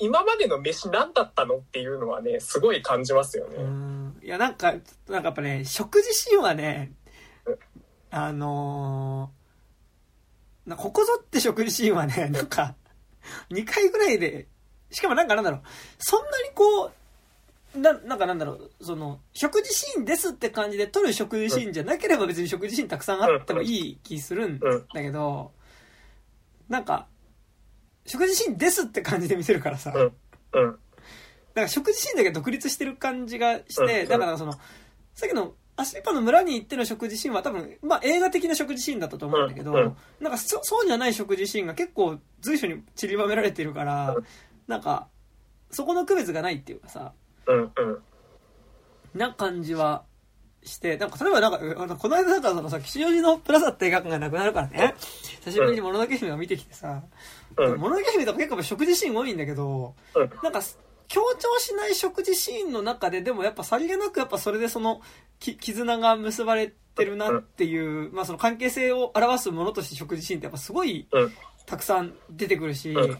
[0.00, 3.56] 今までの飯何だったのっていうのはね、すごい感じますよね。
[3.56, 6.92] うんいや、なんか、なんかやっぱね、食事シーンはね、
[8.10, 9.38] あのー
[10.68, 12.74] なここぞって食事シーンはね、なんか、
[13.50, 14.46] 2回ぐらいで、
[14.90, 15.62] しかもなんかなんだろう、
[15.98, 16.90] そんなにこ
[17.74, 25.52] う、な、なんかなんだろう、その、食事シーンですって感じで撮る食事シーンじゃなければ別に食事シーンたくさんあってもいい気するんだけど、
[26.68, 27.06] なんか、
[28.06, 29.92] 食事シーンですって感じで見せるからさ。
[31.54, 34.08] なんか食事シーンだけ独立してる感じがして、うん。
[34.08, 34.52] だからその、
[35.14, 44.24] さっきのアシリパの村に行っての食事シーンは多分、まあ映画的な食事シーンだったと思うんだけど、なんかそそうじゃない食事シーンが結構随所に散りばめられてるから、うん
[44.68, 45.08] なんか、
[45.70, 47.12] そこの区別がないっていうかさ、
[47.46, 47.68] うんうん。
[49.18, 50.04] な感じは
[50.62, 54.94] して、なんか例えばなんか、あのこの間なんかそのさ、吉祥寺のプラザって映画館がなくなるからね、
[55.42, 57.02] 久しぶりにもののけ姫を見てきてさ、
[57.56, 57.80] うん。
[57.80, 60.30] もののけ姫とか結構食事シーン多いんだけど、うん。
[60.42, 60.60] なんか、
[61.08, 65.00] 強調しない食事シーンの中で、でもやっぱさりげなくやっぱそれでその、
[65.38, 71.32] き絆が結ばれてるなっていう、まあその関係性を表すものとして食事シーンってやっぱすごいうん。
[71.68, 73.18] たくさん出てくるしうん、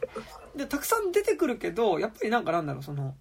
[0.59, 3.15] で、たくさん出てくるけど、やっぱりなんかなんだろう、その、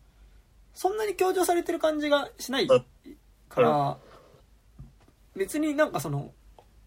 [0.73, 3.97] そんなに強調されてる感じがしないから、
[5.35, 6.31] 別になんかその、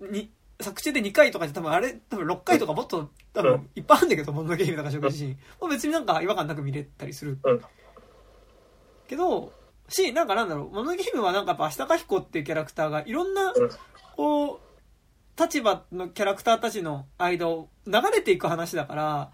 [0.01, 5.39] に、作中で2回とかで多分あれ、多分6回とかもっと多分いっぱいあるんだけど、もののけ姫とか食事シーン。
[5.61, 7.39] もう別になんか違和感なく見れたりする。
[7.43, 7.61] うん。
[9.09, 9.53] けど、
[9.89, 13.71] し、なんかなんだろう、もののけ姫はなんかやっぱ、明日か彦っていうキャラクターがいろんなうん、
[14.17, 14.61] こう、
[15.41, 19.31] 立場のキャラクターたちの間を流れていく話だから、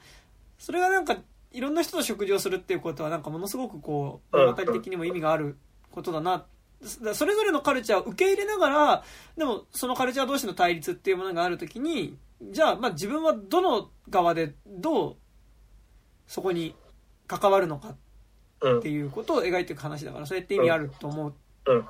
[0.59, 1.16] それがなんか、
[1.53, 5.57] いろんな人と食事をするっていうことはなんかものすごくこう、うん物語的にも意味がある
[5.91, 6.47] ことだな。
[7.03, 9.05] だそれぞれのカルチャーを受け入れながら、
[9.37, 15.16] でもそのカルチャー同士の対立っていうものがあるときに、じゃあ、まあ自分はどの側でどう
[16.27, 16.74] そこに
[17.27, 17.97] 関わるのか
[18.61, 21.35] うんっていうことを描いていく話だから、それって意味あると思う。
[21.66, 21.89] うん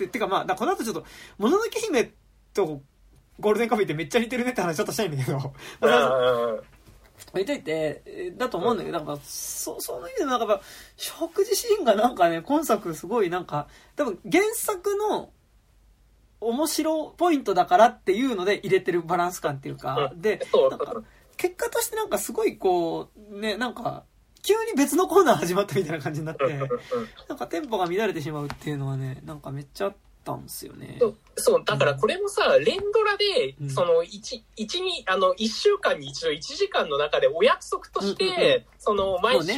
[0.00, 1.04] ててかまあ、この後ちょっと、
[1.38, 2.12] もののけ姫
[2.54, 2.80] と
[3.38, 5.52] ゴールデンカフェってめっちゃ似てるねって話ちょっとしたいんだけど、
[7.32, 10.64] まああ言いたいって、えーだと思うんだけど、なんか、そ、その意味でもなんかやっぱ、
[10.96, 15.30] 食事シーンがなんかね、今作すごいなんか、多分原作の
[16.40, 20.40] 面白ポイントだからっていうので入れてるバランス感っていうか、で、
[20.70, 21.02] なんか、
[21.36, 24.04] 結果としてなんかすごいこう、ね、なんか、
[24.42, 26.44] 急に別のコーナー始まったみたいな感じになって、
[27.28, 29.96] なんかテンポが乱れてしまうっていうのはね、なんかめっちゃあっ
[30.30, 30.98] たんですよね。
[31.36, 38.36] そうだからこれもさ、連ドラでうん、その、一、一に、あの、一週間に一度1時間の中でお約束としうんうんうん。
[38.36, 39.52] て、その、毎週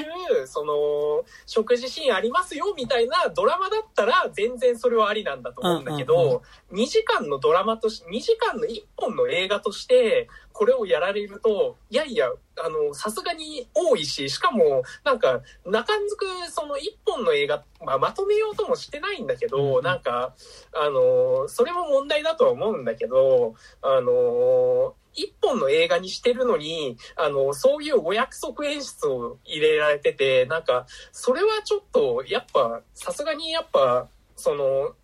[0.47, 6.31] そその、食事シーンありますよ、みたいなドラマだったら、全然それはありなんだと思うんだけうんうんうん。
[6.31, 6.43] ど、
[6.73, 12.31] 2時間のドラマとし、2時間の1本の映画として、これをやられると、いやいや、
[12.63, 19.83] あの、さすがに多いし、しかも、なんか、中んずく、その1本の映画、まあ、まとめようともしてないんだけど、うんうん。
[19.83, 20.35] なんか、
[20.75, 34.95] あの、それも問題だとは思うんだけど、あの、一本の映画にしてるのに、あの、そういうお約束演出を入れられてて、なんか、それはちょっと、やっぱ、さすがにやっぱ、その、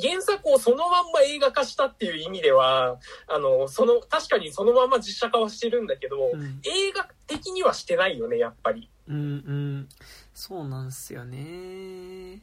[0.00, 8.90] 原作をそのまんま映画化したっていう意味では、あの、その、確かにそのまま実写化はしてるんだけど、うん映画的にはしてないよね、やっぱり。
[9.08, 9.88] うんうん。
[10.34, 12.42] そうなんですよね。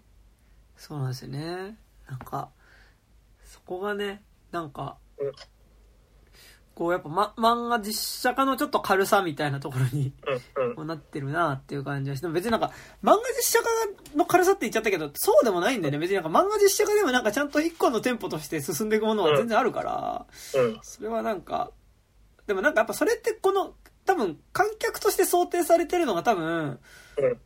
[0.76, 1.78] そうなんですよね。
[2.08, 2.50] なんか、
[3.44, 4.22] そこがね、
[4.52, 5.32] なんかうん、
[6.78, 10.14] こうやっぱ、ま、漫画実写化のちょっと軽さみたいなところに
[10.78, 12.68] うなってるなっていう感じがして、でも別になんか、
[13.04, 13.60] 漫画実写
[14.14, 15.98] 化の軽さって言っちゃったけど、そうでもないんだよね。
[15.98, 20.80] 別になんか漫画実写化でもなんかちゃんと一個のテンポとして進んでいくものは全然あるから、うん。
[20.84, 21.72] それはなんか、
[22.46, 23.74] でもなんかやっぱそれってこの、
[24.06, 26.80] 多分観客として想定されてるのが多分、うん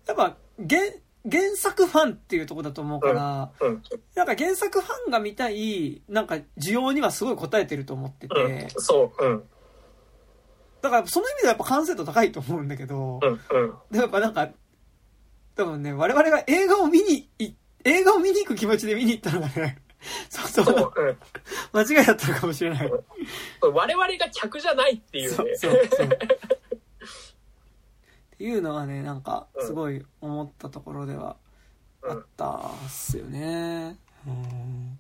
[0.08, 0.36] やっぱ
[0.70, 0.82] 原、
[1.30, 3.84] 原作ファンっていうところだと思うから、うん。
[4.16, 8.70] なんか原作ファンが見たい、なんか需要にはすごい応えてると思ってて、うん。
[8.82, 9.26] そう。
[9.26, 9.44] うん。
[10.82, 13.30] だからその意味ではやっぱ完成度高いと思うんだけど、うん。
[13.30, 13.40] うん。
[13.92, 14.50] でもやっぱなんか、
[15.56, 17.54] 多分ね、我々が映画を見にい、
[17.84, 19.78] 映画を見に行く気持ちで見に行ったのがね、
[20.30, 20.94] そうそ、う。
[20.96, 21.18] うん。
[21.74, 22.92] 間違いだったのかもしれない。
[23.62, 25.36] 我々が客じゃないっていうね。
[25.36, 26.10] そうそうそう。
[28.42, 31.38] いうのはね、なんか、すごい思ったところでは
[32.04, 33.98] あったっすよね。
[34.28, 35.00] うん。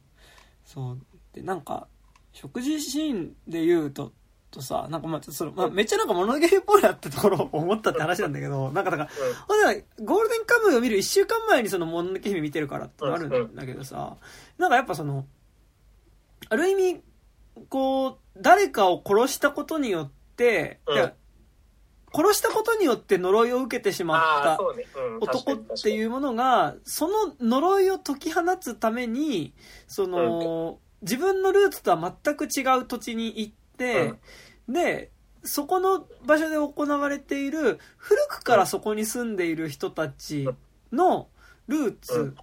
[0.66, 0.98] そう。
[1.34, 1.88] で、なんか、
[2.34, 4.12] 食事シーンで言うと、
[4.52, 9.10] とさ、なんかまあ、ちょっとその、まあ、めっちゃなんか物ゲーっぽいなってところを思ったって話なんだけど、なんかだから、
[9.48, 14.18] ほんでゴールデンカムイを見る一週間前にそのもののけ姫見てるからってのあるんだけどさ、
[14.58, 15.26] なんかやっぱその、
[16.50, 17.02] ある意味、
[17.70, 21.14] こう、誰かを殺したことによって、うん
[22.14, 24.60] 殺したことによって呪いを受けてしまった。
[25.22, 29.54] 男っていううものが、その呪いを解き放つために、
[29.88, 34.14] その、自分のルーツとは全く違う土地に行って、
[34.68, 35.12] で、
[35.44, 40.48] そこの場所で行われている、古くからそこに住んでいる人たち
[40.92, 41.30] の
[41.68, 42.36] ルーツ、うん。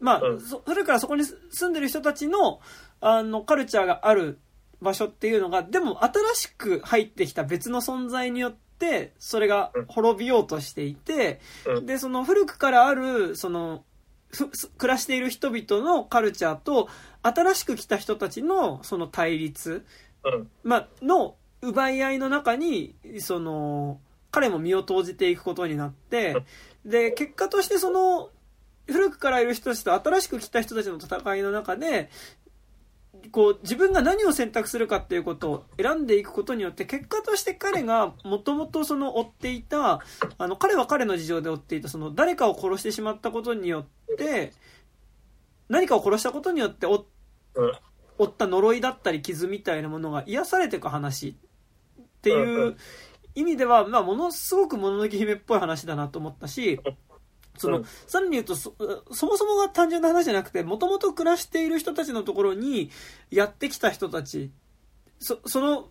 [0.00, 0.20] まあ、
[0.64, 2.60] 古くからそこに住んでる人たちの、
[3.00, 4.38] あの、カルチャーがある
[4.80, 8.67] 場所っていうのが、でも新しく入ってきた別の存在によって、
[9.18, 11.86] それが滅びようとしていて、うん。
[11.86, 13.84] で、その古くからある、その、
[14.76, 16.88] 暮らしている人々のカルチャーと、
[17.22, 19.84] 新しく来た人たちのその対立、
[20.24, 20.50] うん。
[20.62, 24.00] まあ、の奪い合いの中に、その、
[24.30, 26.36] 彼も身を投じていくことになって、
[26.84, 28.30] で、結果としてその、
[28.86, 32.10] 古くからいる人たちと新しく来た人たちの戦いの中で、
[33.32, 40.00] こう、自分が何を選択するかっていうことを選んでいくことによって、結果として彼がもともとその追っていた、
[40.38, 44.52] あの、彼は彼の事情で追っていた、その、誰かを殺してしまったことによって、
[45.68, 47.06] 何かを殺したことによって追
[48.24, 51.36] った呪いだったり傷みたいなものが癒されていく話
[52.00, 52.76] っていう
[53.34, 56.80] 意味では、まあ、ものすごくもののけ姫っぽい話だなと思ったし、
[57.58, 58.74] その、さらに言うとそ、
[59.12, 62.90] そもそもが単純な話じゃなくて、もともと暮らしている人たちのところに
[63.30, 64.50] やってきた人たち、
[65.18, 65.88] そ、その、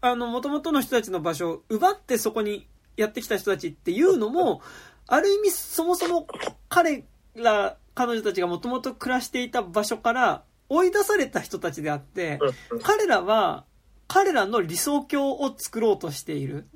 [0.00, 4.62] あの、もともとの人たちの場所を奪ってそこにやってきた人たちっていうのも、
[5.06, 6.26] ある意味そもそも
[6.68, 12.38] 彼ら、彼女たちがもともと暮らしていた場所から追い出された人たちであって、
[12.82, 13.64] 彼らは、
[14.08, 16.66] 彼らの理想郷を作ろうとしている。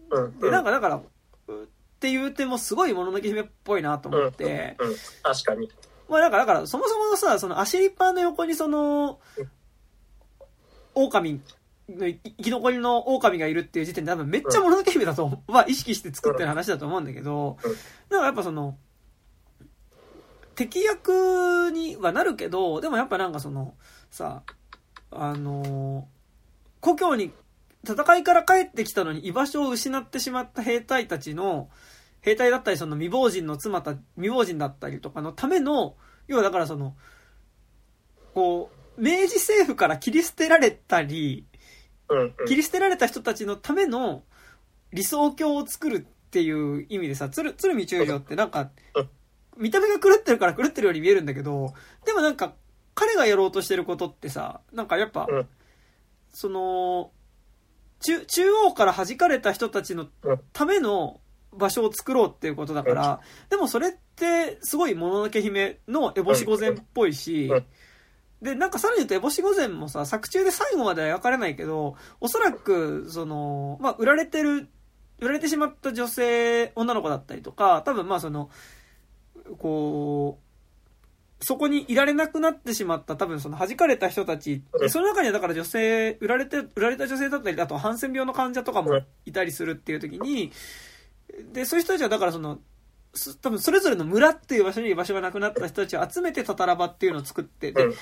[0.40, 1.02] で、なんかだから、
[1.97, 5.70] っていう点もすごいもののけ姫っぽいなと思って、うん、確かに。
[6.09, 9.18] まあだから、だから、そもそものさ、そのアシリッパーの横にその、
[10.94, 11.40] 狼
[11.89, 18.77] の、生き残りの狼がいるっていう時点で多分めっちゃもののけ姫だと、は意識して作ってる話だと思うんだけどうん、だからやっぱその、
[20.55, 23.74] 敵役にはなるけど、でもやっぱなんかその、
[24.10, 24.43] さ、
[25.10, 26.09] あの
[26.81, 27.32] 故郷に
[27.86, 31.68] 戦いから帰ってきたのに居場所を失ってしまった兵隊たちの、
[32.26, 35.96] 兵隊だったり、その未亡人の妻た、未亡人だったりとかのための、
[36.26, 36.96] 要はだからその、
[38.34, 41.46] こう、明治政府から切り捨てられたり。
[42.48, 44.24] 切り捨てられた人たちのための
[44.92, 46.00] 理想郷を作るっ
[46.30, 49.08] ていう意味でさ、鶴、鶴見中将ってなんかうん、
[49.62, 51.74] 見た目が狂ってるから狂ってるように見えるんだけど、
[52.04, 52.54] でもなんか、
[52.96, 55.48] 彼がやろうとしてることってさ、なんかやっぱうん、
[56.32, 57.12] その、
[58.00, 61.20] 中、中央から弾かれた人たちのうんための
[61.52, 67.64] 場所を作ろうっていうことだから、でもそれってすごいもののけ姫の烏帽子御前っぽいしうん、
[68.43, 74.68] で、なんかさらに言うと烏帽子御前もさ、作中で最後までは描かれないけど、おそらく、その、まあ、売られてる、
[75.18, 78.51] 売られてしまった女性、女の子だったりとか、多分まあその、
[79.59, 80.47] こう、
[81.44, 90.52] そこにいられなくなってしまった多分その弾かれた人たちう、んその中にはだから女性、売られて、売られた女性だったり、あとハンセン病の患者とかもいたりするっていう時に、
[91.52, 92.58] で、そういう人たちはだからその、
[93.14, 97.94] す多分それぞれの村っていう場所に居場所がなくなった人たちを集めてタタラバっていうのを作って、でうん、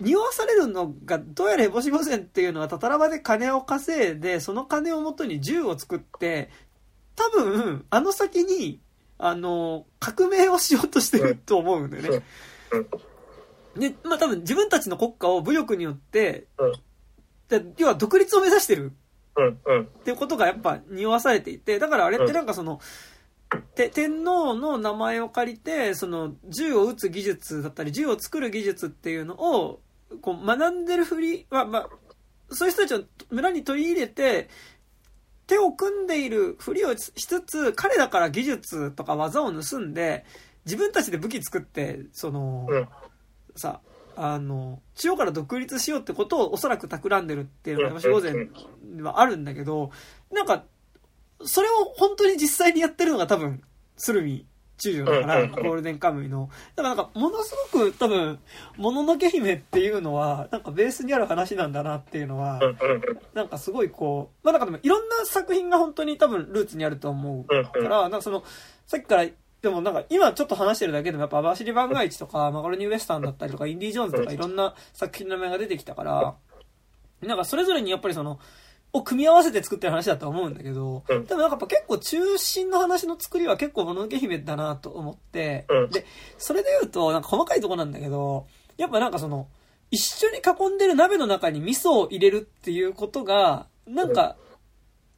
[0.00, 6.50] 匂わされるのが、どうやら烏帽子御前っていうのはタタラバで金を稼いで、その金をもとに銃を作って、
[7.16, 8.80] 多分、あの先に、
[9.18, 12.22] あの、革命をしようとしてると思うんだよね。
[13.76, 16.46] で、まあ多分自分たちの国家を武力によって、
[17.76, 18.92] 要は独立を目指してる
[19.36, 19.82] うん、うん。
[19.82, 22.80] っていうことがやっぱ匂わされていて、だからあれってなんかその、
[23.74, 29.80] て天皇の名前を借りて、その銃を撃つ技術だったり、銃を作る技術っていうのを、
[30.20, 31.88] こう学んでるふりは、まあ、
[32.50, 34.48] そういう人たちを村に取り入れて、
[35.46, 40.24] 手を組んでいるふりをしつつ、彼らから技術とか技を盗んで、
[40.64, 42.88] 自分たちで武器作って、その、うん
[43.56, 43.80] さ、
[44.16, 48.32] あの、中央から独立しようってことをおそらく企んでるっていうのが、山下御前
[48.82, 49.90] にはあるんだけど、
[50.32, 50.64] なんか、
[51.44, 53.62] それを本当に実際にやってるのが多分、
[53.96, 54.46] 鶴見
[54.78, 56.50] 中将だから、ゴールデンカムイの。
[56.74, 58.38] だからなんか、ものすごく多分、
[58.76, 62.60] もののけ姫っていうのは、なんかベースにある話なんだなっていうのは
[63.34, 67.44] なんかすごいこう、まあなんかでもいろんな作品が本当に多分ルーツにあると思う。
[67.62, 68.42] から、なんかその、
[68.86, 69.26] さっきから、
[69.64, 76.34] でもなんか今ちょっと話してるだけでもやっぱ網走番外地とか マカロニウエスタンだったりとかインディ・ジョーンズとかいろんな作品の名前が出てきたから、
[77.22, 78.38] なんかそれぞれにやっぱりその、
[78.92, 81.24] を組み合わせて作ってる話だと思うんだけど、うん。
[81.24, 85.90] でもなんかやっぱ結構中心の話の作りは結構もののけ姫だなと思って、うん。
[85.90, 86.04] で、
[86.36, 88.46] それで言うとなんか細かいとこなんだけど、
[88.76, 89.48] やっぱなんかその、
[89.90, 94.36] 一緒に囲んでる鍋の中に味噌を入れるっていうことが、なんか、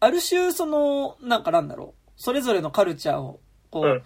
[0.00, 3.40] ある種その、なんかなんだろう、それぞれのカルチャーを、
[3.70, 4.02] こう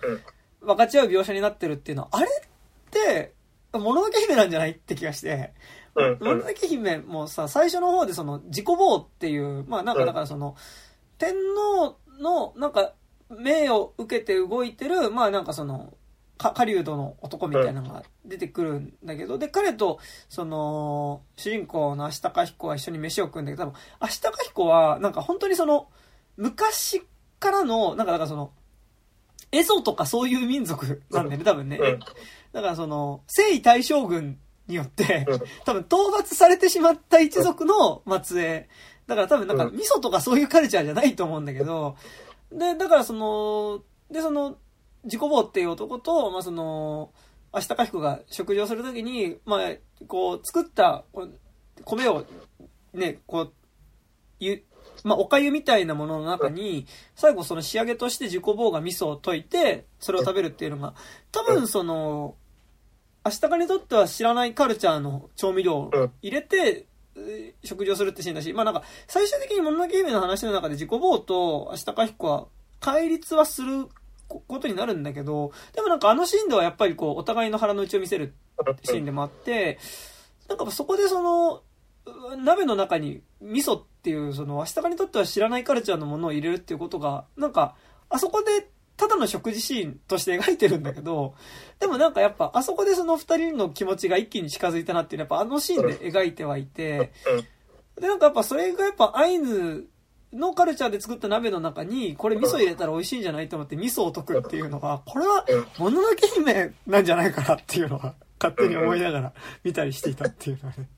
[0.61, 2.49] 分かち合う描写になってるっていうのは、あれっ
[2.91, 3.32] て、
[3.73, 5.53] もののけ姫なんじゃないって気がして、
[5.95, 10.07] うん、もののけ姫もさ、最初の方でその、自己棒っていう、まあなんかうん。
[10.07, 10.57] だからその、
[11.19, 12.93] 天皇の、なんか、
[13.31, 15.95] 命を受けて動いてる、まあなんかその、
[16.37, 25.89] か狩人の男みたいなのが出てくるんだけど、で、彼と、その、主人公の足高彦は一緒に飯を食うんだけど、多分、足高彦は、なんか本当にその、
[26.37, 27.03] 昔
[27.39, 28.53] からの、なんかだからその、
[29.52, 31.77] エゾとかそういう民族なんだよね、多分ね。
[31.77, 31.98] うん。
[32.52, 38.68] だからその、征夷大将軍によってうん、多分討伐されてしまった一族の末裔。
[39.06, 39.74] だから多分なんかうん。
[39.74, 41.97] 味噌とかそういうカルチャーじゃないと思うんだけど、
[42.52, 44.56] で、だからその、で、その、
[45.05, 47.12] 自己坊っていう男と、まあその、
[47.52, 49.60] 足高彦が食事をするときに、まあ、
[50.06, 51.05] こう、作った
[51.85, 52.24] 米を、
[52.93, 53.52] ね、こう、
[54.39, 54.62] ゆ、
[55.05, 60.94] まあ、お粥みたいなものの中に、最後その仕上げとして自己棒が味噌を溶いて、それを食べるっていうのが、
[61.32, 62.35] 多分その、
[63.22, 65.90] 足高にとっては知らないカルチャーの調味料を
[66.22, 66.86] 入れて、
[67.16, 72.47] えー食事をするってシーンだし、まあなんか、最終的にもののけ姫の話の中で自己棒と足高彦は
[72.78, 73.89] 対立はする
[74.28, 78.32] こことになるんだけど、でもなんかあのシーンではやっぱりこう、お互いの腹の内を見せる
[78.85, 79.78] シーンでもあって、
[80.48, 81.62] なんかそこでその、
[82.06, 87.77] う鍋の中に味噌っていう、その、足高にとっては知らないカルチャーのものを入れるっていうことが、なんか、
[88.09, 91.35] あそこで、ただの食事シーンとして描いてるんだけど、
[91.78, 97.12] でもなんかやっぱ、あそこでその二人の気持ちが一気に近づいたなっていうのは、やっぱあのシーンで描いてはいて、
[98.01, 99.86] で、なんかやっぱそれがやっぱアイヌ
[100.32, 105.44] のカルチャーで作った鍋の中に、これ味噌入れたら美味しいんじゃないと思って味噌を溶くっていうのが、これは、
[105.78, 110.88] もののけ姫なんじゃないかなっていうのは、勝手に思いながら見たりしていたっていうのはね。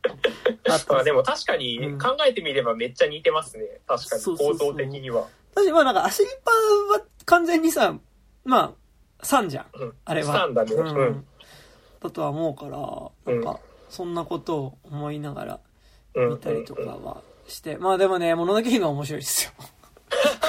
[0.69, 3.65] ああでも確かにうん考えてみればめっちゃ似てますね。
[3.87, 5.27] 確かにそうそうそう構造的には。
[5.55, 6.51] 私まあなんかアシリパ
[6.97, 7.95] ンは完全にさ、
[8.45, 8.75] ま
[9.21, 9.67] あ、3じゃん。
[9.75, 10.27] うんあれは。
[10.27, 10.73] したんだね。
[10.73, 11.27] ううんん。
[12.01, 15.61] だとは思うから、なんか、そんなことを思いながら
[16.15, 16.31] うん。
[16.31, 17.77] 見たりとかはして。
[17.77, 19.53] まあでもね、もののけ姫は面白いですよ。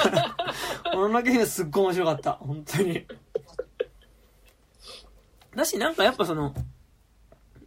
[0.94, 2.32] もののけ姫すっごい面白かった。
[2.34, 3.06] 本当に。
[5.54, 6.54] だし、なんかやっぱその、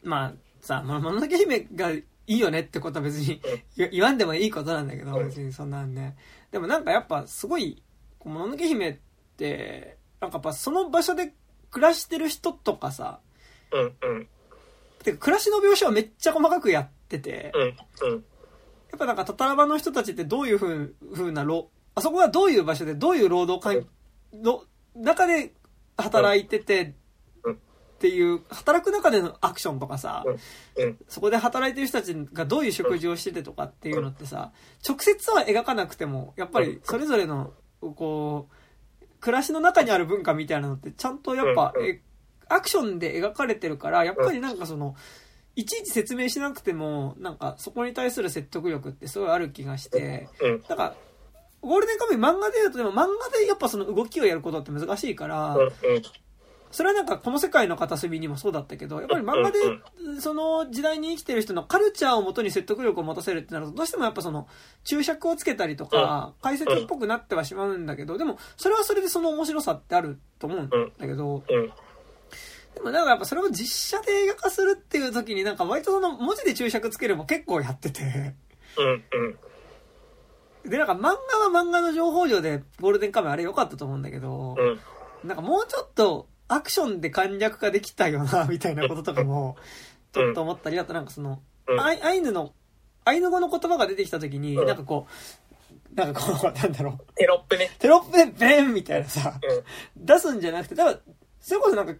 [0.07, 3.41] まあさ、まあもののけ姫がいいよねってことは別に
[3.75, 6.15] 言言わんでもいいことなんだけど、別にそんなんね。
[6.51, 7.83] でもなんかやっぱすごい、
[8.23, 8.97] もののけ姫っ
[9.37, 11.33] て、なんかやっぱその場所で
[11.69, 13.19] 暮らしてる人とかさ、
[13.71, 14.27] うんうん。
[15.03, 18.23] てか暮らしの描写をめっちゃ細かくやってて、うんうん。
[18.89, 23.85] やっぱなんかタタラバの人たちってどういうふうふうな労、あそこがどういう場所でどういう労働環
[24.33, 24.63] の
[24.95, 25.53] 中で
[25.97, 26.95] 働いててうん
[27.97, 34.51] っていう、働く中でのアクションとかさ、うんそこで働いてる人たちがどういう食事をしててとかっていうのってさ、
[34.87, 38.47] 直接は描かなくても、やっぱりそれぞれの、こ
[39.01, 41.73] う、暮らしの中にある文化みたいなのってちゃんとやっぱ、
[42.49, 44.95] アクションで描かれてるから、やっぱりなんかその、
[45.55, 50.95] いちいち説明しなくても、なんかそこに対する説得力ってすごいある気がして、うんなんか、
[51.61, 55.57] ゴールデンカムイ漫画で言うとでも漫画でやっぱその動きをやることって難しいから、
[56.69, 59.59] それはなんかこの世界の片隅にもそうだったけど、やっぱり漫画で
[60.19, 64.47] その時代に生きてる人のカルチャーをもとに説得力を持たせるってなると、どうしてもやっぱその
[64.83, 71.71] 注釈をつけたりとか、解説っぽくなってはしまうんだけど、でもそれはそれでその面白さってあると思うんだけど、うん。
[72.75, 78.35] でもなんかやっぱそれを実写で映画化するっていう時になんか割とその文字で注釈つけるも結構やってて、
[80.65, 81.17] でなんか漫画は
[81.49, 84.79] 漫画の情報量でゴールデンカムイあれ良かったと思うんだけど、うん。
[85.27, 89.57] なんかもうちょっとアクションで簡略化できたよな、みたいなこととかも、
[90.13, 91.79] ちょっと思ったり、あとなんかその、うん。
[91.79, 92.53] アイアイヌの、
[93.05, 94.65] アイヌ語の言葉が出てきた時に、うん。
[94.67, 95.07] なんかこ
[95.91, 97.71] う、なんかこう、なんだろう、テロップね。
[97.79, 99.39] テロップでベンみたいなさ、
[99.97, 100.05] うん。
[100.05, 100.99] 出すんじゃなくて、多分、
[101.41, 101.93] それこそなんか、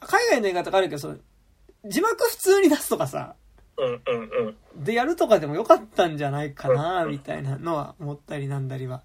[0.00, 1.16] 海外の映画とかあるけど、その、
[1.84, 3.36] 字幕普通に出すとかさ、
[3.78, 4.84] うんうんうん。
[4.84, 7.10] でやるとかでもよかったんじゃないかな、うん。
[7.10, 9.02] みたいなのは思ったりなんだりは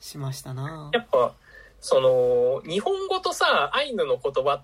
[0.00, 0.90] しましたな。
[0.92, 1.34] やっぱ
[1.80, 4.62] その日本語とさアイヌの言葉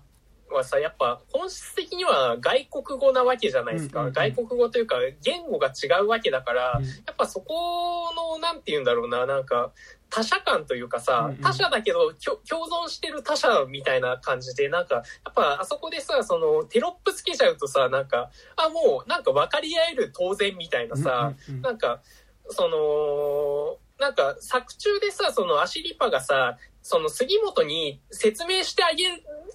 [0.51, 4.13] はさやっぱ本質的には外国語なわけじゃないですか、うんうんうん。
[4.13, 6.85] 外国語というか言語が違うわけだから、うん。
[6.85, 9.71] やっぱそこのなんて言うんだろうななんか
[10.09, 21.61] 他者感というかさ、他者だけど共存してる他者みたいな感じでなんかやっぱあそこでさそのテロップつけちゃうとさなんかあもうなんか分かり合える当然みたいなさ、うんうんうん。
[21.63, 22.01] なんか、
[22.49, 26.57] その、なんか作中でさ、そのアシリパがさ、
[26.87, 29.05] その杉本に説明してあげ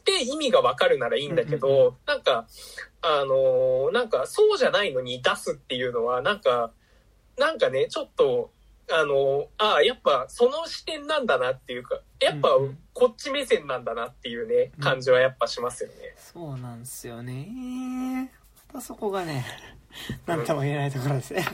[0.02, 2.48] て意味がわかるならいいんだけど、なんか、
[3.02, 6.73] あのーなんかそうじゃないのに出すっていうのは、なんか、
[7.39, 8.51] なんかね、ちょっと、
[8.90, 12.48] あのーああ、やっぱその視点なんだなっていうか、やっぱ
[12.94, 15.94] こっち目線なんだなっていうね、感じはやっぱしますよね。
[16.16, 18.32] そうなんですよね。
[18.66, 19.47] またそこがね、
[20.27, 21.47] なんとも言えないところですね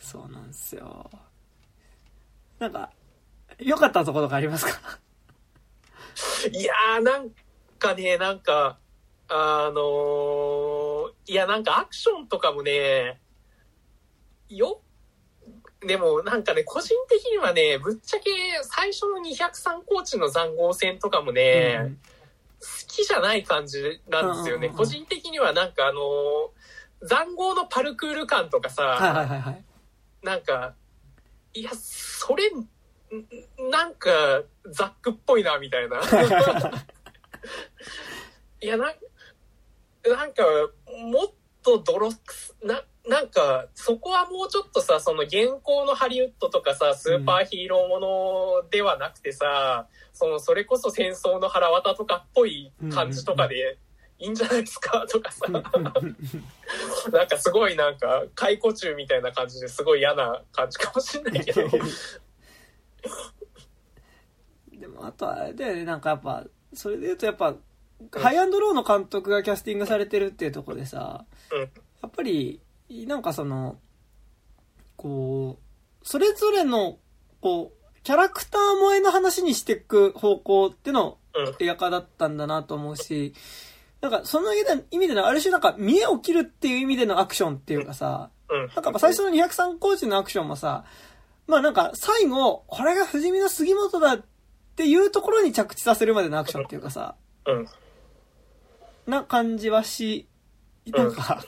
[0.00, 1.08] そうなんですよ。
[2.58, 2.90] なんか、
[3.58, 4.78] 良かったところとかありますか？
[6.52, 7.30] いやー、なん
[7.78, 8.78] かね、なんか、
[9.28, 13.20] あのーいや、なんかアクションとかもね、
[14.48, 14.80] よ、
[15.80, 18.30] でもなんかね、個人的にはね、ぶっちゃけ
[18.62, 22.00] 最初の203コーチの残壕戦とかもね、うん
[22.60, 24.58] 好きじゃない感じなんですよね。
[24.58, 29.64] うんうんうんうん個人的にはなんかあのー残壕のパルクール感とかさ、はいはいはいはい。
[30.24, 30.74] なんか、
[31.54, 32.68] いや、それ、ん
[33.70, 36.00] なんか、ザックっぽいな、みたいな。
[38.60, 38.94] いや、なん、
[40.04, 40.42] なんか、
[41.10, 41.30] もっ
[41.62, 53.78] と泥くす、な、なんか、そこはもうちょっとさ、その現行のハリウッドとかさ、スーパーヒーローものではなくてさ、その、それこそ戦争の腹渡とかっぽい感じとかで
[54.18, 61.62] いいんじゃないですかとかさ、なんかすごいなんか解雇中みたいな感じですごい嫌な感じかもしれないけど。
[64.72, 67.54] でも、あとあれだよね、なんかやっぱ、それで言うとやっぱ、
[68.12, 71.60] ハイアンドローの監督がキャスティングされてるっていうところでさ、うん。
[71.60, 71.66] や
[72.06, 73.78] っぱり、なんかその、
[74.96, 76.98] こう、それぞれの、
[77.40, 81.54] こう、キャラクター萌えの話にしていく方向ってのうん。
[81.60, 83.34] 映画化だったんだなと思うし、
[84.00, 84.64] なんかその意
[84.98, 88.58] 味での、ある種なんか見栄を切るっていう意味でのアクションっていうかさ、うん。
[88.60, 90.84] なんかやっぱ最初の203コーチのアクションもさ、
[91.48, 94.24] まあなんか最後、これが不死身の杉本だっ
[94.76, 97.16] ていうところに着地させるまでのアクションっていうかさ、
[97.46, 97.66] うん。
[99.06, 100.28] な感じはし、
[100.86, 101.42] なんか、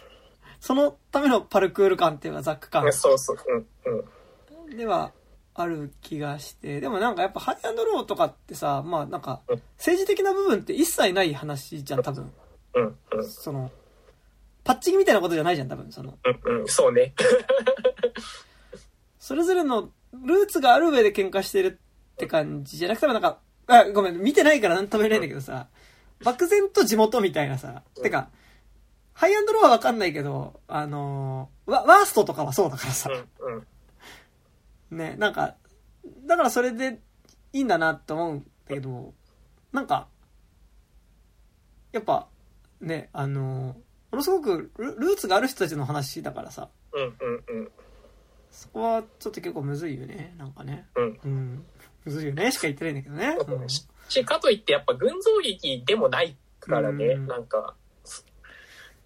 [0.59, 3.37] そのためのパルクール感っていうかザック感そうそう。
[3.47, 4.69] うん。
[4.69, 4.77] うん。
[4.77, 5.13] では
[5.55, 12.33] ある気がして、でもなんかやっぱハイアンドローとかってさ、まあなんかうん政治的な部分って一切ない話じゃん、多分。
[12.75, 12.97] うん。
[13.13, 13.29] うん。
[13.29, 13.71] その、
[14.65, 15.91] パッチギみたいなことじゃないじゃん、多分。
[15.93, 16.61] その、うん。
[16.61, 16.69] うん。
[16.69, 17.15] そうね。
[19.21, 21.79] それぞれのルーツがある上で喧嘩してる
[22.15, 23.39] って感じじゃなくてもなんか、
[23.69, 25.69] あ、ごめん、見てないからなんとも言えないんだけどさ、
[26.25, 28.31] 漠然と地元みたいなさ、てか、
[29.13, 33.11] ハイアンドローはわかんないけど、あのーワ、ワーストとかはそうだからさ。
[34.91, 35.55] ね、なんか、
[36.25, 36.99] だからそれで
[37.53, 39.13] いいんだなって思うんだけど、
[39.73, 40.09] なんか、
[41.93, 42.27] やっぱ、
[42.81, 43.75] ね、あのー
[44.11, 47.03] ものすごくルルーツがある人たちの話だからさ、うん。
[47.03, 47.45] うん。
[47.61, 47.71] うん。
[48.51, 50.87] そこはちょっと結構むずいよね、なんかね。
[50.97, 51.21] うん。
[51.25, 51.65] うん。
[52.05, 53.37] むずいよねしか言ってないんだけどね。
[53.39, 57.75] うんし、かといってやっぱ群像劇でもないからね、うんなんか。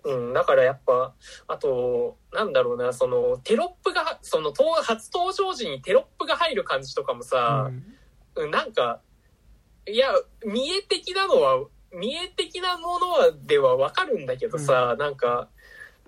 [0.04, 1.14] うん、だからやっぱ、
[1.48, 7.70] あと、なんだろうな、その、テロップが、その、と初登場時にテロップが入る感じとかもさ、
[8.36, 9.00] うんなんか、
[9.86, 10.08] いや、
[10.44, 15.48] 見え的なのは、見え的なものはではわかるんだけどさ、なんか、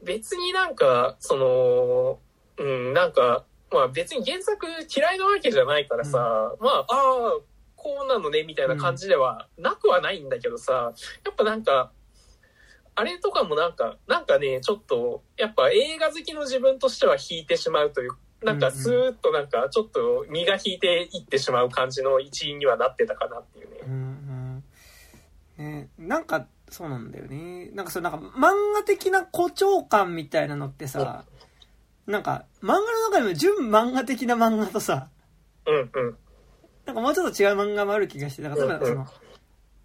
[0.03, 2.19] 別になんか、その、
[2.59, 6.19] うん、なんか、まあ別に原作嫌いなわけじゃないからさ、
[6.61, 7.41] まあ、ああ、
[7.75, 10.93] こうなのね、みたいな感じではなくはないんだけどさ、
[11.25, 11.93] やっぱなんか、
[12.95, 18.13] あれとかもなんか、なんかね、ちょっと、やっぱ映画好きの自分としては引いてしまうという、
[18.43, 23.77] なんかスーッとなんか、ちょっと身が引いていってしまう感じの一員にはなってたかなっていうね。
[23.87, 23.93] うん
[25.59, 27.71] うんね、なんか、そうなんだよね。
[27.73, 31.25] なんかそれなんか漫画的な誇張感みたいなのってさ、
[32.07, 35.09] なんか漫画の中でも純漫画的な漫画とさ、
[35.67, 36.17] うんうん。
[36.87, 39.07] なんかもうちょっと違う漫画もある気がして、だから例えばそうんうの、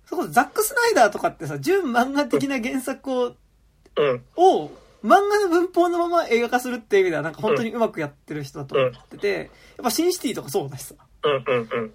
[0.05, 3.25] そこザック・スナイダーとかってさ、純漫画的な原作を、
[3.97, 4.23] うん。
[4.35, 4.67] を
[5.03, 9.49] 漫画の文法のまま映画化するっていう意味ではなんか本当にうまくやってる人だと思ってて、やっ
[9.83, 10.95] ぱシンシティとかそうだしさ。
[11.23, 11.91] うんうんうん。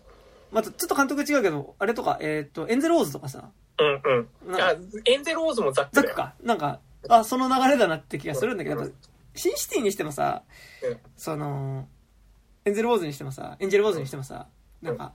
[0.50, 4.28] またちょっと監督違うけど、あれとか、えっ、と、エンゼル・オーズとかさ、うんうん。
[5.04, 5.90] エンゼローズもザック。
[5.92, 6.34] ザックか。
[6.42, 8.94] なんか、あ、その流れだなって気がするんだけど、やっぱ
[9.36, 10.42] シンシティにしてもさ、
[10.82, 11.88] うんその、
[12.64, 14.48] エンゼル・ウォーズにしてもさ、エンジェル・ウォーズにしてもさ、
[14.82, 15.12] なんか、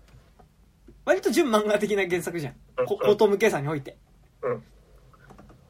[1.06, 2.56] 割と純漫画的な原作じゃん。
[2.88, 3.98] 高等無計算において。
[4.42, 4.64] うん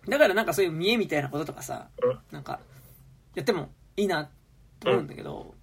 [0.08, 2.60] だからなんかそういう見栄みたいなこととかさ、うんなんか、
[3.36, 4.30] やってもいいな
[4.80, 5.54] と思うんだけど、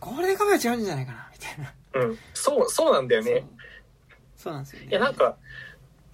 [0.00, 2.08] これでカメラ違うんじゃないかな、みたいな。
[2.08, 2.18] うん。
[2.34, 3.46] そう、そうなんだよね。
[4.36, 4.88] そうなんですよね。
[4.88, 5.36] いや、なんか、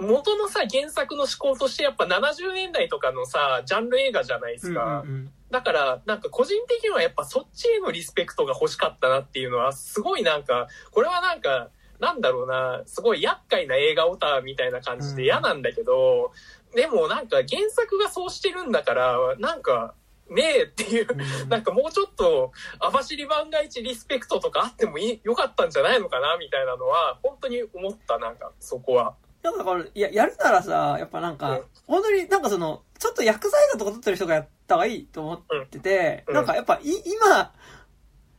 [0.00, 5.02] 元のさ、原作の思考としてやっぱ70年代とかのさ、ジャンル映画じゃないですか。
[5.04, 11.68] うんうんうんだから、なんか個人的にはやっぱそっちへのリスペクトが欲しかったなっていうのは、すごいなんか、これはなんか、
[12.00, 16.32] なんだろうな、すごい厄介な映画オタみたいな感じで嫌なんだけど、
[16.74, 19.94] でもなんか原作がそうしてるんだから、なんか、
[20.28, 22.50] ねえっていう、うんなんかもうちょっと、
[22.80, 29.14] 網走番外地リスペクトとかあってもいい、よかったんじゃないのかなみたいなのは、本当に思った、なんか、そこは。
[29.44, 36.34] なんかこれ、いや、やるならさ、やっぱなんかうん、本当になんかその、ちょっと薬剤画とか撮ってる人がやった方がいいと思ってて、うん。
[36.34, 37.52] なんかやっぱい、今、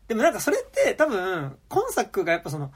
[0.07, 2.71] でもなんかそれって多分、今作がやっぱその、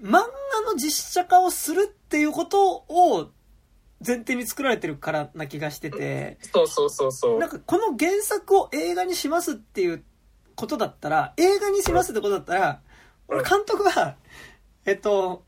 [0.00, 0.20] 漫画
[0.66, 3.30] の実写化をするっていうことを
[4.06, 7.38] 前提に作られてるからな気がしてて、そうそうそうそう。
[7.38, 10.02] なんかこの原作を映画にしますっていう
[10.54, 12.80] ことだったら、映画にしますってことだったら、
[13.28, 13.38] うん。
[13.40, 14.16] 俺監督は、
[14.86, 15.44] えっと、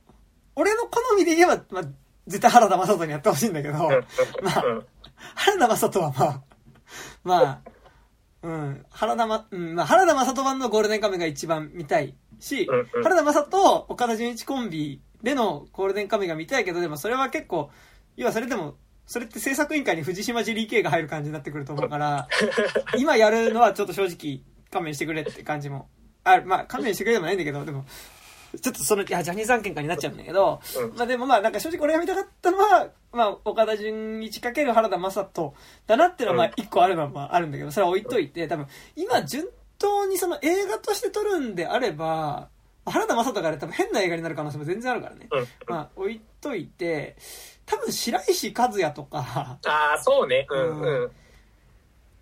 [0.54, 1.84] 俺の好みで言えば、まあ、
[2.28, 3.74] 絶対原田雅人にやってほしいんだけど、
[4.42, 4.86] まあうん
[5.34, 6.42] 原田雅人はまあ、
[7.24, 7.60] まあ、
[8.42, 12.68] うん、原田ま、うん、まあ、原田雅人版のゴールデンカムイが一番見たいし、
[13.02, 17.70] 原田雅人と岡田准一コンビでのゴールデンカムイが見たいけど、でもそれは結構、
[18.16, 18.76] 要はそれでも、
[19.06, 22.28] それって制作委員会に藤島ジュリー系が入る感じになってくると思うから、
[22.98, 25.88] 今やるのはちょっと正直勘弁してくれって感じも。
[26.24, 27.86] あまあ勘弁してくれでもないんだけど、でも、
[28.60, 35.54] ちょっとその、いや、ジャニーズ案件かになっちゃうんだけど、うんまあでもまあ、なんか正直俺が見たかったのは、まあ、岡田准一かける原田雅人
[35.86, 38.66] だなっていうのはまあ一個あるのはまああるんだけど、それは置いといて、多分、
[38.96, 39.48] 今順
[39.78, 42.48] 当にその映画として撮るんであれば、
[42.86, 45.28] 原田雅人があれ多分変な映画になる可能性も全然あるからね。
[45.30, 45.46] うん。
[45.66, 47.16] まあ、置いといて、
[47.66, 50.46] 多分白石和也とか、ああ、そうね。
[50.48, 51.10] うんうん。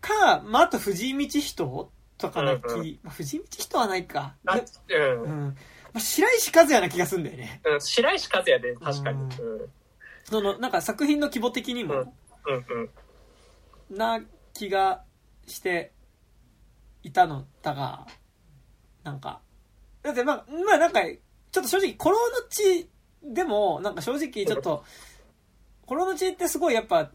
[0.00, 4.34] か、まあ、あと藤井道人とかな気、うんうまあ、藤井道人はないか。
[4.88, 5.26] うんう。
[5.48, 5.56] ん。
[5.96, 7.62] まあ、白石和也な気がするんだよね。
[7.64, 9.18] うん、白石和也で、確かに。
[9.18, 9.60] ううんん。
[9.62, 9.68] うん
[10.28, 11.98] その、なんか作品の規模的にも、う
[13.94, 13.96] ん。
[13.96, 14.20] な
[14.52, 15.04] 気が
[15.46, 15.92] して
[17.04, 18.08] いたのだが、
[19.04, 19.40] なんか、
[20.02, 22.90] だってまあ、まあなんか、ちょっと正直、コロの地
[23.22, 24.84] でも、なんか正直ちょっと、
[25.86, 27.12] コロの地ってすごいやっぱ、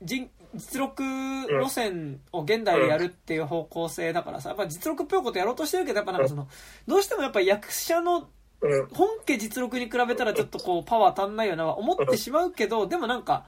[0.00, 6.48] 人実録路線を現代でやるっていう方向性だからさ、やっぱ実録っぽいことやろうとしてるけど、やっぱなんかその、
[6.86, 8.28] どうしてもやっぱ役者の
[8.62, 8.86] うん。
[8.88, 13.44] 本家実録に比べたらちょっとこうパワー足んないよなは思ってしまうけど、でもなんか、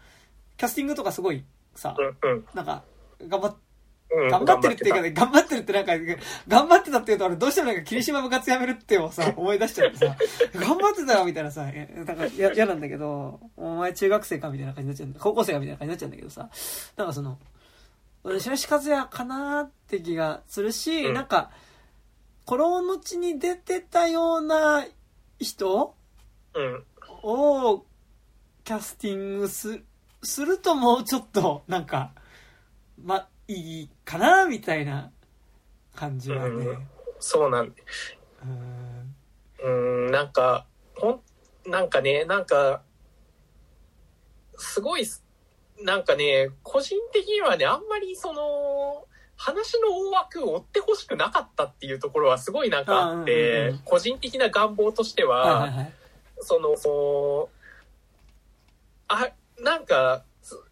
[0.56, 1.44] キャスティングとかすごい
[1.74, 1.96] さ。
[2.54, 2.84] なんか、
[3.26, 3.56] 頑張っ
[4.10, 4.28] うん。
[4.28, 5.92] 頑張ってるっていうかね、頑張ってるってなんか、
[6.48, 10.16] 頑張ってたっていうと俺どうしてもなんか霧島部活やめるってをさ、 思い出しちゃってさ、
[10.54, 16.50] 頑張ってたよみたいなさ、えなんかや嫌なんだけど、お前中学生かみたいな感じになっちゃうんだ、高校生かみたいな感じになっちゃうんだけどさ、
[16.96, 17.38] なんかその、
[18.24, 21.50] 俺白石和也かなーって気がするし、うんなんか、
[22.44, 24.86] コロの地に出てたような
[25.38, 25.94] 人
[26.54, 26.84] うん。
[27.22, 27.84] を
[28.64, 29.80] キャスティングす
[30.22, 32.12] するともうちょっとなんか
[33.02, 35.10] まあいいかなみたいな
[35.94, 36.66] 感じはね。
[36.66, 36.86] うん。
[37.18, 37.74] そうなん。
[38.42, 39.14] うん。
[39.60, 41.20] うん、なんか、ほん、
[41.70, 42.82] なんかね、なんか、
[44.56, 45.24] すごいす、
[45.80, 49.06] なんかね、個人的にはね、あんまりその、
[49.36, 55.92] 話の大枠を追ってほしくなかったっていうところはすごいなんかあっあうんうん個人的な願望としてははいはい、はい。
[56.40, 57.48] その、その
[59.08, 59.30] あ、
[59.60, 60.24] なんか、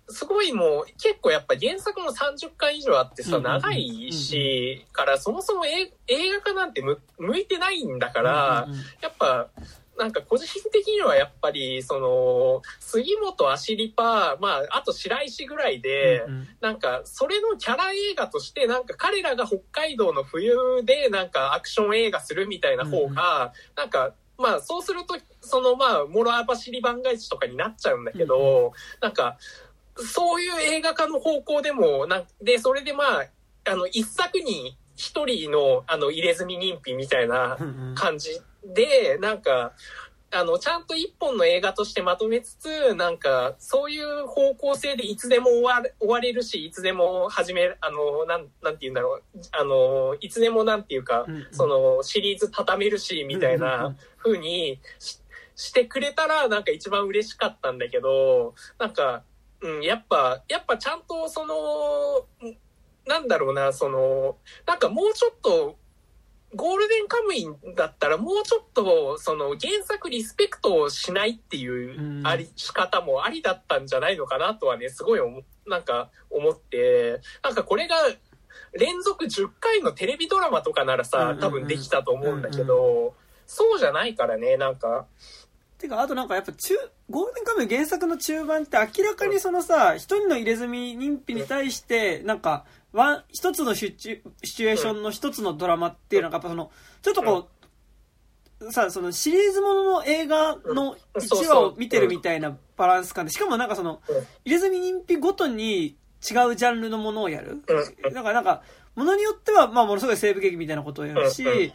[0.09, 8.69] すすごいもう、結構やっぱ原作も30巻以上あってさ、長いし、からそもそも映映画化なんてむ向いてないんだから、
[9.01, 9.49] やっぱ、
[9.97, 16.25] なんか個人的にはやっぱり、その、杉本アシリパまあ、あと白石ぐらいで、
[16.61, 29.39] なんか、それのキャラ映画として、なんか彼らが北海道の冬で、なんかアクション映画するみたいな方が、なんか、まあ、そうすると、そのまあ、諸網走り番外地とかになっちゃうんだけど、なんか、
[29.97, 33.27] そういう映画化の方向でも、なんで、それでまあ、
[33.65, 37.57] あの、一作に一人の、あの、入れ墨認否みたいな
[37.95, 39.73] 感じで、なんか、
[40.33, 51.47] あの、ちゃんと一本の映画としてまとめつつ、なんか、そういう方向性でいつでも終われ終われるし、いつでも始める、あの、なん、なんて言うんだろう、あの、いつでもなんていうか、うんうん。
[51.53, 53.99] その、シリーズ畳めるし、みたいうんうんうなん。
[54.19, 55.21] 風にし
[55.59, 59.23] してくれたら、なんか一番嬉しかったんだけど、なんか、
[59.61, 62.57] うん、やっぱ、やっぱちゃんと、その、ん
[63.07, 65.77] なんだろうな、その、なんかもうちょっと、
[66.55, 72.27] ゴールデンカムインだったらもうちょっと、その原作リスペクトをしないっていううん。
[72.27, 77.97] あり、仕方もありだったんじゃないのかなとはね、すごい思なんか思って、なんかこれが
[78.73, 83.15] 連続10回のテレビドラマとかならさ多分できたと思うんだけど、
[83.47, 85.07] そうじゃないからね、なんか、
[85.79, 86.75] てかあとなんかやっぱ中
[87.09, 96.71] ゴールデンカムイ原作の中盤って明らかにそのさ一人の入れ墨認否に対してなんかワン一つのシチュシチュエーションの一つのドラマっていうのがやっぱその
[97.03, 97.49] ちょっとこ
[98.61, 104.17] うさそのシリーズものの映画の1話を見てるみたいなバランス感でしかもなんかそのうん。
[104.17, 105.97] 入れ墨認否ごとに違う
[106.57, 107.63] ジャンルのものをやる。
[108.05, 108.15] うん。
[108.15, 108.63] だからなんか
[108.97, 111.73] ものによってはまあものすごい西部劇みたいなことをやるし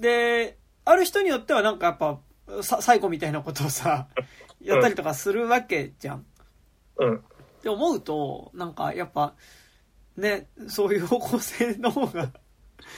[0.00, 2.18] である人によってはなんかやっぱ
[2.62, 4.08] さ最後みたいなことをさ
[4.62, 6.26] やったりとかするわけじゃん。
[6.96, 7.16] うん。
[7.16, 7.20] っ
[7.62, 9.34] て思うとなんかやっぱ
[10.16, 12.30] ねそういう方向性の方が。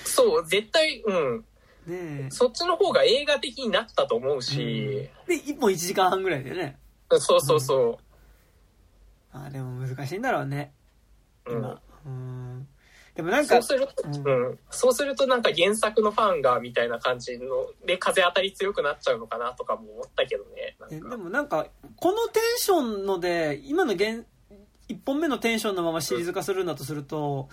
[0.04, 1.44] そう、絶対、うん。
[1.86, 6.78] ねそっちの方が映画的になったと思うし、で1本1時間半ぐらいでね。
[7.10, 7.98] そうそうそ
[9.32, 10.72] あでも難しいんだろうね。
[11.46, 11.52] う。
[11.52, 11.58] うん。
[11.58, 11.80] 今。
[12.06, 12.43] うん
[13.14, 14.58] でもなんかそうすると、うんうん。
[14.70, 17.46] そうするとなんか原作のファンがみたいな感じの、
[17.86, 20.76] で風当たり強くなっちゃうのかなとかも思ったけどね。
[20.80, 21.66] なんかえでもなんか
[21.96, 24.26] このテンションので今の現
[24.88, 27.48] 1本目のテンションのままシリーズ化するんだとすると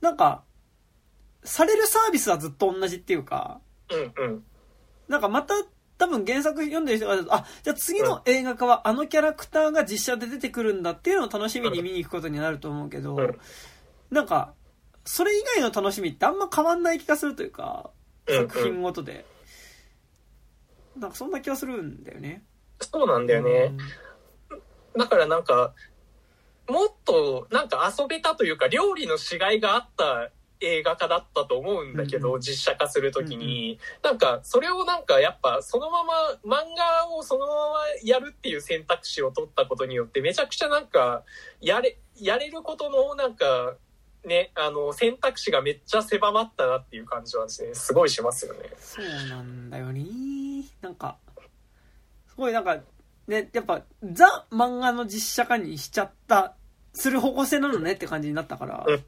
[0.00, 0.44] なんか
[1.42, 3.60] されるサービスはずっと同じっていうか
[3.90, 4.44] うんうん。
[5.08, 5.54] なんかまた
[5.98, 13.38] 多分原作読んでる人があじゃあ次の映画化はあのキャラクターが実写で出てくるんだっていうのを楽しみに見に行くことになると思うけどうん
[14.10, 14.54] なんか
[15.04, 17.90] それ以外の楽しみってあんま変わんない気がするというか
[18.26, 18.48] うんうん。
[18.48, 19.24] 作品ごとで。
[20.96, 22.42] なんかそんな気はするんだよね。
[22.80, 23.72] そうなんだよね。
[24.96, 25.74] だからなんか、
[26.68, 36.12] もっとなんか遊べたというか、料理のしがいがあった映画化だったと思うんだけど、うんう実写化するときに、なんかそれをなんかやっぱそのまま
[36.44, 41.24] 漫画をそのままやるっていう選択肢を取ったことによってめちゃくちゃなんか
[41.60, 43.76] やれ、やれることのなんか
[44.24, 48.70] ね、あの選択肢がめっちゃ狭まったなっていう感じはですね、すごいしますよね。
[48.78, 50.04] そうなんだよね。
[50.80, 51.16] なんか、
[52.28, 52.78] すごいなんか、
[53.26, 56.54] ね、やっぱ、ザ漫画の実写化にしちゃった、
[56.92, 59.02] する方向性なのねって感じになったから、うん、うん。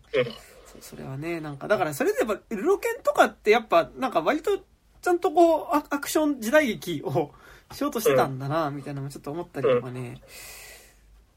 [0.81, 4.59] そそれはね、なんか、だからそれでやっぱ、ルロケンとかってやっぱ、なんか割と、
[5.01, 7.33] ちゃんとこう、アアクション時代劇を
[7.73, 10.21] しようとしてたんだな、みたいなのもちょっと思ったりとかね。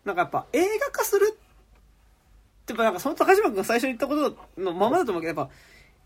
[0.05, 1.48] なんかやっぱ、映画化するって、
[2.71, 5.53] やっぱなんかその高島君が最初に言ったことのままだと思うけど、やっぱ、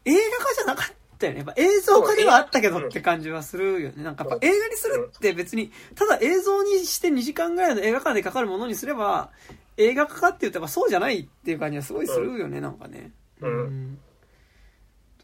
[0.06, 1.38] 映画化じゃなかったよね。
[1.40, 4.03] やっぱ映像化ではあったけどって感じはするよね。
[4.03, 9.31] なんかやっぱ映画にするって別に、ただ映像にして2時間ぐらいの映画館でかかるものにすれば、
[9.77, 13.11] 映画化かって言っぱそうじゃないっていう感じはすごいするよね、なんかね。
[13.41, 13.98] うん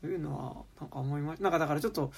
[0.02, 1.44] というのは、なんか思いました。
[1.44, 2.12] なんかだからちょっと、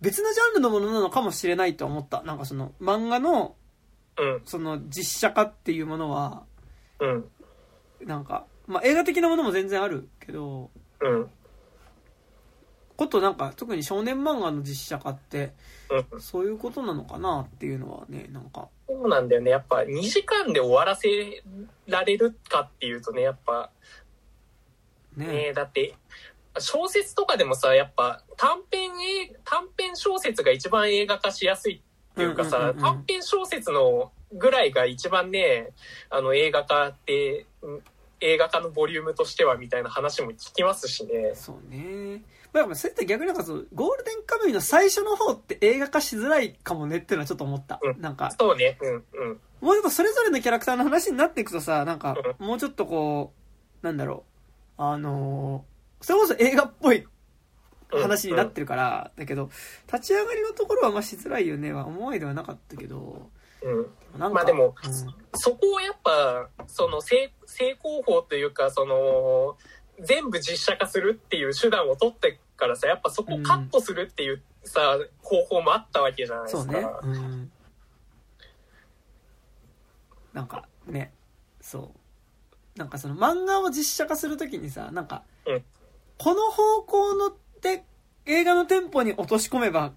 [0.00, 2.22] 別のジャンルのものなのかもしれないと思った。
[2.22, 3.56] なんかその、漫画の、
[4.18, 6.44] うん、その実写化っていうものは、
[7.00, 7.28] うん、
[8.04, 10.70] なんか、まあ映画的なものも全然あるけど、
[11.00, 11.30] うん、
[12.96, 15.52] ことなんか、特に少年漫画の実写化って、
[16.12, 16.20] うん。
[16.20, 19.50] そういうことなのかなっていうのはね、なんか、そうなんだよね。
[19.50, 21.08] やっぱ2時間で終わらせ
[21.86, 23.70] られるかっていうとね、やっぱ
[25.16, 25.26] ね。
[25.26, 25.94] ね、だって
[26.58, 35.70] 小説とかでもさ、やっぱ短編映短編小説が一番映画化しやすいっていうかさ、うんうんうんうん短編小説のぐらいが一番ね、
[36.10, 37.82] あの映画化って、うん
[38.20, 41.32] 映画化のボリュームとしてはみたいな話も聞きますしね。
[41.34, 42.22] そうね。
[42.52, 47.78] まあ、それって逆になんかそう、ゴールデンカムイの最初の方って映画化しづらいかもねっていうのはちょっと思った。
[47.82, 48.78] うんなんか、そうね。
[48.80, 48.96] うん、う
[49.32, 49.40] ん。
[49.60, 53.32] もうちょっとそれぞれのキャラクターの話になっていくとさ、なんか、もうちょっとこ
[53.82, 54.24] う、なんだろ
[54.78, 57.06] う、あのーそれこそ映画っぽい
[57.92, 59.50] うん話になってるから、だけど、
[59.92, 63.30] 立ち上がりのところはまあしづらいよねは思いではなかったけど、
[63.62, 63.86] うん。
[64.18, 64.92] まあでもうん
[65.38, 69.56] そこをやっぱ、その成成功法というか、その、
[70.00, 76.62] 全部実写化するっていう手段を取ってからさ、やっぱそこをカットするっていうさ、方法もあったわけじゃないですか。
[76.62, 76.88] そうね。
[77.02, 77.52] うん。
[80.32, 81.12] なんかね、
[81.60, 81.92] そ
[82.74, 82.78] う。
[82.78, 85.64] なんかその漫画を実写化するときにさ、なんか、うん
[86.18, 87.84] この方向ので
[88.24, 89.92] 映画のテンポに落とし込めば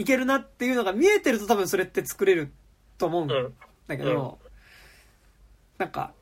[0.00, 2.50] いけるなっていうのが見えてると多分それって作れる
[2.98, 3.54] と思うんうん。
[3.86, 4.38] だけど、
[5.78, 6.12] なんか、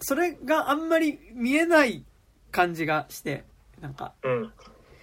[0.00, 2.04] それがあんまり見えない
[2.50, 3.44] 感じがして、
[3.80, 4.52] なんか、うん。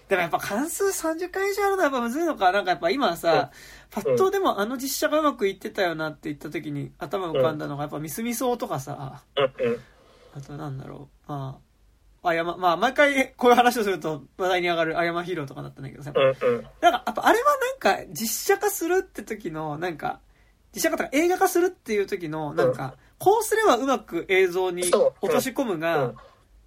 [0.09, 2.51] でもやっぱ関数30回以上あるのはやっぱむずいのか。
[2.51, 3.51] なんかやっぱ今さ、
[3.89, 9.23] パッとでもあの実写がうまくいってたよなって言った時に頭浮かんだのがやっぱミスミソウとかさ。
[10.35, 11.31] あとなんだろう。
[11.31, 11.72] まあ、
[12.23, 16.23] あやま、まあ毎回こういう話をすると話題に上がるあやまヒーローとかだったんだけどさ、うん。
[16.23, 16.63] うん。
[16.81, 20.19] なんかやっぱあれはなんか実写化するって時のなんか、
[20.73, 26.13] 実写化とか映画化するっていう時のなんか、こうすればうまく映像に落とし込むが、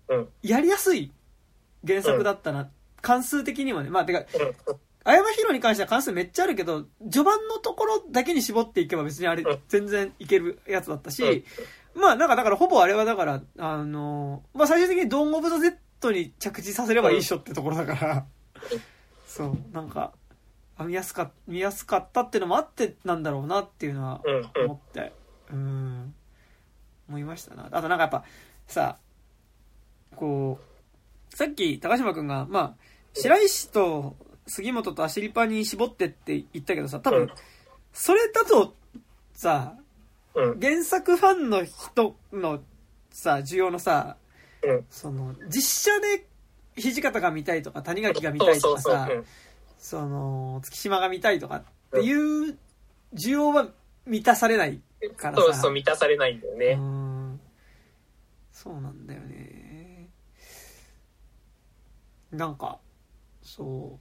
[0.09, 0.29] うん。
[0.43, 1.11] やりやすい
[1.87, 2.69] 原作だったな。
[3.01, 3.91] 関数的にもね。
[3.91, 4.27] まあ、てか、うん。
[5.05, 11.45] あやまヒロに関しては関数めっちゃあるけど、序盤のところだけに絞っていけば別にあれうん全然いけるやつだったし、
[11.97, 18.27] まあなんかだからほぼあれはだから、あのまあ最終的にドーンオブザ Z に着地させればいいっしょってところだから、
[19.27, 20.13] そう、なんか、
[20.77, 24.21] あ見やすか、見やすかったっていうのもあってなんだろうなっていうのは。
[24.67, 25.13] 思って、
[25.51, 26.15] うん、
[27.09, 27.69] 思いましたな。
[27.71, 28.25] あとなんかやっぱ、
[28.67, 28.99] さ、
[30.15, 30.59] こ
[31.33, 32.75] う、さっき高島くんが、まあ、
[33.15, 34.17] 白石と
[34.47, 37.31] 杉本とアシリパに絞ってって言ったけどさ、多分うん、
[37.93, 38.75] それだと、
[39.33, 39.75] さ、
[40.37, 40.61] うん。
[40.61, 42.63] 原作ファンの人の
[43.11, 44.17] さ、需要のさ、
[44.63, 44.87] うん。
[44.91, 46.27] その、実写で
[46.77, 49.25] 土方が見たいとか、谷垣が見たいとかそうそうさ、そう。
[49.79, 52.13] その、月島が見たいとかってい
[52.51, 52.59] う
[53.15, 53.69] 需要は
[54.05, 54.81] 満たされない
[55.17, 55.43] からさ。
[55.43, 56.75] そうそう、満たされないんだようね。
[56.75, 57.41] ん
[58.53, 60.09] そうなんだよね。
[62.33, 62.79] なんか、
[63.43, 63.99] そ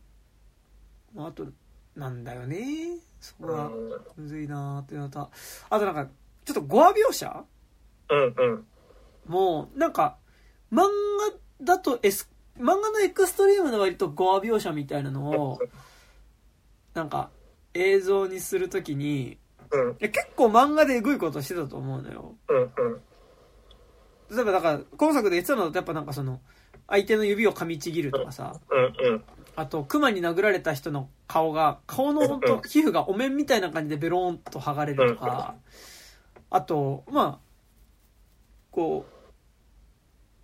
[1.15, 1.21] う。
[1.21, 1.47] あと、
[1.95, 2.97] なんだよね。
[3.21, 3.89] そこがうん。
[4.17, 5.31] むずいなーっていうのと、
[5.69, 6.07] あとなんか、
[6.45, 7.43] ちょっとゴア描写？
[8.09, 8.35] うん。
[8.37, 8.67] うん。
[9.25, 10.17] もう、なんか、
[10.71, 10.85] 漫画
[11.65, 15.59] だとエス、漫画のエクストリームの割とゴア描写みたいなのを、
[16.93, 17.31] なんか、
[17.73, 19.37] 映像にするときに、い
[19.71, 19.95] うん。
[19.99, 22.35] や結構漫画でエグいことしてたと思うのよ。
[22.47, 22.57] うん。
[22.57, 23.01] うん。
[24.29, 26.41] 例えばだから、今作で言ってたのだとやっぱなんかその、
[26.87, 29.07] 相手の指を噛みちぎるとかさ、うん。
[29.07, 29.23] うん。
[29.55, 35.55] あと、熊に殴られた人の顔が、顔の本当皮膚がお面みたいな感じでベローンと剥がれるとか、
[36.49, 37.45] あと、まあ、
[38.71, 39.05] こ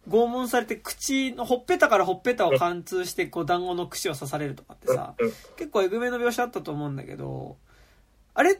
[0.07, 5.31] う、拷問されて口のほっぺたからほっぺたを貫通して、こう、団子の串を刺されるとかってさ、うん。
[5.57, 7.57] 結構えぐめの描写あったと思うんだけど、
[8.33, 8.57] あれっ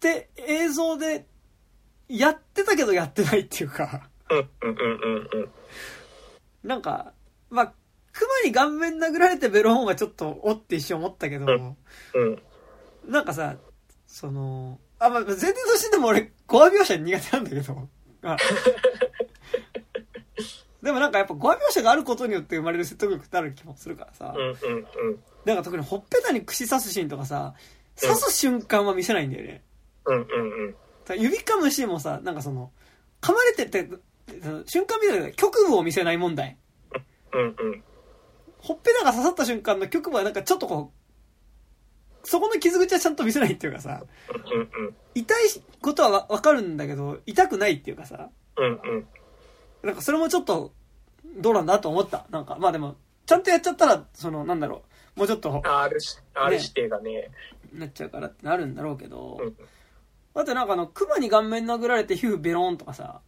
[0.00, 1.26] て映像で
[2.08, 4.08] やってたけどやってないっていうか。
[6.64, 7.12] なんか、
[7.48, 7.72] まあ、
[8.12, 11.46] 熊に顔面殴られてベローンはちょっとおって一瞬思ったけど。
[13.06, 13.56] なんかさ、
[14.06, 17.88] その、あ、まあ、全然としても俺、ゴア描写苦手なんだけど。
[18.22, 18.36] あ
[20.82, 24.38] でもなんかやっぱゴア描写があることによって生まれる説得力ってある気もするからさう。
[24.38, 25.22] んうんうん。
[25.44, 27.54] なんか特にほっぺたに串刺すシーンとかさ、
[28.00, 29.62] 刺す瞬間は見せないんだよね。
[30.06, 30.24] うんうん
[30.66, 31.20] うん。
[31.20, 32.70] 指噛むシーンもさ、なんかその、
[33.20, 33.88] 噛まれてって、
[34.42, 36.56] その瞬間見たけど局部を見せない問題。
[37.32, 37.84] うんうん。
[38.58, 40.99] ほっぺたが刺さった瞬間の局部はなんかちょっとこう、
[42.24, 44.02] そこの傷口はちゃんと見せないっていうかさ。
[45.14, 45.38] 痛い
[45.80, 48.30] ことはわわかるんだけど、痛くないっていうかさ。
[49.82, 50.72] なんかそれもちょっと、
[51.38, 52.26] どうなんだと思った。
[52.30, 54.82] なんか、まあでも、ちゃんとやっちゃったら、その、なんだろ
[55.16, 57.30] う、もうちょっと、R し、R 指定がね。
[57.72, 59.54] なっちゃうからってなるんだろうけどうん、
[60.34, 63.20] だってなんかあの、熊に顔面殴られて皮膚ベローンとかさ、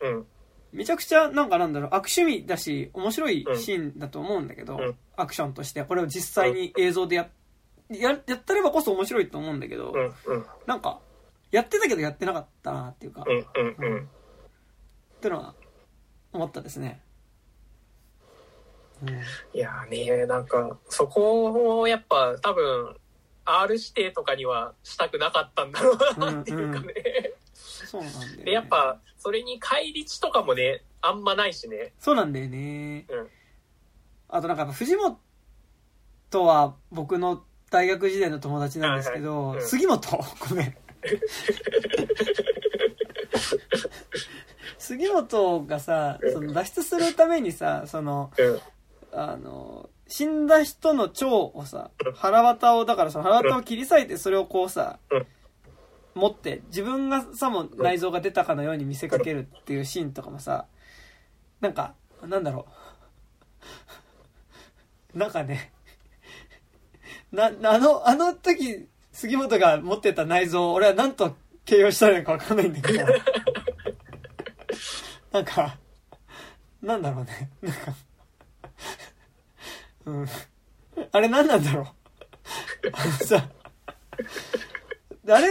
[0.00, 0.26] うん。
[0.72, 7.28] めちゃくちゃなんかなんだろう、悪趣味だし、面白いシーンだと思うんだけど、うんアクションとして、これを実際に映像でや、
[7.90, 10.46] や、やったればこそ面白いと思うんだけど、うんうん。
[10.66, 11.00] なんか、
[11.50, 14.08] やってたけどやってなかったなっていうか、っうんうんうん。
[15.20, 15.54] てのは、
[16.32, 17.00] 思ったですね。
[19.02, 19.08] うん
[19.54, 22.96] いやーね、なんか、そこをやっぱ多分、
[23.44, 26.94] R 指定とかにはしたくなかったんだろうなっていうかね。
[27.54, 28.44] そうなんだよ、ね。
[28.44, 31.92] で、やっぱ、それに返り値とかもね、あんまないしね。
[31.98, 33.06] そうなんだよね。
[33.08, 33.28] うん
[34.28, 39.64] あとなんか藤本は僕の大学時代の友達なんですけど、はいはい。
[39.64, 39.68] うん。
[39.68, 40.24] 杉本？
[40.48, 40.76] ごめん。
[44.78, 48.60] 杉本がさ、その脱出するためにさ、その、うん。
[49.12, 55.26] あの、死んだ人の腸をさ、腹渡を、だからその腹渡を切り裂いてそれをこうさうん、
[56.14, 60.66] 持って、自分がさも内臓が出たかのように見せかけるっていうシーンとかもさ、
[61.60, 62.66] なんか、なんだろ
[65.14, 65.18] う。
[65.18, 65.72] なんかね、
[67.32, 73.06] な、あの、あの時、杉本が持ってた内臓を俺は何と形容したらいいのかわかんないんだけど、
[75.32, 75.76] なんか、
[76.80, 77.50] なんだろうね。
[77.60, 77.94] なんか、
[80.06, 80.26] うん。
[81.12, 81.86] あれ何なんだろう。
[82.92, 83.48] あのさ、
[85.28, 85.48] あれ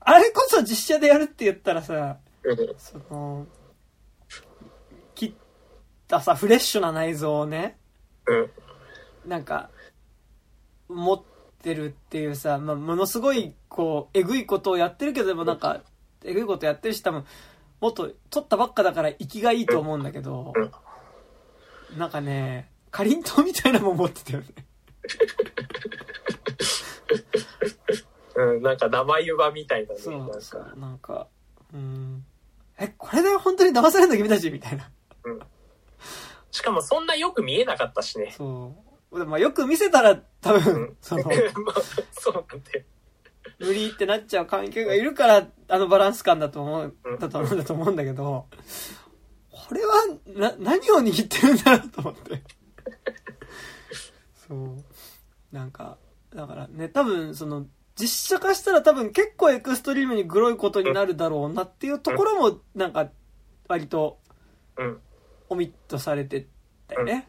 [0.00, 3.46] あれこそ実写でやるって言ったらさ、うんその、
[5.14, 5.32] 切っ
[6.06, 7.78] たさ、フレッシュな内臓をね、
[8.26, 8.50] うん。
[9.26, 9.70] なんか、
[10.88, 11.22] 持っ
[11.62, 15.82] てるっていうさ、まあ、ものすごい、こう、えぐいことをやってるけど、でもなんか、
[16.24, 17.24] えぐいことやってるし、多分、
[17.80, 20.52] もっと、取ったばっかだから、生きがいいと思うんだけど、
[21.96, 24.46] なんかね、かりんとうみたいなもん持ってたよね。
[28.34, 28.62] うん。
[28.62, 30.00] なんか生湯葉みたいなね。
[30.00, 31.28] そなんかなんか、
[31.72, 32.24] うん。
[32.78, 34.50] え、これで本当に騙されんの君たち？
[34.50, 34.90] みたいな。
[36.50, 38.32] しかもそんなよく見えなかったしね。
[38.36, 38.85] そう。
[39.10, 41.80] まあよく見せたら、多う分ん、その、 まあ、
[42.12, 42.84] そうなんだよ。
[43.58, 48.46] 無理ってなっちゃう関係がいるから、あのバランス感だと思う、だと思うんだと思うんだけど、
[49.50, 49.94] これは、
[50.26, 52.42] な、何を握ってるんだろうと思って。
[54.46, 54.84] そう。
[55.50, 55.96] なんか、
[56.34, 57.66] だからね、多分、その、
[57.98, 63.10] 実写化したら多分結構エクストリームにグロいことになるだろうなっていうところも、なんか、
[63.68, 64.18] 割と、
[64.76, 65.00] うん。
[65.48, 66.46] オミットされて
[66.88, 67.28] たよね。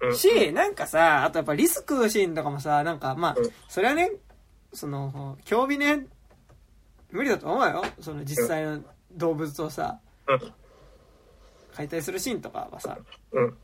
[0.00, 0.16] うん。
[0.16, 4.10] し、なんかさ、あとやっぱリスクシーンとかもさ、なんかまあうん、それはね、
[4.72, 6.06] その、競技ね、
[7.10, 7.82] 無理だと思うよ。
[8.00, 8.82] その実際の
[9.12, 10.52] 動物をさ、うん。
[11.74, 12.98] 解体するシーンとかはさ、
[13.32, 13.56] うん。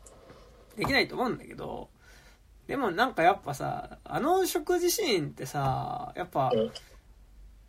[0.76, 1.88] できないと思うんだけど、
[2.66, 6.72] でもなんかやっぱさ、あの食事シーンってさ、やっぱ、うん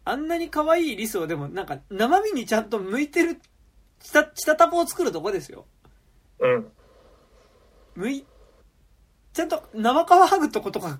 [0.09, 3.41] あんなに可愛いリスをでもなんか生身にちゃんと向いてる、
[3.99, 5.65] 下、下タポを作るとこですよ。
[6.39, 6.71] うん。
[7.95, 8.25] むい、
[9.37, 10.99] ちゃんと生皮剥ぐとことか、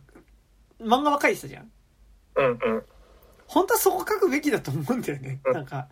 [0.80, 1.72] 漫画は書いてたじゃん。
[2.36, 2.46] うん。
[2.46, 2.84] うん。
[3.48, 5.42] 本当はそこ書くべきだと思うんだよね。
[5.44, 5.88] うんなんか、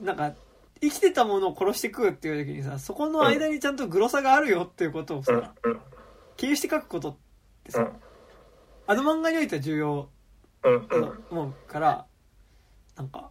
[0.00, 0.34] なんか、
[0.80, 5.22] 生きてたものを殺して食うっていう時にさ、そこの間にちゃんとグロさがあるよっていうことをうん。
[5.22, 5.80] さ、うん。
[6.36, 7.16] 経由して書くことっ
[7.62, 7.92] てさ、うん。
[8.88, 10.08] あの漫画においては重要
[10.64, 10.88] うん。
[10.88, 12.06] だと思うから、
[12.96, 13.30] なんか、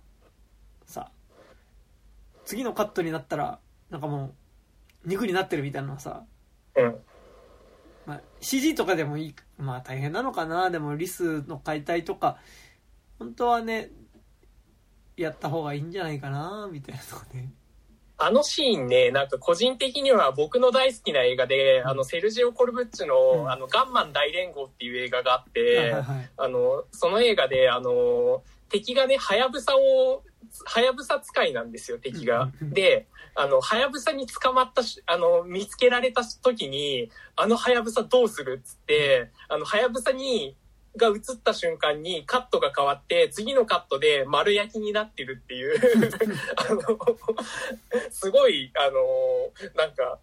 [0.85, 1.11] さ、
[2.45, 3.59] 次のカットになったら、
[3.89, 4.33] なんかも
[5.03, 6.23] う、肉になってるみたいなのはさ、
[6.77, 6.95] うん。
[8.11, 10.69] まあ、CG とかでもいい、まあ大変なのかな。
[10.69, 12.37] でもリスの解体とか、
[13.19, 13.89] 本当はね、
[15.15, 17.53] やった方がいいんじゃないかな、みたいなとかね。
[18.17, 30.23] あのシーンね、なんか個人的には僕の大好きな映画で、あの、セルジオ・コルブッチの、うんあの、ガンマン大連合っていう映画があっはいてはい、はいあの、その映画で、あの、敵がね、ハヤブサを、
[30.65, 32.51] ハヤブサ使いなんですよ、敵が。
[32.61, 40.55] で、あの、ハヤブサに捕まったし、あの、見つけられた時に、あのハヤブサどうするっつって、あの、ハヤブサに、
[40.97, 45.79] が映った瞬間にカットが変わって、次のカットで丸焼きになってるっていう、
[46.57, 46.81] あの、
[48.11, 50.19] すごい、あの、なんか、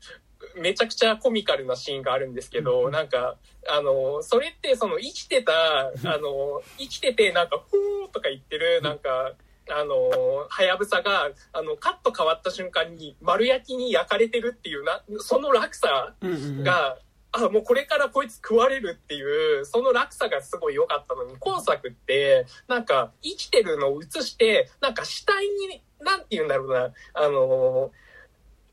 [0.56, 2.92] めちゃくちゃコミカルなシーンがあるんですけうど、ん。
[2.92, 3.36] なんか、
[3.68, 9.32] あの、それってその生きてた、あの、生きててなんか、ふーとか言ってる、なんか、
[9.70, 16.14] あの、はやぶさが、あの、カット変わった瞬間に丸焼きに焼かれてるっていうな、その落差
[16.62, 16.98] が、
[17.32, 27.90] あ、もうこれからこいつ食われるっていう、その落差がすごい良かったのに、今作って、なんか生きてるのを映して、なんか死体に、なんて言うんだろうな、あの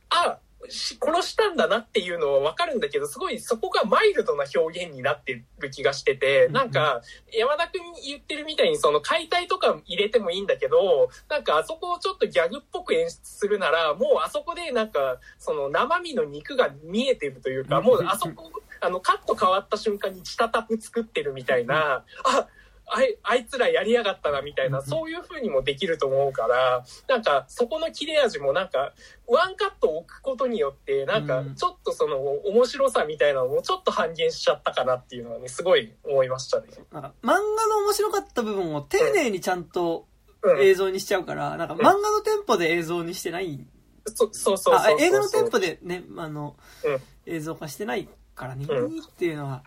[0.09, 7.01] あ、し殺したんだなっていうのはわかるんだけど、すごいそこがマイルドな表現になってる気がしてて、なんか、
[7.33, 18.51] 山田くん言ってるみたいにその解体とか入れてもいいんだけど、なんかあそこをちょっとギャグっぽく演出するなら、もうあそこでなんか、その生身の肉が見えてるというか、もうあそこ、
[18.81, 22.47] あの、カット変わった瞬間にチタタプ作ってるみたいな、あ、
[22.87, 28.93] あいあいつらやりやがったなみたいな、そういう風にもできると思うから、なんかそこの切れ味もなんか、
[29.27, 36.67] ワンカット置くことによって、なんかちょっとその面白さみたいなのもちょっと半減しちゃったかなっていうのはね、すごい思いましたね。
[36.91, 37.41] なんか漫画の
[37.85, 40.07] 面白かった部分を丁寧にちゃんと
[40.45, 40.61] うん。
[40.61, 43.65] 映像にしちゃうから、なんか漫画のテンポで映像にしてない。
[44.05, 49.63] そそうそうそうそうあ、映画のテンポでね、あのうん、映像化してないからね、うんっていうのは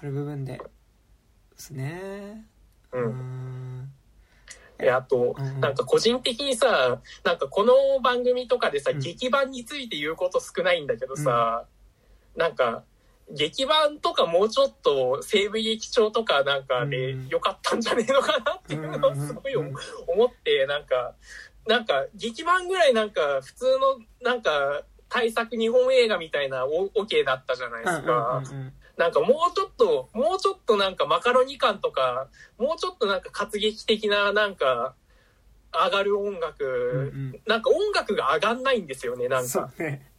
[0.00, 0.60] ある部分で。
[1.58, 2.44] ですね。
[2.92, 2.98] う。
[2.98, 3.92] うんん。
[4.78, 11.66] で、あとうん、なんか個人的にさ、なんかこの番組とかでさ、うん劇版について言うこと少ないんだけどさ、
[12.36, 12.84] なんか、
[13.30, 19.70] 劇版とかもうちょっと西部劇場とかなんかでうん良かったんじゃねえのかなっていうのをすごい思
[20.06, 21.14] 思って、なんか、
[21.66, 23.64] なんか劇版ぐらいなんか普通
[24.22, 28.42] のなんか対策日本映画みたいなオオケだったじゃないですか。
[28.50, 34.94] うんうんうんなんかもうちょっと、もうちょっとなんかマカロニ感とか、もうちょっとなんか活劇的ななんか
[35.72, 39.48] 上がる音楽、うんうんなんか音楽が上がんないんですよね、なんか。
[39.48, 40.10] そうね。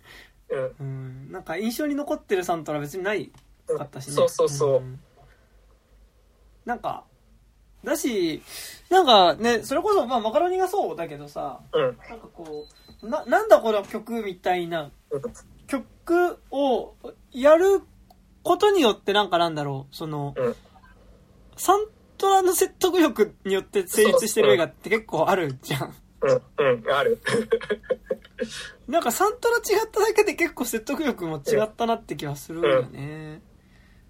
[0.50, 0.76] うん。
[0.80, 1.32] うん。
[1.32, 3.32] なんか印象に残ってるサントラ別にない
[3.68, 4.14] かったしね。
[4.14, 5.00] そうそうそうん
[6.66, 7.04] なんか、
[7.84, 8.44] だし、
[8.90, 11.98] なんかね、それこそ、まあ、マカロニがそうだけどさ、うん。
[12.10, 12.66] なんかこ
[13.02, 14.92] う、な、なんだこの曲みたいな、
[15.68, 16.96] 曲を
[17.32, 17.82] やる
[18.44, 20.56] ことによってなんかなんだろう、その、うん
[21.60, 21.88] サン
[22.18, 25.94] トラの説得力によって成立してる映画って結構あるじゃん。
[26.22, 26.32] うん。
[26.32, 26.92] うん。
[26.92, 27.20] ある。
[28.88, 33.42] なんかサントラ違っただけで結構説得力も違ったなって気はするよね。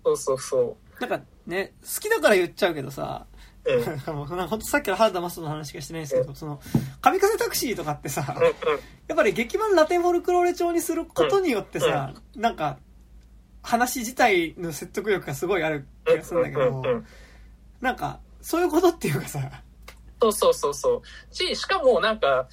[0.06, 3.26] そうそうそなんかね、好きだから言っちゃうけどさ、
[3.66, 3.74] う。
[3.74, 3.98] うん。
[4.28, 6.62] ほんとさっきの原田マストの話しかしてないんですけど、その、
[7.02, 8.44] 神風タクシーとかってさ、うん。
[8.44, 8.52] や
[9.14, 12.78] っぱり劇版ラテンフォルクローレ調にすることによってさ、なんか、
[13.62, 17.04] 話自体の説得力がすごいある気がするんだけど
[17.82, 19.40] なんか、そういうことっていうかさ、
[20.22, 21.34] そうそうそうそう。
[21.34, 22.48] し、しかもなんか、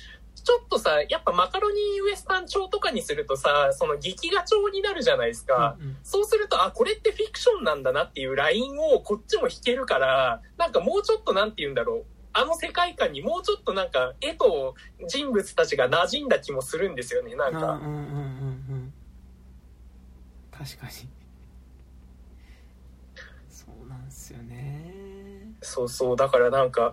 [0.45, 5.77] ちょっとさ、やっぱマカロニウエスタン調とかにするとさ、その劇画調になるじゃないですか。
[5.81, 12.05] うんうんそうすると、あ、これってフィクションなんだなっていうラインをこっちも弾けるから、なんかもうちょっとなんて言うんだろう。
[12.33, 14.75] あの世界観にもうちょっとなんか絵と
[15.09, 17.73] 人物たちが馴染んだ気もするんですよね、なんか。
[17.73, 18.76] うんうんうんうんうん
[20.59, 20.93] 確かに。
[23.49, 24.95] そうなんですよね。
[25.61, 26.17] そうそう。
[26.17, 26.93] だからなんか、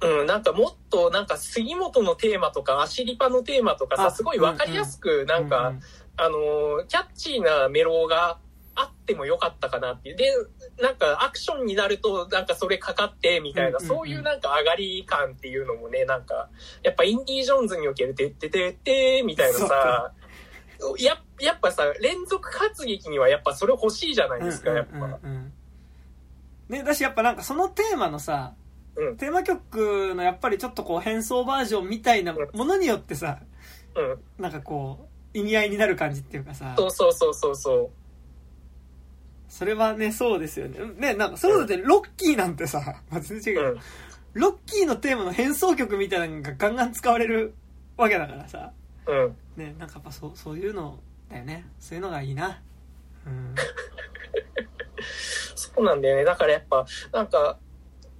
[0.00, 5.80] うん、なんかもっとなんか杉本のテーマとかアシリパのテーマとかあさ、すごいわかりやすくなんか、う
[6.16, 8.38] あのーキャッチーなメロが
[8.78, 10.16] あってもよかったかなっていう。
[10.16, 10.30] で、
[10.80, 16.48] なんかアクションになるとなんかそれかかってみたいな、そういうなんか上がり感っていうのもね、なんか、
[16.84, 20.12] やっぱインディ・ージョーンズにおけるてっててってみたいなさ、
[20.98, 25.18] ややっぱさ、連続活劇にはやっぱそれ欲しいじゃないですか、やっぱ。
[26.68, 28.54] ね、だしやっぱなんかそのテーマのさ、
[28.96, 33.38] うんテーマ曲のやっぱりちょっとこう変装バージョンみたいなものによってさ、
[33.94, 34.42] うん。
[34.42, 37.90] なんかこう、意味合いになる感じっていうかさ、そうそうそうそうそう。
[39.48, 40.78] それはね、そうですよね。
[40.96, 43.80] ね、なんかそうだってロッキーなんてさ、まあ、全然違ううん。
[44.34, 47.54] ロッキーのテーマの変奏曲みたいなのがガンガン使われる
[47.96, 48.72] わけだからさ、
[49.08, 49.36] うん。
[49.56, 50.98] ね、なんかやっぱそう、そういうの
[51.30, 51.66] だよね。
[51.80, 52.60] そういうのがいいな。
[53.26, 53.54] うん。
[55.54, 56.24] そうなんだよね。
[56.24, 57.58] だからやっぱ、なんか、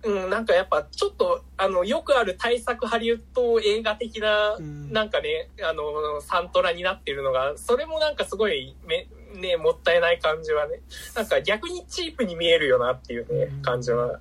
[0.04, 10.80] うん、なんかやっぱちょっと、あの、よくある対策ハリウッド映画的な、うんなんかね、あの、サントラになってるのが、それもなんかすごい、め、ね、もったいない感じはね、
[11.14, 14.20] なんか逆にチープに見えるよなっていうねうん、感じは。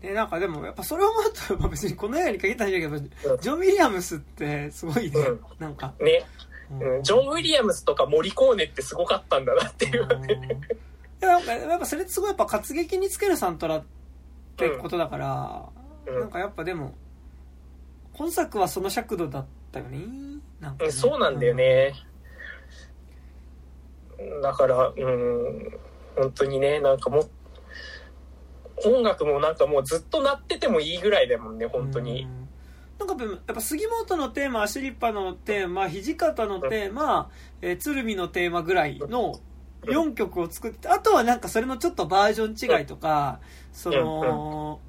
[0.00, 5.40] で、なんかでも、やっぱそれを思うと、まあ別にこの映画に限ったんだけど、ジョン・ウィリアムスってすごいね、うん。
[5.58, 5.92] なんか。
[6.00, 6.24] ね、
[6.70, 10.06] ううん、ジョン・ウィリアムスとかモリコーネってすごかったんだなっていう。
[10.20, 10.58] ね。
[10.70, 10.86] うん
[11.18, 13.84] いやなんかやっぱそれってすごいやっぱ活劇につけるサントラっ
[14.58, 15.64] てことだから、
[16.06, 16.20] うん。
[16.20, 16.94] なんかやっぱでも
[18.12, 19.98] 今作はその尺度だったよね。
[20.60, 20.86] なんかね。
[20.86, 21.94] うん、そうなんだよね。
[24.42, 25.78] だから、うん、
[26.16, 27.30] 本当にね、なんかもう、
[28.84, 32.24] 音楽もなんかもうずっと鳴っててもいいぐらいだもんね、本当に。
[32.24, 32.48] うん。
[33.06, 37.30] なんかやっぱ杉本のテーマアシリッパのテーマ土方のテーマ、
[37.60, 39.38] えー鶴見のテーマぐらいの
[39.82, 43.40] 4曲を作ってあとはなんかそれのちょっとバージョン違いとか
[43.72, 44.80] その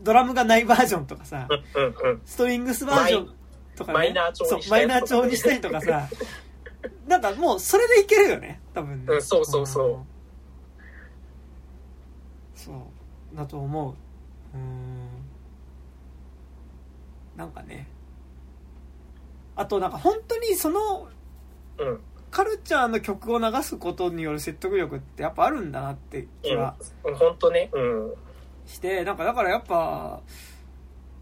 [0.00, 1.48] ドラムがないバージョンとかさ。
[2.24, 3.34] ストリングスバージョン
[3.76, 3.98] とかね。
[3.98, 6.08] マイナー調そうにしたりとかマイナー調にしたりとかさ。
[7.06, 10.06] なんかもうそれでいけるよね多分ね、うんそうそうそうん
[12.56, 12.74] そう
[13.34, 13.94] だと思う
[14.56, 15.08] うん
[17.36, 17.86] なんかね
[19.56, 21.08] あとなんか本当にその
[21.78, 22.00] うん。
[22.30, 27.14] カルチャーの曲を流すことによる説得力ってやっぱあるんだなって気はうん。
[27.14, 27.68] 本当ね。
[27.72, 28.14] うん。
[28.66, 30.22] してなんかだからやっぱ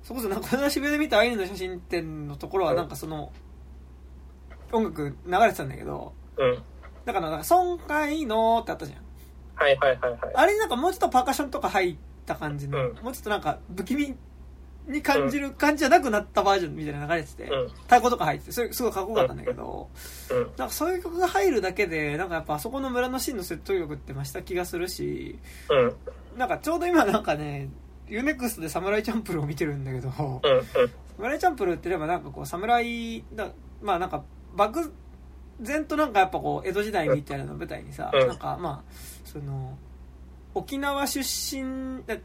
[0.05, 3.33] そこそなんかこの間渋谷で見たアイヌの写真展のところはなんかその
[4.71, 6.63] 音楽流れてたんだけどうん。
[7.05, 9.03] だからなんか「損壊の」ってあったじゃん
[9.61, 10.21] はいはいはいはい。
[10.35, 14.17] あれになんかもうちょっとパーカッションとか入った感じの、うんもうちょっとなんか不気味
[14.89, 17.69] に感じる感じじゃなくなったバージョンみたいなの流れてて、うん。
[17.69, 19.91] 太鼓とか入っててそれすごいかっこよかったんだけど、
[20.31, 20.39] うん。
[20.39, 25.39] なんかそういう曲が入るだけでなんかやっぱあそこの村のシーンの説得力って増した気がするし
[25.69, 26.39] うん。
[26.39, 27.69] なんかちょうど今なんかね
[28.09, 30.09] UNEXT でサムライチャンプルを見てるんだけど、
[30.43, 30.53] うん。
[30.53, 30.65] うん。
[30.65, 30.79] サ
[31.19, 33.51] ムライチャンプルって言えばなんかこう侍だ
[33.83, 34.25] まあなんか
[34.57, 34.93] 漠
[35.61, 38.93] 然となんかやっぱこう江戸時代みたいなのを舞台にさ、うんなんかまあ
[39.31, 39.79] その
[40.55, 42.17] 沖縄出身だ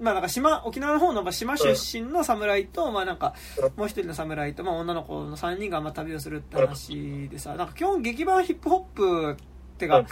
[0.00, 3.34] まあなんか島沖縄の方のまあ島出身の侍と、まあなんか
[3.76, 9.36] もう一人の侍と、まあ、女の子の3人がまあ旅をするって話でさなんか基本劇版ヒップホップっ
[9.78, 10.06] てか、うん。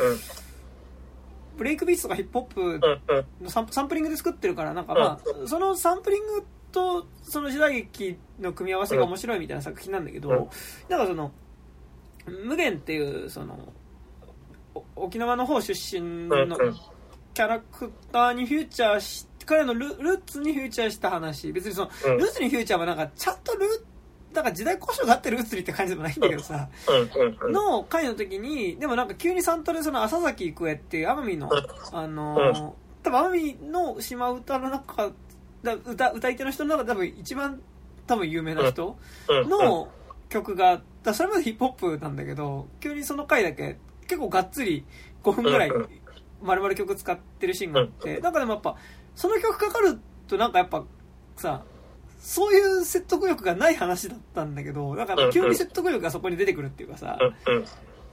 [1.56, 2.80] ブレイクビーツとかヒップホップ。
[3.42, 10.36] のサンサンプリングで作ってるからなんかまあそのサンプリングとその時代劇の組み合わせが面白いみたいな作品なんだけど、うん。
[10.88, 11.32] なんかその
[12.26, 13.79] 無限っていうそのお
[14.96, 16.28] 沖縄の方出身うん。
[16.28, 16.74] のうん。
[17.34, 22.18] キャラクターにフューチャーし彼のルルーツにフューチャーした話別にそのうん。
[22.18, 26.68] ルーツにフューチャーはなんかちゃんとルーなんか時代交渉があってルーツにって感じでもないんだけどさ。
[27.50, 31.50] の回の時に、でもなんか急にサントラでその浅崎郁恵っていう奄美の、
[31.92, 32.70] あのー
[33.02, 33.30] 多分奄
[33.60, 35.10] 美の島唄の中、
[35.64, 37.60] だ歌、歌い手の人の中で多分一番
[38.06, 38.96] 多分有名な人
[39.28, 39.48] うん。
[39.48, 39.88] の
[40.28, 43.78] 曲が、だそれまでヒップホップなんだけど、急にその回だけ
[44.10, 44.84] 結構がっつり
[45.22, 45.88] 5分ぐらいうん。
[46.42, 48.76] 丸々曲使ってるシーンがあって、なんかでもやっぱ、
[49.14, 50.84] その曲かかるとなんかやっぱ
[51.36, 51.62] さ、
[52.18, 57.18] そういう説得力がない話だったんだけど、なんか急に説得力がそこに出てくるっていうかさ。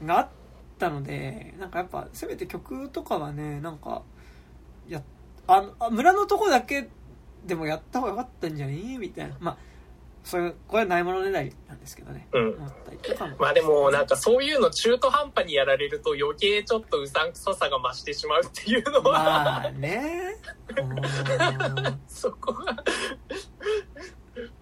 [0.05, 0.27] があっ
[0.77, 4.03] たので、なんかやっぱ、せめて曲とかはね、なんか、
[4.87, 5.01] や、
[5.47, 6.89] あ村のとこだけ
[7.45, 8.77] でもやった方がよかったんじゃね？
[8.93, 9.37] えみたいな。
[9.39, 9.57] まあ、
[10.27, 12.27] そういう、これはないものねだりなんですけどね。
[12.33, 12.57] うん。
[13.39, 20.35] まあでもなんかそういうの中途半端にやられると余計ちょっとうさんくささが増してしまうっていうのは、まあね。
[22.09, 22.75] そこは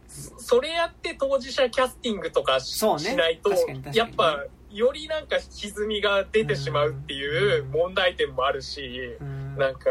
[0.07, 2.85] そそれやって当事者キャスティングとかし,、
[3.15, 9.55] ないと確かに確かにやっぱよりなんか歪みが出てしまうっていう問題点もあるし、うん。
[9.57, 9.89] なんか。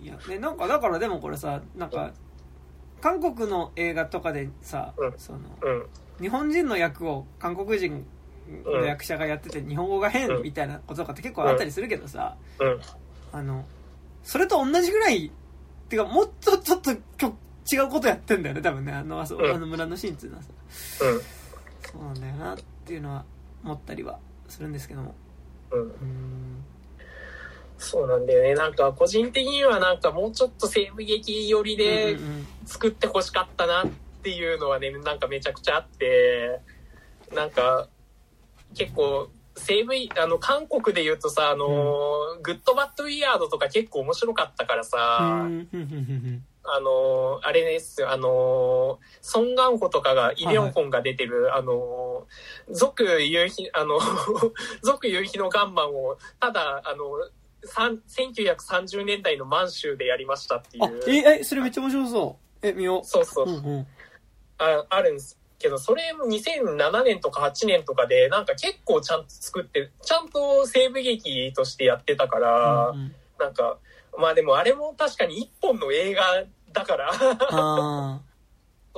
[0.00, 2.14] いや、ね、なんかだからでもこれさ、なんか、
[3.00, 5.14] 韓国の映画とかでさ、うん。
[5.16, 5.86] その、うん。
[6.20, 8.04] 日本人の役を韓国人
[8.64, 12.80] の役者がやってて日本語が変みたいなこととかって結構あったりするけどさ、うん。
[13.32, 13.64] あの、
[14.22, 15.30] それと同じぐらい、っ
[15.88, 17.34] てかもっとちょっときょ
[17.70, 19.50] 違うことやってんだよね、多分ね、あの、あそうん。
[19.50, 20.50] あの村のシーンっていうのはさ。
[21.04, 21.20] うん。
[21.20, 23.24] そうなんだよなっていうのは
[23.64, 24.18] 思ったりは
[24.48, 25.14] するんですけども。
[25.70, 25.80] うん。
[25.80, 26.64] うーん。
[27.78, 28.54] そうなんだよね。
[28.54, 32.46] なんか個人的にはなんかもうちょっと西部劇寄りでうんうんうん。
[32.68, 33.86] 作ってほしかったなっ
[34.22, 36.60] ていうのはねなんかめちゃくちゃあって
[37.34, 37.88] なんか
[38.74, 41.66] 結構西部あの韓国で言うとさあの、
[42.42, 45.48] グッドバッドウィアードとか結構面白かったからさ、
[46.70, 52.26] あのあれですよあのソン・ガンホとかがイ・リョンホンが出てる、あの
[52.70, 53.98] 俗夕日あの
[54.82, 57.04] 俗夕日のガンマンをただあの
[57.66, 61.00] 1930年代の満州でやりましたっていあ、う。
[61.06, 62.66] え、え、それめっちゃ面白そう。
[62.66, 63.52] え、見よそうそうう。
[63.52, 63.86] うんうん。
[64.58, 73.78] ああるんですけど、それも2007年とか8年とかで、なんか結構ちゃんと作って、ちゃんと西部劇としてやってたから、うんうんなんか、
[74.18, 76.22] まあでもあれも確かに一本の映画
[76.72, 77.10] だから、
[77.50, 78.20] あ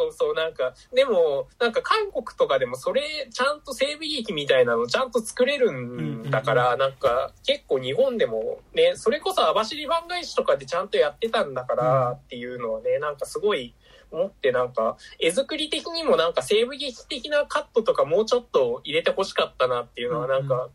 [0.00, 13.74] そうそう、なんか、でも、なんか韓国とかでもそれ、ちゃんと西部劇みたいなのちゃんと作れるんだから、なんか、結構日本でもね、それこそ網走番外地とかでちゃんとやってたんだからっていうのはね、なんかすごい
[14.10, 20.70] 思って、なんか、絵作り的にもなんか西部劇的なカットとかもうちょっと入れてほしかったなっていうのは、なんか、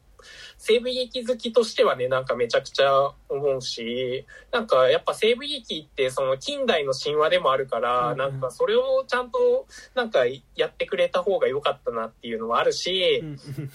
[0.57, 8.18] 西部劇好きとしてはね、なんかめちゃくちゃ思うし、なんかやっぱ西部劇ってその近代の神話でもあるから、うんうん。
[8.18, 10.26] なんかそれをちゃんとなんか
[10.56, 13.72] やってくれた方が良かったなっていうのはあるし、ーうんうん。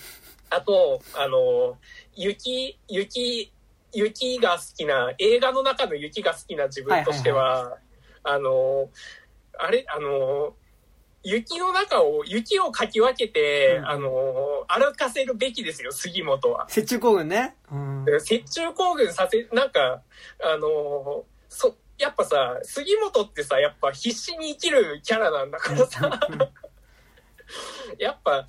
[0.51, 1.79] あと、あの、
[2.15, 3.53] 雪、雪、
[3.93, 7.79] 雪が好きな、映画の中の雪が好きな自分としては、
[8.25, 8.91] あの、
[9.59, 10.55] あれ、あの、
[11.23, 14.11] 雪の中を、雪をかき分けて、うんあの、
[14.69, 16.67] 歩かせるべきですよ、杉本は。
[16.75, 17.57] 雪中行軍ね。
[17.71, 18.05] うん。
[18.29, 20.03] 雪中行軍させ、なんか、
[20.43, 26.11] あの、そ、やっぱさ、杉本ってさ、やっぱ必死に生きるキャラなんだからさ、
[27.99, 28.47] やっぱ、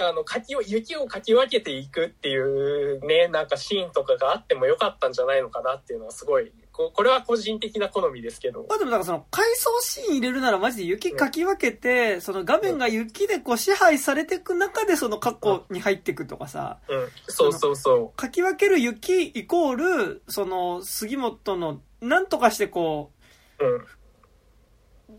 [0.00, 8.66] あの、かきを、雪をかき分けていくっていうね、なんかシーンとかがあってもよかったんじゃないのかなっていうのはすごい、ここれは個人的な好みですけど。
[8.68, 23.12] まあでもなんかその回想シーン入れるならマジで雪かき分けて、その画面が雪でこう支配されていく中でその過去に入っていくとかさ、うん、そうそうそかき分ける雪イコール、その杉本のなんとかしてこ
[23.58, 23.64] う。
[23.64, 23.76] うん。
[23.76, 23.86] う、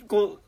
[0.07, 0.39] こ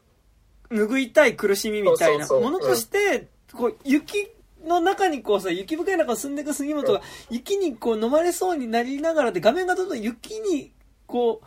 [0.71, 4.27] う、拭いたい苦しみみたいなものとして、こう雪
[4.65, 10.73] の中にこうさ、雪深い中を進んでいく杉本が雪にこう飲まれそうになりながらで画面がどんどん雪に
[11.07, 11.45] こう、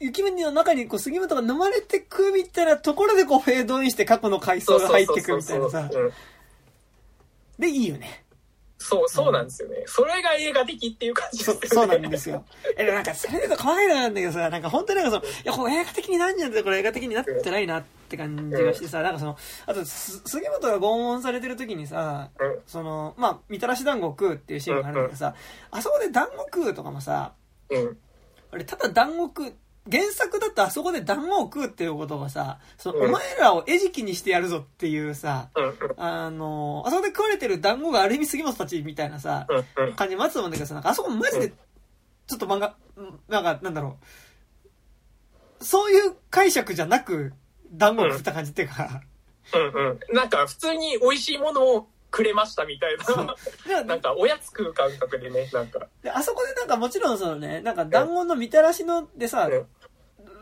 [0.00, 5.90] 雪の中にこう杉本が飲まれてくみたいなところでこうフェードインして過去の回想が入ってくみたいなさ。
[5.92, 6.12] うん
[7.60, 8.24] で、いいよね。
[8.78, 9.84] そう、そうなんですよね。
[9.84, 11.60] それが映画的っていう感じですよね。
[11.68, 12.44] そそうなんですよ。
[12.78, 22.58] え、なんか、それで細かいのなんだけどさ、なんか本当になんかその、いや、これ映画的になんじゃんって、これ映画的になってないなって感じがしてさ、なんかその、あと、す杉本が拷問されてる時にさ、うん。
[22.66, 25.34] その、まあ、みたらし団子食うっていうシーンがあるんだけどさ、
[25.70, 27.34] あそこで団子食うとかもさ、
[27.68, 27.98] うん。
[28.52, 29.54] あれ、ただ団子食う、
[29.90, 35.50] 原作だとあそこで団子を食うっていうことはさ、その、うんお前らを餌食にしてやるぞっていうさ。
[35.96, 39.46] あの、あそこで食われてる団子がある意味杉本たちみたいなさ。
[39.96, 42.76] 感じ待つと思うんだけどさ、なんかあそこマジで、ちょっと漫画、
[43.28, 43.98] なんか、なんだろ
[45.60, 45.64] う。
[45.64, 47.32] そういう解釈じゃなく、
[47.72, 49.02] 団子を食った感じっていうか、
[49.54, 49.62] うん。
[49.62, 50.14] うん。
[50.14, 53.36] なんか普通に美味しいものをくれましたみたいな。
[53.66, 55.86] で なんかおやつ食う感覚でね、なんか。
[56.02, 59.48] であそこでなんかもちろんそのね、なんか団子のみたらしのでさ、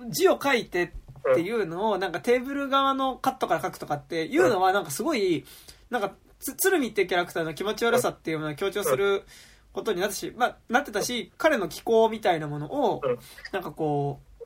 [0.08, 0.92] 字を書いて
[1.32, 5.44] っていうのを、なんかテーブル側のカットから書くとかっていうのは、なんかすごい、
[5.90, 9.24] なんか、つ、鶴見っていうキャラクターの気持ち悪さっていうのを強調する
[9.72, 13.18] ことになったし、まあ、なってたし、彼の気候みたいなものをうん、
[13.52, 14.44] なんかこう、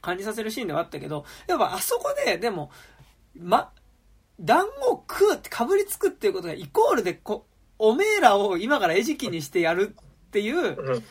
[0.00, 2.70] 感じさせるシーンではあったけど、やっぱあそこで、でも、
[3.34, 3.72] ま、
[4.40, 7.46] 団子を食うってかぶりつくっていうことがイコールでこ
[7.78, 11.04] おめえらを今から餌食にしてやるっていう、うん。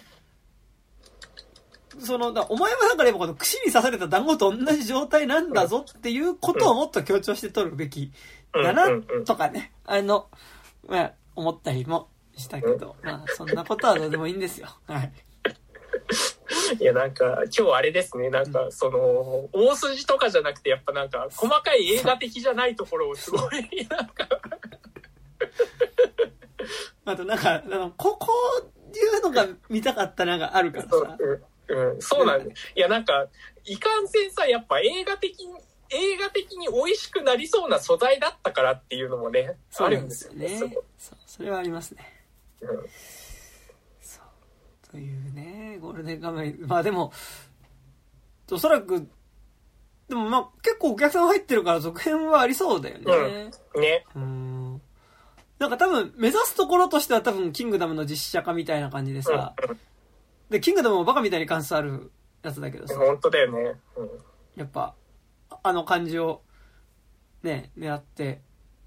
[1.99, 8.11] その、だお前はだからやっぱこの串に刺された団子と同じ状態なんだぞっていうことをもっと強調して取るべき
[8.53, 8.63] うん。
[8.63, 8.87] だな
[9.25, 10.29] とかね、あの、
[10.87, 14.67] まあ、思ったりもしたけど、まあ、そんなことはどうでもいいんですよ。
[14.87, 15.11] はい。
[16.79, 24.27] いや、なんか、今日あれですね、なんか、その、大筋とかじゃなくて、やっぱなんか、細かい映画的じゃないところをすごい、なんか、
[27.05, 28.31] あとなんか、あの、ここ
[28.93, 31.17] ういうのが見たかったなんかあるからそうさ。、
[31.67, 32.71] うん、うん、そうなんです。
[32.75, 33.27] いや、なんか、
[33.65, 35.53] いかんせんさ、やっぱ映画的に、
[35.89, 40.73] 映画的に美味しくなりそうな素材だったからっていうのもね、あるんですすよねすごい。
[40.97, 42.25] そう、それはありますね。
[42.61, 42.85] うん。
[44.93, 46.55] というね、ゴールデンカムイ。
[46.67, 47.11] まあでも、
[48.51, 49.09] おそらく、
[50.07, 53.49] でもまあ結構お客さん入ってるから続編はありそうだよね。
[53.75, 54.05] ね。
[54.15, 54.81] うん。
[55.57, 59.55] なんか多分目指すところとしては多分キングダムの実写化みたいな感じでうん、さ、
[60.51, 62.11] で、キングダムもバカみたいに関数ある
[62.43, 63.73] やつだけどさ、本当だよね。
[64.55, 64.93] やっぱ、
[65.63, 66.43] あの感じを、
[67.41, 68.41] ね、狙って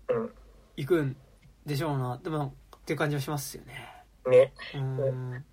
[0.08, 0.22] うん。
[0.22, 0.30] うん。
[0.76, 1.16] いくん
[1.64, 2.20] でしょうな。
[2.22, 4.04] でも、っていう感じはしますよね。
[4.30, 4.52] ね。
[4.74, 5.44] うん。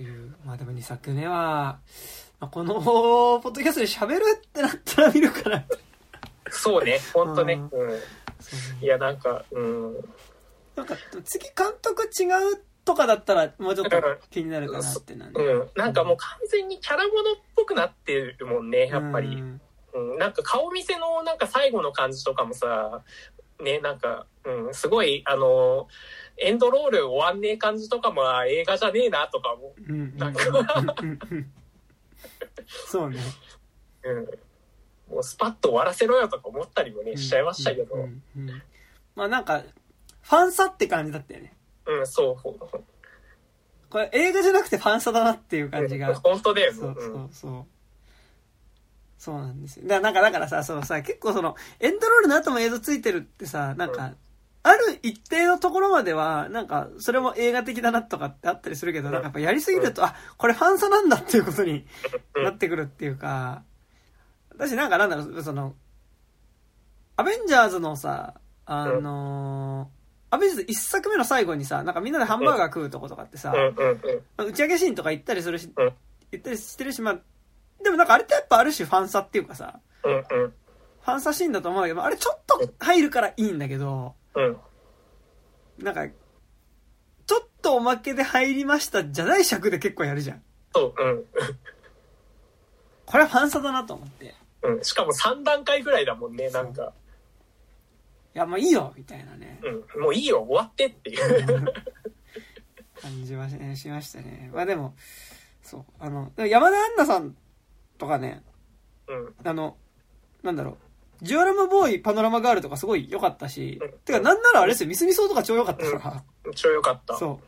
[0.00, 1.78] という、まあでも2作目は、
[2.40, 5.62] まあ、この、ポッドキャストで喋るってなったら見るかな。
[6.50, 7.60] そうね、本当ね。
[7.70, 8.82] ううん。
[8.82, 9.94] いや、なんか、うん。
[10.74, 12.24] なんか、次監督違
[12.54, 15.82] うとかだったらもうちょっと気になるかなってなる、うん。
[15.82, 19.28] なんかもう完全にキャラものっぽくなってるもんね、やっぱり。
[19.28, 19.60] うん
[19.92, 23.02] うん、なんか顔見せのなんか最後の感じとかもさ、
[23.60, 25.88] ね、なんか、うん、すごい、あの、
[26.40, 29.92] エンドロール終わんねえ感じとかもあ映画じゃねえなとかも、う。
[29.92, 30.42] んうんなんか
[31.02, 31.18] うん。
[31.30, 31.50] うん
[32.66, 33.18] そうね。
[34.04, 35.14] うん。
[35.14, 38.62] もうスパッと終わらせろよとか思ったりもね、しちゃいましたけど、うん、うんうんうん。
[39.16, 39.62] まあなんか
[40.22, 41.54] ファンサって感じだったよね。
[42.04, 42.70] そう。
[43.90, 46.10] これ映画じゃなくてファンサだなっていう感じが。
[46.10, 46.78] うん本当だよね。
[46.78, 47.66] そうそうんうそう。
[49.18, 49.86] そうなんですよ。
[49.86, 54.16] だからなんかだからさそのさ結構そのエンドロールの後も映像ついてるってさなんか、うん
[54.62, 61.86] ある一定のところまでは、なんか、それも映画的だなとかってあったりするけど、なんかやっぱやりすぎると、あ、これファンサなんだっていうことに
[62.34, 62.44] うん。
[62.44, 63.62] なってくるっていうか、
[64.50, 65.74] 私なんかなんだろう、その、
[67.16, 68.34] アベンジャーズのさ、
[68.66, 70.00] あのー
[70.32, 73.52] アベンジャーズ一作目の最後にさ、なんかみんなでハンバーガー食うとことかってさ、
[74.38, 75.92] 打ち上げシーンとか行ったりするし、うん。
[76.30, 77.18] 行ったりしてるし、まあ、
[77.82, 79.80] でもなんかあれってやっぱある種ファンサっていうかさ。
[81.00, 84.56] ファンサシーンだと思うんだけど、あれちょっと入るからいいんだけど、うん。
[85.78, 86.06] なんか、
[87.26, 90.42] ちょっとおまけで入りましたじゃない尺で結構やるじゃん。
[90.74, 91.24] そう、うん。
[93.06, 94.24] これはファンサだなと思って。
[94.26, 94.30] い
[94.62, 94.84] うん。
[94.84, 96.92] しかも3段階ぐらいだもんね、なんか。
[98.34, 99.60] や、もういいよみたいなね、
[99.94, 100.02] うん。
[100.02, 101.64] もういいよ、終わってっていう。
[103.00, 104.50] 感じはししましたね。
[104.52, 104.94] まあでも、
[105.62, 107.36] そう、あの、でも山田杏奈さん
[107.98, 108.42] とかね、
[109.08, 109.34] うん。
[109.42, 109.76] あの、
[110.42, 110.78] なんだろう、
[111.22, 117.16] ジオラマボーイパノラマガールとかすごい良かったしうん、てかなんならあれですよ、ミスミソウとか超良かったから、超良かった。
[117.16, 117.40] そ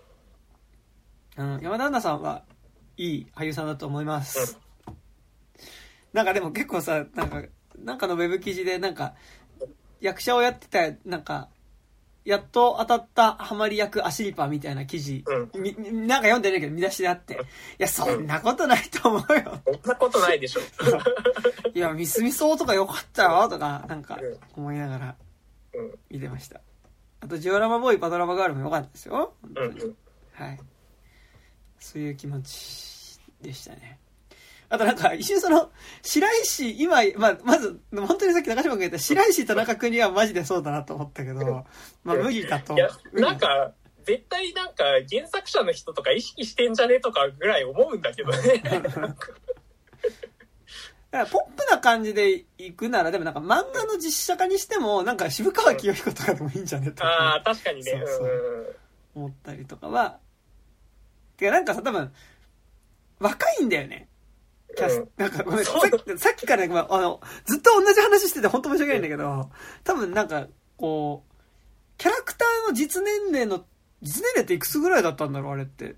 [1.37, 1.41] う。
[1.41, 2.45] あの、山田杏奈さんは
[2.97, 4.59] いい俳優さんだと思います。
[6.13, 7.43] なんかでも結構さ、なんか、
[7.79, 9.15] なんかのウェブ記事でなんか、
[10.01, 11.49] 役者をやってた、なんか、
[12.25, 15.25] やっと当たったハマり役アシリパみたいな記事、
[15.55, 17.37] うみみなんか読んでないけど見出しであって、い
[17.79, 19.61] や、そんなことないと思うよ。
[19.65, 20.61] そんなことないでしょ。
[21.75, 25.17] いや、ミスミソウとか良かったよ、とか、なんかうん、思いながら
[25.75, 25.95] うん。
[26.11, 26.61] 見てました。
[27.21, 29.35] あと、ジオラマボーイパドラマガールも良かったですよ。
[29.43, 29.95] 本当に。
[30.33, 30.61] はい。
[31.79, 33.99] そういう気持ちでしたね。
[34.73, 35.71] あとなんか、一瞬その、
[36.01, 41.67] 白石、今、まあ、まず、本当にさっき中島君が言った白石田中君にはマジでそうだなと思ったけど、
[42.03, 42.73] まあ無理だと。
[42.73, 48.63] いや、なんか、絶対なんか原作者の人とか意識してんじゃねとかぐらい思うんだけどね。
[48.65, 49.15] だか
[51.13, 57.93] らポップな感じで行くなら、でもなんか漫画の実写化にしても、なんか渋川清彦とかでもいいんじゃねとああ、か確かにね。
[57.93, 58.77] そうそう
[59.17, 60.19] 思ったりとかは、
[61.37, 62.11] てかなんかさ、多分、
[63.19, 64.09] 若いんだよね。
[64.77, 65.09] キャスうん。
[65.17, 69.51] なんかごめん、さっきさっきから、まあ、あの、ずっと同じ話してて本当申し訳ないんだけど、
[69.85, 71.33] 多分なんか、こう、
[71.99, 73.65] キャラクターの実年齢の、
[74.03, 75.97] 実年齢っていくつぐらいだったんだろう、あれって。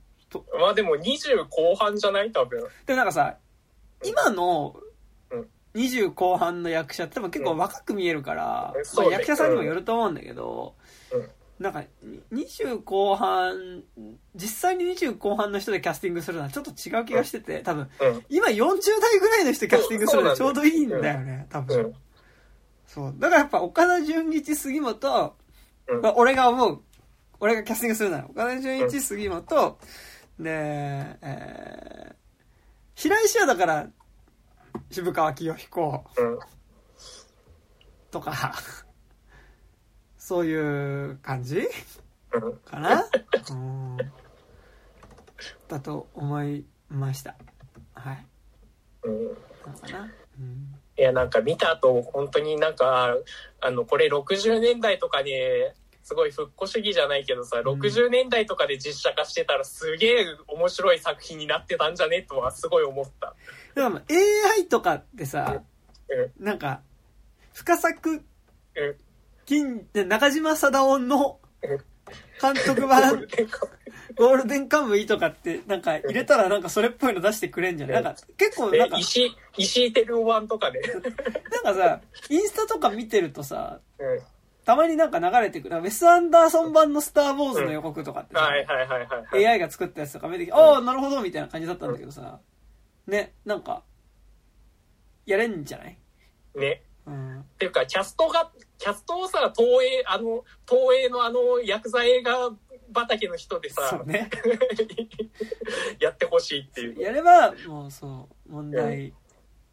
[0.61, 2.33] まあでも20後半じゃない？
[2.33, 2.65] 多分。
[2.87, 3.37] で、なんかさ、
[4.05, 4.77] 今の
[5.31, 8.75] うん、20後半の役者って多分結構若く見えるから、
[9.11, 10.84] 役者さんにもよると思うんだけど、うん
[11.65, 11.83] なんか、
[12.31, 13.83] に20後半、
[14.35, 18.25] 実際に20後半の人でキャスティングするのはちょっと違う気がしてて、多分、うん。
[18.29, 18.61] 今40
[19.01, 21.81] 代ぐらいの人キャスティングするのはちょうどいいんだよね、多う分。
[21.87, 21.95] ん。
[22.87, 23.15] そう。
[23.19, 25.37] だからやっぱ岡田准一杉本、
[25.89, 26.83] うんまあ俺が思う、
[27.41, 29.79] 俺がキャスティングするなら、岡田准一杉本、
[30.39, 30.51] で、
[31.23, 32.15] えー、
[32.95, 33.89] 平石はだから、
[34.91, 36.39] 渋川清彦うん。
[38.11, 38.53] とか、
[40.25, 40.55] そうい
[41.11, 41.69] う感じ？
[42.33, 42.57] うん。
[42.61, 43.05] かな？
[43.51, 43.99] うん。
[45.69, 47.35] だと思いました。
[47.93, 48.27] はい。
[49.03, 49.25] うん。
[49.27, 49.33] な
[49.71, 50.11] のかな？
[50.41, 50.75] うん。
[50.97, 53.15] いや、なんか見た後、本当になんか、
[53.61, 55.31] あの、これ60年代とかに、
[56.03, 62.23] すごい復古主義じゃないけどさ、ん60年代とかで実写化してたらすげえ面白い作品になってたんじゃね？
[62.23, 63.35] とはすごい思った。
[63.75, 64.01] でも
[64.57, 65.61] AI とかってさ、
[66.09, 66.45] うん。
[66.45, 66.81] なんか、
[67.53, 68.21] 深作うん。
[69.47, 71.79] 金、で中島貞夫のうん
[72.41, 73.25] 監督版
[74.17, 80.81] ゴールデンカムイとかってなんか入れたらなんかそれっぽいの出してくれんじゃないなんか結構なんか、え石井、石井照夫版とかね。
[81.65, 84.21] なんかさ、インスタとか見てるとさ、うん。
[84.65, 85.77] たまになんか流れてくる。
[85.79, 89.47] ウェス・アンダーソン版のスター・ウォーズの予告とかってさ、はいはいはいはいはい。
[89.47, 92.41] AI が作ったやつとか見てきて、ああ、なるほど、みたいな感じだったんだけどさ、
[93.07, 93.83] ね、なんか、
[95.27, 95.97] やれんじゃない？
[96.57, 96.83] ね。
[97.07, 97.41] うん。
[97.41, 102.51] っていうか、キャストが、キャストをさ、東映、あの、東映のあの、ヤクザ映画
[102.95, 104.31] 畑の人でそさう、ね。
[106.01, 107.01] やってほしいっていう。
[107.01, 109.15] やれば、もうそう、問題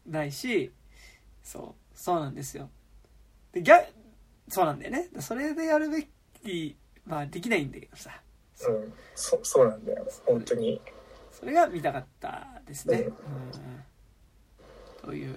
[0.06, 0.72] ないし、
[1.42, 2.70] そう、そうなんですよ。
[3.52, 3.86] で、ギャ、
[4.48, 5.10] そうなんだよね。
[5.20, 6.08] それでやるべ
[6.42, 8.22] き、まあできないんだけどさ。
[8.68, 8.94] うん。
[9.14, 10.06] そ、そうなんだよ。
[10.24, 10.80] 本当に。
[11.30, 12.98] それが見たかったですね。
[12.98, 13.12] うんうん
[15.02, 15.34] という、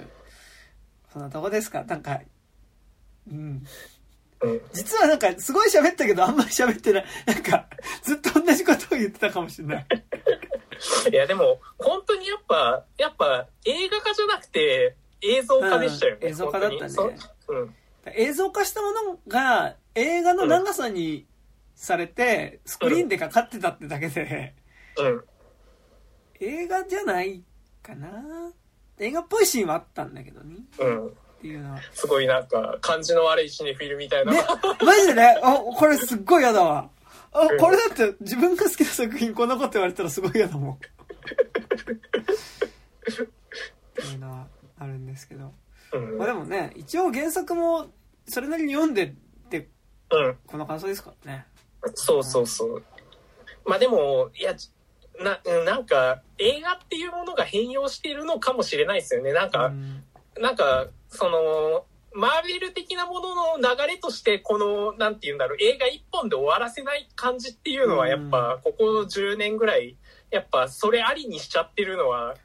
[1.11, 2.21] そんなとこですかなんか、
[3.31, 3.65] うん。
[4.41, 4.61] うん。
[4.73, 7.05] 実はなんか、すごい喋ったけど、あんまり喋ってない。
[7.25, 7.67] なんか、
[8.03, 9.87] ずっと同じことを言ってたかもしれない。
[11.11, 16.19] いや、でも、本当にやっぱ、やっぱ、映画化じゃなくて、映像化でしたよね。
[16.21, 16.93] うん映像化だったね
[17.47, 17.75] うん。
[18.13, 21.25] 映像化したものが、映画の長さに
[21.75, 24.53] されて、スクリーンでかかってたってだけで、
[24.97, 25.23] うん。
[26.39, 27.43] 映画じゃない
[27.81, 28.53] かな。
[28.99, 30.57] 映画っぽいシーンはあったんだけどね。
[30.79, 31.17] うん。
[31.37, 31.79] っていうのは。
[31.93, 34.31] すごいなんか、感じの悪いシネフィルみたいな。
[34.33, 34.39] ね、
[34.83, 36.89] マジでね、あ、これすっごい嫌だわ。
[37.31, 40.73] あう、んこれだって自分が好きな作品こんなこと言われたらすごい嫌だもん。
[40.73, 40.77] っ
[43.93, 44.47] ていうのは
[44.79, 45.53] あるんですけど。
[45.93, 46.17] うん。
[46.17, 47.87] まあでもね、一応原作も
[48.27, 49.13] それなりに読んでっ
[49.49, 49.69] て、
[50.11, 50.37] うん。
[50.47, 51.45] この感想ですからね。
[51.93, 52.83] そうそうそう。
[53.65, 54.55] まあでも、いや、
[55.19, 59.33] な、うんなんか、映画っていうものが変容しているのかもしれないですよね。
[59.33, 60.03] なんか、うん
[60.39, 69.97] なんか、その、マーベル的なものの流れとして、この、なんて言うんだろう、映画一本で終わらせない感じっていうのは、やっぱ、ここ10年ぐらい、
[70.31, 72.35] やっぱ、それありにしちゃってるのは、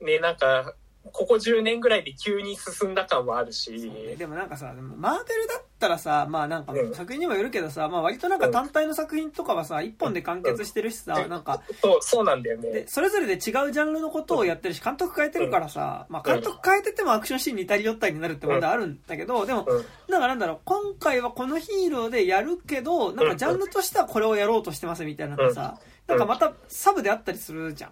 [0.00, 0.74] ね、なんか、
[1.12, 6.94] ここ10年ぐらいで急に進んだ感はあるし、でもなんかさ、でもマーベルだったらさ、まあなんかうん。
[6.94, 11.30] 作品にもよるけどさ、まあ割となんか単体の作品とかはさ、一本で完結してるしさ、うん。
[11.30, 12.70] なんか、そう、そうなんだよね。
[12.70, 12.86] で、。
[12.86, 19.84] それぞれで違うジャンルのことをやってるし、監督変えてるからさ、まあ監督変えててもアクションシーンに似たり寄ったりになるって問題あるんだけど、でも、うん。
[20.08, 27.90] なんかなんだろう、今回はこのヒーローでやるけど、なんかジャンルとしてはこれをやろうとしてますみたいなさ、なんかまたサブであったりするじゃん。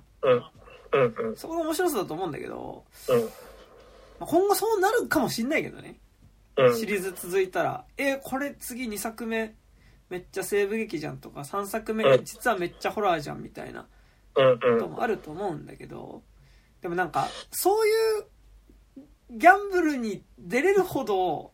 [0.92, 1.00] うん。
[1.02, 1.28] うん。
[1.31, 1.36] うん。
[1.36, 3.20] そこが面白さだと思うんだけど、うん。
[3.23, 3.28] ま
[4.20, 5.98] あ今後そうなるかもしんないけどね。
[6.56, 6.76] うん。
[6.78, 9.55] シリーズ続いたら、えーこれ次2作目
[10.08, 13.86] めっちゃ西部劇じゃんとか、3作目うん実はめっちゃホラーじゃんみたいな
[14.34, 14.90] ことん。
[14.92, 16.23] もあると思うんだけど、
[16.81, 17.90] でもなんか、そうい
[18.20, 18.26] う
[19.32, 21.52] ギャンブルに出れるほど、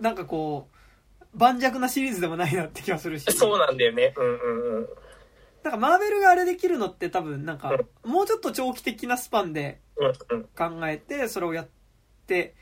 [0.00, 3.30] なんかこう、盤石なシリーズでもないなって気がするし。
[3.32, 4.14] そうなんだよね。
[4.16, 4.88] うんうんうん。
[5.64, 9.80] なんかマーベルがあれできるのって多分なんか、もうちょっと長期的なスパンで。
[10.56, 11.68] 考えて、それをやっ
[12.26, 12.54] て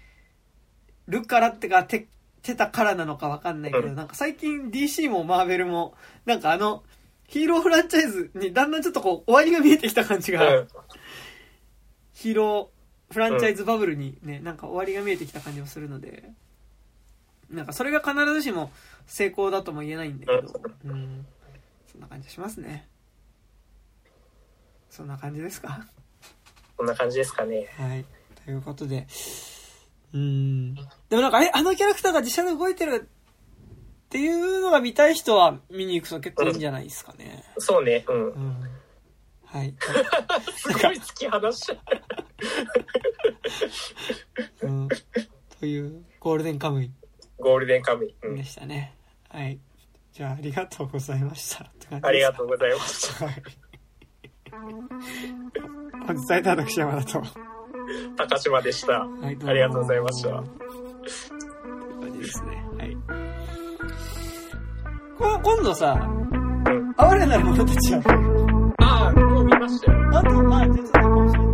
[1.06, 2.08] るからってか、て、
[2.42, 3.94] てたからなのかわかんないけど、うん。
[3.94, 5.94] なんか最近 DC もマーベルも、
[6.26, 6.82] なんかあの、
[7.26, 10.68] ヒーローフランチャイズにだんだんちょっとこう、終わりが見えてきた感じが、うん。
[12.12, 16.32] ヒーローフランチャイズバブルにね、なんか終わりが見えてきた感じもするので、
[17.50, 18.70] なんかそれが必ずしも
[19.06, 21.26] 成功だとも言えないんだけど、うん、
[21.90, 22.86] そんな感じしますね。
[24.90, 25.86] そんな感じですか？
[26.76, 27.68] こんな感じですかね。
[27.76, 28.04] はい。
[28.44, 29.06] ということで、
[30.12, 30.74] うん。
[30.74, 33.08] でもなんか、え、あのキャラクターが実写で動いてる
[34.06, 37.44] っていうのが見たい人は見に行くと結構いいんじゃないですかね。
[37.58, 38.04] そうね。
[38.08, 38.38] うんう。
[38.38, 38.70] ん。
[39.44, 39.74] はい。
[40.56, 41.74] すごい突き放しちゃ
[44.62, 44.66] う。
[44.66, 44.88] うん。
[45.60, 46.90] という、ゴールデンカムイ
[47.38, 48.14] ゴールデンカムイ。
[48.22, 48.94] うんでしたね。
[49.28, 49.58] はい。
[50.12, 51.64] じゃあ、ありがとうございました。
[51.64, 53.26] って感じですありがとうございました。
[53.26, 53.42] はい。
[56.06, 57.22] 本日会えた私山田と。
[58.16, 59.00] 高島でした。
[59.00, 60.30] はい、ありがとうございました。
[60.30, 60.44] 感
[62.12, 62.64] じですね。
[62.78, 62.96] はい。
[65.18, 66.94] こ今度さ、うん。
[66.96, 70.18] 哀れなる者たちは、ああ、もう見ましたよ。
[70.18, 71.49] あと、まあ、ちょっと